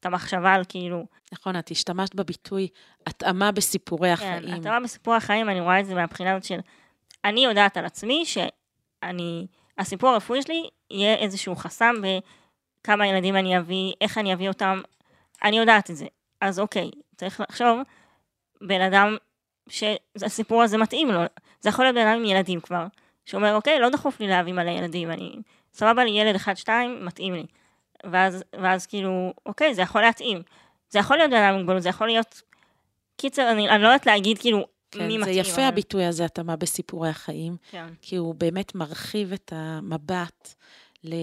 את 0.00 0.06
המחשבה 0.06 0.54
על 0.54 0.62
כאילו, 0.68 1.06
נכון, 1.32 1.56
את 1.56 1.70
השתמשת 1.70 2.14
בביטוי 2.14 2.68
התאמה 3.06 3.52
בסיפורי 3.52 4.16
כן, 4.16 4.26
החיים. 4.26 4.60
אתה 4.60 4.68
רואה 4.68 4.80
בסיפור 4.80 5.14
החיים, 5.14 5.48
אני 5.48 5.60
רואה 5.60 5.80
את 5.80 5.86
זה 5.86 5.94
מהבחינה 5.94 6.30
הזאת 6.30 6.44
של, 6.44 6.58
אני 7.24 7.44
יודעת 7.44 7.76
על 7.76 7.84
עצמי 7.84 8.24
שאני, 8.26 9.46
הסיפור 9.78 10.10
הרפואי 10.10 10.42
שלי 10.42 10.68
יהיה 10.90 11.14
איזשהו 11.14 11.56
חסם 11.56 11.94
בכמה 12.02 13.06
ילדים 13.06 13.36
אני 13.36 13.58
אביא, 13.58 13.92
איך 14.00 14.18
אני 14.18 14.34
אביא 14.34 14.48
אותם, 14.48 14.80
אני 15.44 15.58
יודעת 15.58 15.90
את 15.90 15.96
זה. 15.96 16.06
אז 16.40 16.60
אוקיי, 16.60 16.90
צריך 17.16 17.40
לחשוב, 17.40 17.78
בן 18.60 18.80
אדם 18.80 19.16
שהסיפור 19.68 20.62
הזה 20.62 20.78
מתאים 20.78 21.08
לו, 21.08 21.20
זה 21.60 21.68
יכול 21.68 21.84
להיות 21.84 21.94
בן 21.94 22.06
אדם 22.06 22.18
עם 22.18 22.24
ילדים 22.24 22.60
כבר, 22.60 22.86
שאומר, 23.24 23.54
אוקיי, 23.54 23.78
לא 23.78 23.88
דחוף 23.88 24.20
לי 24.20 24.26
להביא 24.28 24.52
מלא 24.52 24.70
ילדים, 24.70 25.10
אני, 25.10 25.36
סבבה 25.72 26.04
לי 26.04 26.10
ילד 26.10 26.34
אחד, 26.34 26.54
שתיים, 26.54 27.06
מתאים 27.06 27.34
לי. 27.34 27.46
ואז, 28.10 28.44
ואז 28.62 28.86
כאילו, 28.86 29.32
אוקיי, 29.46 29.74
זה 29.74 29.82
יכול 29.82 30.00
להתאים. 30.02 30.42
זה 30.90 30.98
יכול 30.98 31.16
להיות 31.16 31.30
בן 31.30 31.36
אדם 31.36 31.54
עם 31.54 31.60
מוגבלות, 31.60 31.82
זה 31.82 31.88
יכול 31.88 32.06
להיות... 32.06 32.42
קיצר, 33.16 33.50
אני, 33.50 33.70
אני 33.70 33.82
לא 33.82 33.88
יודעת 33.88 34.06
להגיד 34.06 34.38
כאילו 34.38 34.66
כן, 34.90 35.06
מי 35.06 35.12
זה 35.12 35.18
מתאים. 35.18 35.38
יפה 35.40 35.54
אבל- 35.54 35.68
הביטוי 35.68 36.04
הזה, 36.04 36.24
התאמה 36.24 36.56
בסיפורי 36.56 37.08
החיים, 37.08 37.56
כן, 37.70 37.86
כי 38.02 38.16
הוא 38.16 38.34
באמת 38.34 38.74
מרחיב 38.74 39.32
את 39.32 39.52
המבט 39.56 40.54
ל... 41.04 41.14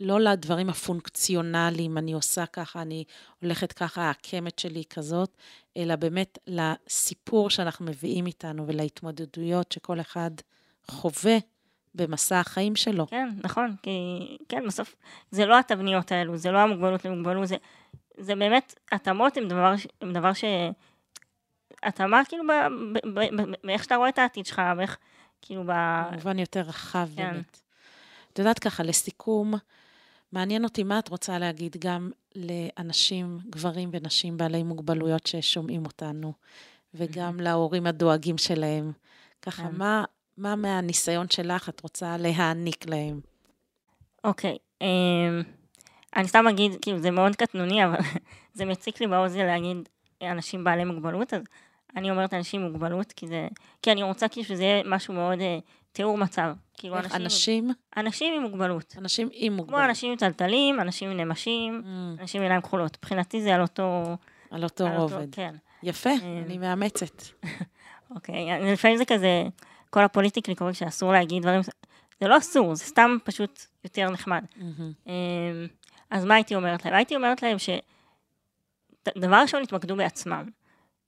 לא 0.00 0.20
לדברים 0.20 0.70
הפונקציונליים, 0.70 1.98
אני 1.98 2.12
עושה 2.12 2.46
ככה, 2.46 2.82
אני 2.82 3.04
הולכת 3.42 3.72
ככה, 3.72 4.02
העקמת 4.02 4.58
שלי 4.58 4.82
כזאת, 4.90 5.36
אלא 5.76 5.96
באמת 5.96 6.38
לסיפור 6.46 7.50
שאנחנו 7.50 7.84
מביאים 7.84 8.26
איתנו 8.26 8.66
ולהתמודדויות 8.66 9.72
שכל 9.72 10.00
אחד 10.00 10.30
חווה 10.86 11.36
במסע 11.94 12.40
החיים 12.40 12.76
שלו. 12.76 13.06
כן, 13.06 13.28
נכון, 13.44 13.76
כי 13.82 13.90
כן, 14.48 14.66
בסוף 14.66 14.96
זה 15.30 15.46
לא 15.46 15.58
התבניות 15.58 16.12
האלו, 16.12 16.36
זה 16.36 16.50
לא 16.50 16.58
המוגבלות 16.58 17.04
למוגבלות, 17.04 17.48
זה, 17.48 17.56
זה 18.18 18.34
באמת, 18.34 18.74
התאמות 18.92 19.36
הם 19.36 19.48
דבר, 19.48 19.74
הם 20.00 20.12
דבר 20.12 20.32
ש... 20.32 20.44
התאמה 21.82 22.22
כאילו 22.28 22.44
באיך 23.64 23.84
שאתה 23.84 23.96
רואה 23.96 24.08
את 24.08 24.18
העתיד 24.18 24.46
שלך, 24.46 24.62
באיך, 24.76 24.96
כאילו 25.42 25.64
ב... 25.66 25.70
במובן 26.10 26.38
יותר 26.38 26.60
רחב 26.60 27.08
כן. 27.16 27.30
באמת. 27.32 27.60
את 28.32 28.38
יודעת 28.38 28.58
ככה, 28.58 28.82
לסיכום, 28.82 29.54
מעניין 30.32 30.64
אותי 30.64 30.82
מה 30.82 30.98
את 30.98 31.08
רוצה 31.08 31.38
להגיד 31.38 31.76
גם 31.78 32.10
לאנשים, 32.34 33.38
גברים 33.50 33.90
ונשים 33.92 34.36
בעלי 34.36 34.62
מוגבלויות 34.62 35.26
ששומעים 35.26 35.86
אותנו, 35.86 36.32
וגם 36.94 37.40
להורים 37.40 37.86
הדואגים 37.86 38.38
שלהם. 38.38 38.92
ככה, 39.42 39.62
כן. 39.62 39.76
מה, 39.76 40.04
מה 40.36 40.56
מהניסיון 40.56 41.30
שלך 41.30 41.68
את 41.68 41.80
רוצה 41.80 42.16
להעניק 42.16 42.88
להם? 42.88 43.20
אוקיי, 44.24 44.54
okay, 44.54 44.84
אמ, 44.84 45.42
um, 45.42 45.46
אני 46.16 46.28
סתם 46.28 46.48
אגיד, 46.48 46.72
כאילו, 46.82 46.98
זה 46.98 47.10
מאוד 47.10 47.36
קטנוני, 47.36 47.84
אבל 47.84 47.98
זה 48.54 48.64
מציק 48.64 49.00
לי 49.00 49.06
באוזן 49.06 49.46
להגיד 49.46 49.76
אנשים 50.22 50.64
בעלי 50.64 50.84
מוגבלות, 50.84 51.34
אז 51.34 51.42
אני 51.96 52.10
אומרת 52.10 52.34
אנשים 52.34 52.60
עם 52.60 52.72
מוגבלות, 52.72 53.12
כי 53.12 53.26
זה... 53.26 53.48
כי 53.82 53.92
אני 53.92 54.02
רוצה 54.02 54.28
כאילו 54.28 54.46
שזה 54.46 54.62
יהיה 54.62 54.82
משהו 54.84 55.14
מאוד... 55.14 55.38
Uh, 55.38 55.42
תיאור 55.96 56.18
מצב. 56.18 56.54
כאילו 56.74 56.98
אנשים... 56.98 57.22
אנשים? 57.22 57.70
אנשים 57.96 58.34
עם 58.34 58.42
מוגבלות. 58.42 58.94
אנשים 58.98 59.28
עם 59.32 59.52
מוגבלות. 59.52 59.78
כמו 59.80 59.88
אנשים 59.88 60.12
עם 60.12 60.18
טלטלים, 60.18 60.80
אנשים 60.80 61.10
עם 61.10 61.16
נמשים, 61.16 61.82
mm. 61.84 62.20
אנשים 62.20 62.40
עם 62.40 62.42
עיניים 62.42 62.62
כחולות. 62.62 62.96
מבחינתי 62.98 63.42
זה 63.42 63.54
על 63.54 63.62
אותו... 63.62 64.16
על 64.50 64.64
אותו 64.64 64.86
על 64.86 64.96
רובד. 64.96 65.14
אותו, 65.14 65.26
כן. 65.32 65.54
יפה, 65.82 66.10
אמ, 66.10 66.42
אני 66.46 66.58
מאמצת. 66.58 67.22
אוקיי, 68.14 68.72
לפעמים 68.72 68.96
זה 68.96 69.04
כזה, 69.04 69.44
כל 69.90 70.04
הפוליטיקלי 70.04 70.54
קוראים 70.54 70.74
שאסור 70.74 71.12
להגיד 71.12 71.42
דברים, 71.42 71.60
זה 72.20 72.28
לא 72.28 72.38
אסור, 72.38 72.74
זה 72.74 72.84
סתם 72.84 73.16
פשוט 73.24 73.66
יותר 73.84 74.10
נחמד. 74.10 74.44
Mm-hmm. 74.56 75.10
אז 76.10 76.24
מה 76.24 76.34
הייתי 76.34 76.54
אומרת 76.54 76.84
להם? 76.84 76.94
הייתי 76.94 77.16
אומרת 77.16 77.42
להם 77.42 77.58
ש... 77.58 77.70
דבר 79.18 79.36
ראשון, 79.36 79.62
התמקדו 79.62 79.96
בעצמם. 79.96 80.44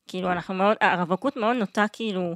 כאילו, 0.07 0.33
אנחנו 0.33 0.55
מאוד, 0.55 0.77
הרווקות 0.81 1.37
מאוד 1.37 1.57
נוטה 1.57 1.85
כאילו 1.93 2.35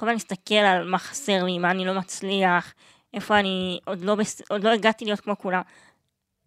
כל 0.00 0.06
הזמן 0.06 0.14
להסתכל 0.14 0.54
על 0.54 0.90
מה 0.90 0.98
חסר 0.98 1.44
לי, 1.44 1.58
מה 1.58 1.70
אני 1.70 1.84
לא 1.84 1.94
מצליח, 1.94 2.74
איפה 3.14 3.38
אני 3.38 3.80
עוד 3.84 4.00
לא, 4.00 4.14
בס... 4.14 4.42
עוד 4.50 4.64
לא 4.64 4.70
הגעתי 4.70 5.04
להיות 5.04 5.20
כמו 5.20 5.38
כולם. 5.38 5.62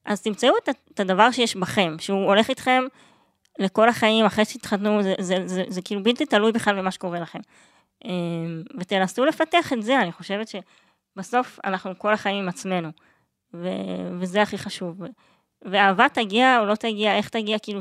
אז 0.06 0.22
תמצאו 0.22 0.49
את, 0.64 0.70
את 0.93 0.99
הדבר 0.99 1.32
שיש 1.32 1.56
בכם, 1.56 1.95
שהוא 1.99 2.26
הולך 2.26 2.49
איתכם 2.49 2.84
לכל 3.60 3.89
החיים, 3.89 4.26
אחרי 4.26 4.45
שתתחתנו, 4.45 5.04
זה, 5.04 5.14
זה, 5.20 5.36
זה, 5.36 5.47
זה, 5.47 5.64
זה 5.68 5.82
כאילו 5.82 6.04
בלתי 6.04 6.26
תלוי 6.26 6.51
בכלל 6.51 6.80
במה 6.80 6.91
שקורה 6.91 7.20
לכם. 7.20 7.39
אמ, 8.06 8.64
ותנסו 8.80 9.26
לפתח 9.26 9.74
את 9.74 9.84
זה, 9.84 9.99
אני 9.99 10.12
חושבת 10.12 10.47
שבסוף 10.47 11.60
אנחנו 11.64 11.99
כל 11.99 12.14
החיים 12.14 12.43
עם 12.43 12.49
עצמנו, 12.49 12.89
ו, 13.54 13.68
וזה 14.20 14.41
הכי 14.41 14.58
חשוב. 14.58 15.01
ואהבה 15.62 16.10
תגיע 16.10 16.60
או 16.60 16.66
לא 16.66 16.76
תגיע, 16.76 17.16
איך 17.16 17.30
תגיע, 17.30 17.60
כאילו, 17.60 17.80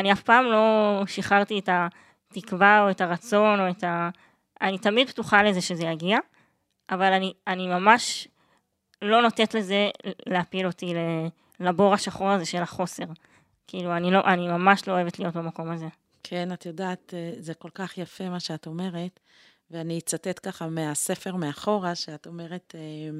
אני 0.00 0.12
אף 0.12 0.22
פעם 0.22 0.44
לא 0.44 1.02
שחררתי 1.06 1.58
את 1.58 1.68
התקווה 1.72 2.82
או 2.82 2.90
את 2.90 3.00
הרצון 3.00 3.60
או 3.60 3.70
את 3.70 3.84
ה... 3.84 4.08
אני 4.62 4.78
תמיד 4.78 5.10
פתוחה 5.10 5.42
לזה 5.42 5.60
שזה 5.60 5.84
יגיע, 5.84 6.18
אבל 6.90 7.12
אני, 7.12 7.32
אני 7.46 7.66
ממש 7.66 8.28
לא 9.02 9.22
נותנת 9.22 9.54
לזה 9.54 9.90
להפיל 10.26 10.66
אותי 10.66 10.94
לבור 11.60 11.94
השחור 11.94 12.30
הזה 12.30 12.44
של 12.44 12.62
החוסר. 12.62 13.04
כאילו, 13.66 13.96
אני, 13.96 14.10
לא, 14.10 14.20
אני 14.26 14.48
ממש 14.48 14.88
לא 14.88 14.92
אוהבת 14.92 15.18
להיות 15.18 15.34
במקום 15.34 15.70
הזה. 15.70 15.86
כן, 16.22 16.52
את 16.52 16.66
יודעת, 16.66 17.14
אה, 17.14 17.32
זה 17.38 17.54
כל 17.54 17.70
כך 17.74 17.98
יפה 17.98 18.28
מה 18.28 18.40
שאת 18.40 18.66
אומרת, 18.66 19.20
ואני 19.70 19.98
אצטט 19.98 20.46
ככה 20.48 20.68
מהספר 20.68 21.36
מאחורה, 21.36 21.94
שאת 21.94 22.26
אומרת, 22.26 22.74
אה, 22.78 23.18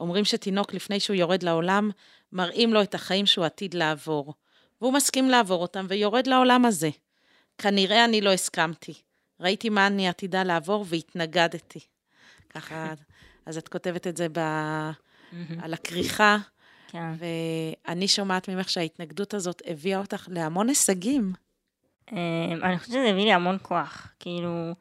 אומרים 0.00 0.24
שתינוק 0.24 0.74
לפני 0.74 1.00
שהוא 1.00 1.16
יורד 1.16 1.42
לעולם, 1.42 1.90
מראים 2.32 2.74
לו 2.74 2.82
את 2.82 2.94
החיים 2.94 3.26
שהוא 3.26 3.44
עתיד 3.44 3.74
לעבור. 3.74 4.34
והוא 4.80 4.92
מסכים 4.92 5.28
לעבור 5.28 5.62
אותם 5.62 5.86
ויורד 5.88 6.26
לעולם 6.26 6.64
הזה. 6.64 6.90
כנראה 7.58 8.04
אני 8.04 8.20
לא 8.20 8.32
הסכמתי. 8.32 8.94
ראיתי 9.42 9.68
מה 9.68 9.86
אני 9.86 10.08
עתידה 10.08 10.42
לעבור 10.42 10.84
והתנגדתי. 10.88 11.80
ככה, 12.50 12.92
אז 13.46 13.58
את 13.58 13.68
כותבת 13.68 14.06
את 14.06 14.16
זה 14.16 14.26
ב... 14.32 14.38
על 15.62 15.74
הכריכה. 15.74 16.36
כן. 16.88 17.12
ואני 17.18 18.08
שומעת 18.08 18.48
ממך 18.48 18.68
שההתנגדות 18.68 19.34
הזאת 19.34 19.62
הביאה 19.66 19.98
אותך 19.98 20.28
להמון 20.30 20.68
הישגים. 20.68 21.32
אמ, 22.12 22.16
אני 22.62 22.78
חושבת 22.78 22.94
שזה 22.94 23.08
הביא 23.10 23.24
לי 23.24 23.32
המון 23.32 23.58
כוח. 23.62 24.08
כאילו, 24.20 24.72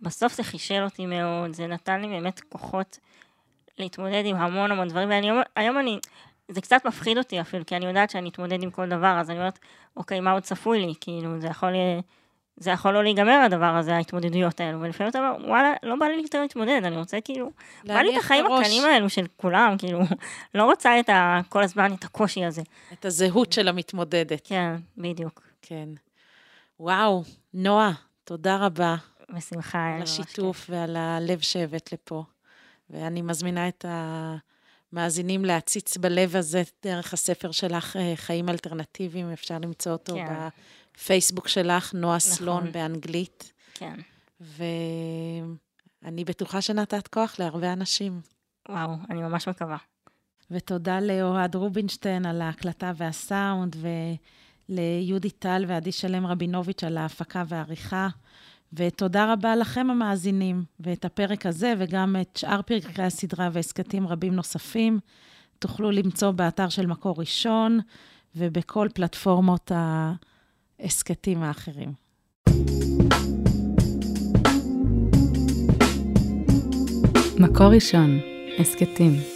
בסוף 0.00 0.34
זה 0.34 0.42
חישל 0.42 0.82
אותי 0.82 1.06
מאוד, 1.06 1.52
זה 1.52 1.66
נתן 1.66 2.00
לי 2.00 2.08
באמת 2.08 2.40
כוחות 2.40 2.98
להתמודד 3.78 4.22
עם 4.26 4.36
המון 4.36 4.70
המון 4.70 4.88
דברים, 4.88 5.08
והיום 5.56 5.78
אני, 5.78 5.98
זה 6.48 6.60
קצת 6.60 6.84
מפחיד 6.84 7.18
אותי 7.18 7.40
אפילו, 7.40 7.66
כי 7.66 7.76
אני 7.76 7.86
יודעת 7.86 8.10
שאני 8.10 8.28
אתמודד 8.28 8.62
עם 8.62 8.70
כל 8.70 8.88
דבר, 8.88 9.16
אז 9.20 9.30
אני 9.30 9.38
אומרת, 9.38 9.58
אוקיי, 9.96 10.20
מה 10.20 10.32
עוד 10.32 10.42
צפוי 10.42 10.86
לי? 10.86 10.94
כאילו, 11.00 11.40
זה 11.40 11.46
יכול 11.46 11.72
זה 12.56 12.70
יכול 12.70 12.94
לא 12.94 13.02
להיגמר 13.02 13.42
הדבר 13.46 13.76
הזה, 13.76 13.96
ההתמודדויות 13.96 14.60
האלו, 14.60 14.80
ולפעמים 14.80 15.10
אתה 15.10 15.18
אומר, 15.18 15.48
וואלה, 15.48 15.72
לא 15.82 15.96
בא 15.96 16.06
לי 16.06 16.22
יותר 16.22 16.40
להתמודד, 16.40 16.80
אני 16.84 16.96
רוצה 16.96 17.20
כאילו, 17.20 17.50
בא 17.84 18.00
לי 18.00 18.12
את 18.12 18.22
החיים 18.22 18.46
הקטנים 18.46 18.84
האלו 18.84 19.10
של 19.10 19.26
כולם, 19.36 19.74
כאילו, 19.78 20.00
לא 20.54 20.64
רוצה 20.64 21.00
את 21.00 21.08
ה, 21.08 21.40
כל 21.48 21.62
הזמן 21.62 21.94
את 21.94 22.04
הקושי 22.04 22.44
הזה. 22.44 22.62
את 22.92 23.04
הזהות 23.04 23.52
של 23.52 23.68
המתמודדת. 23.68 24.40
כן, 24.44 24.76
בדיוק. 24.98 25.42
כן. 25.62 25.88
וואו, 26.80 27.22
נועה, 27.54 27.92
תודה 28.24 28.56
רבה. 28.56 28.96
בשמחה. 29.30 29.94
על 29.96 30.02
השיתוף 30.02 30.66
ועל 30.70 30.96
הלב 30.96 31.40
שהבאת 31.40 31.92
לפה. 31.92 32.24
ואני 32.90 33.22
מזמינה 33.22 33.68
את 33.68 33.84
המאזינים 34.92 35.44
להציץ 35.44 35.96
בלב 35.96 36.36
הזה 36.36 36.62
דרך 36.82 37.12
הספר 37.12 37.50
שלך, 37.50 37.96
אה, 37.96 38.12
חיים 38.16 38.48
אלטרנטיביים, 38.48 39.32
אפשר 39.32 39.58
למצוא 39.58 39.92
אותו 39.92 40.14
כן. 40.14 40.48
הפייסבוק 40.96 41.48
שלך, 41.48 41.94
נועה 41.94 42.16
נכון. 42.16 42.32
סלון 42.32 42.72
באנגלית. 42.72 43.52
כן. 43.74 44.00
ואני 44.40 46.24
בטוחה 46.24 46.60
שנתת 46.60 47.08
כוח 47.08 47.38
להרבה 47.38 47.72
אנשים. 47.72 48.20
וואו, 48.68 48.94
אני 49.10 49.22
ממש 49.22 49.48
מקווה. 49.48 49.76
ותודה 50.50 51.00
לאוהד 51.00 51.54
רובינשטיין 51.54 52.26
על 52.26 52.42
ההקלטה 52.42 52.92
והסאונד, 52.96 53.76
וליהודי 54.68 55.30
טל 55.30 55.64
ועדי 55.68 55.92
שלם 55.92 56.26
רבינוביץ' 56.26 56.84
על 56.84 56.96
ההפקה 56.96 57.42
והעריכה. 57.48 58.08
ותודה 58.72 59.32
רבה 59.32 59.56
לכם 59.56 59.90
המאזינים, 59.90 60.64
ואת 60.80 61.04
הפרק 61.04 61.46
הזה 61.46 61.74
וגם 61.78 62.16
את 62.20 62.36
שאר 62.36 62.62
פרקי 62.62 63.02
הסדרה 63.02 63.48
והסכתים 63.52 64.08
רבים 64.08 64.34
נוספים 64.34 65.00
תוכלו 65.58 65.90
למצוא 65.90 66.30
באתר 66.30 66.68
של 66.68 66.86
מקור 66.86 67.14
ראשון 67.18 67.80
ובכל 68.36 68.88
פלטפורמות 68.94 69.72
ה... 69.72 70.12
ההסכתים 70.80 71.42
האחרים. 71.42 71.92
מקור 77.38 77.66
ראשון, 77.66 78.20
הסכתים. 78.58 79.35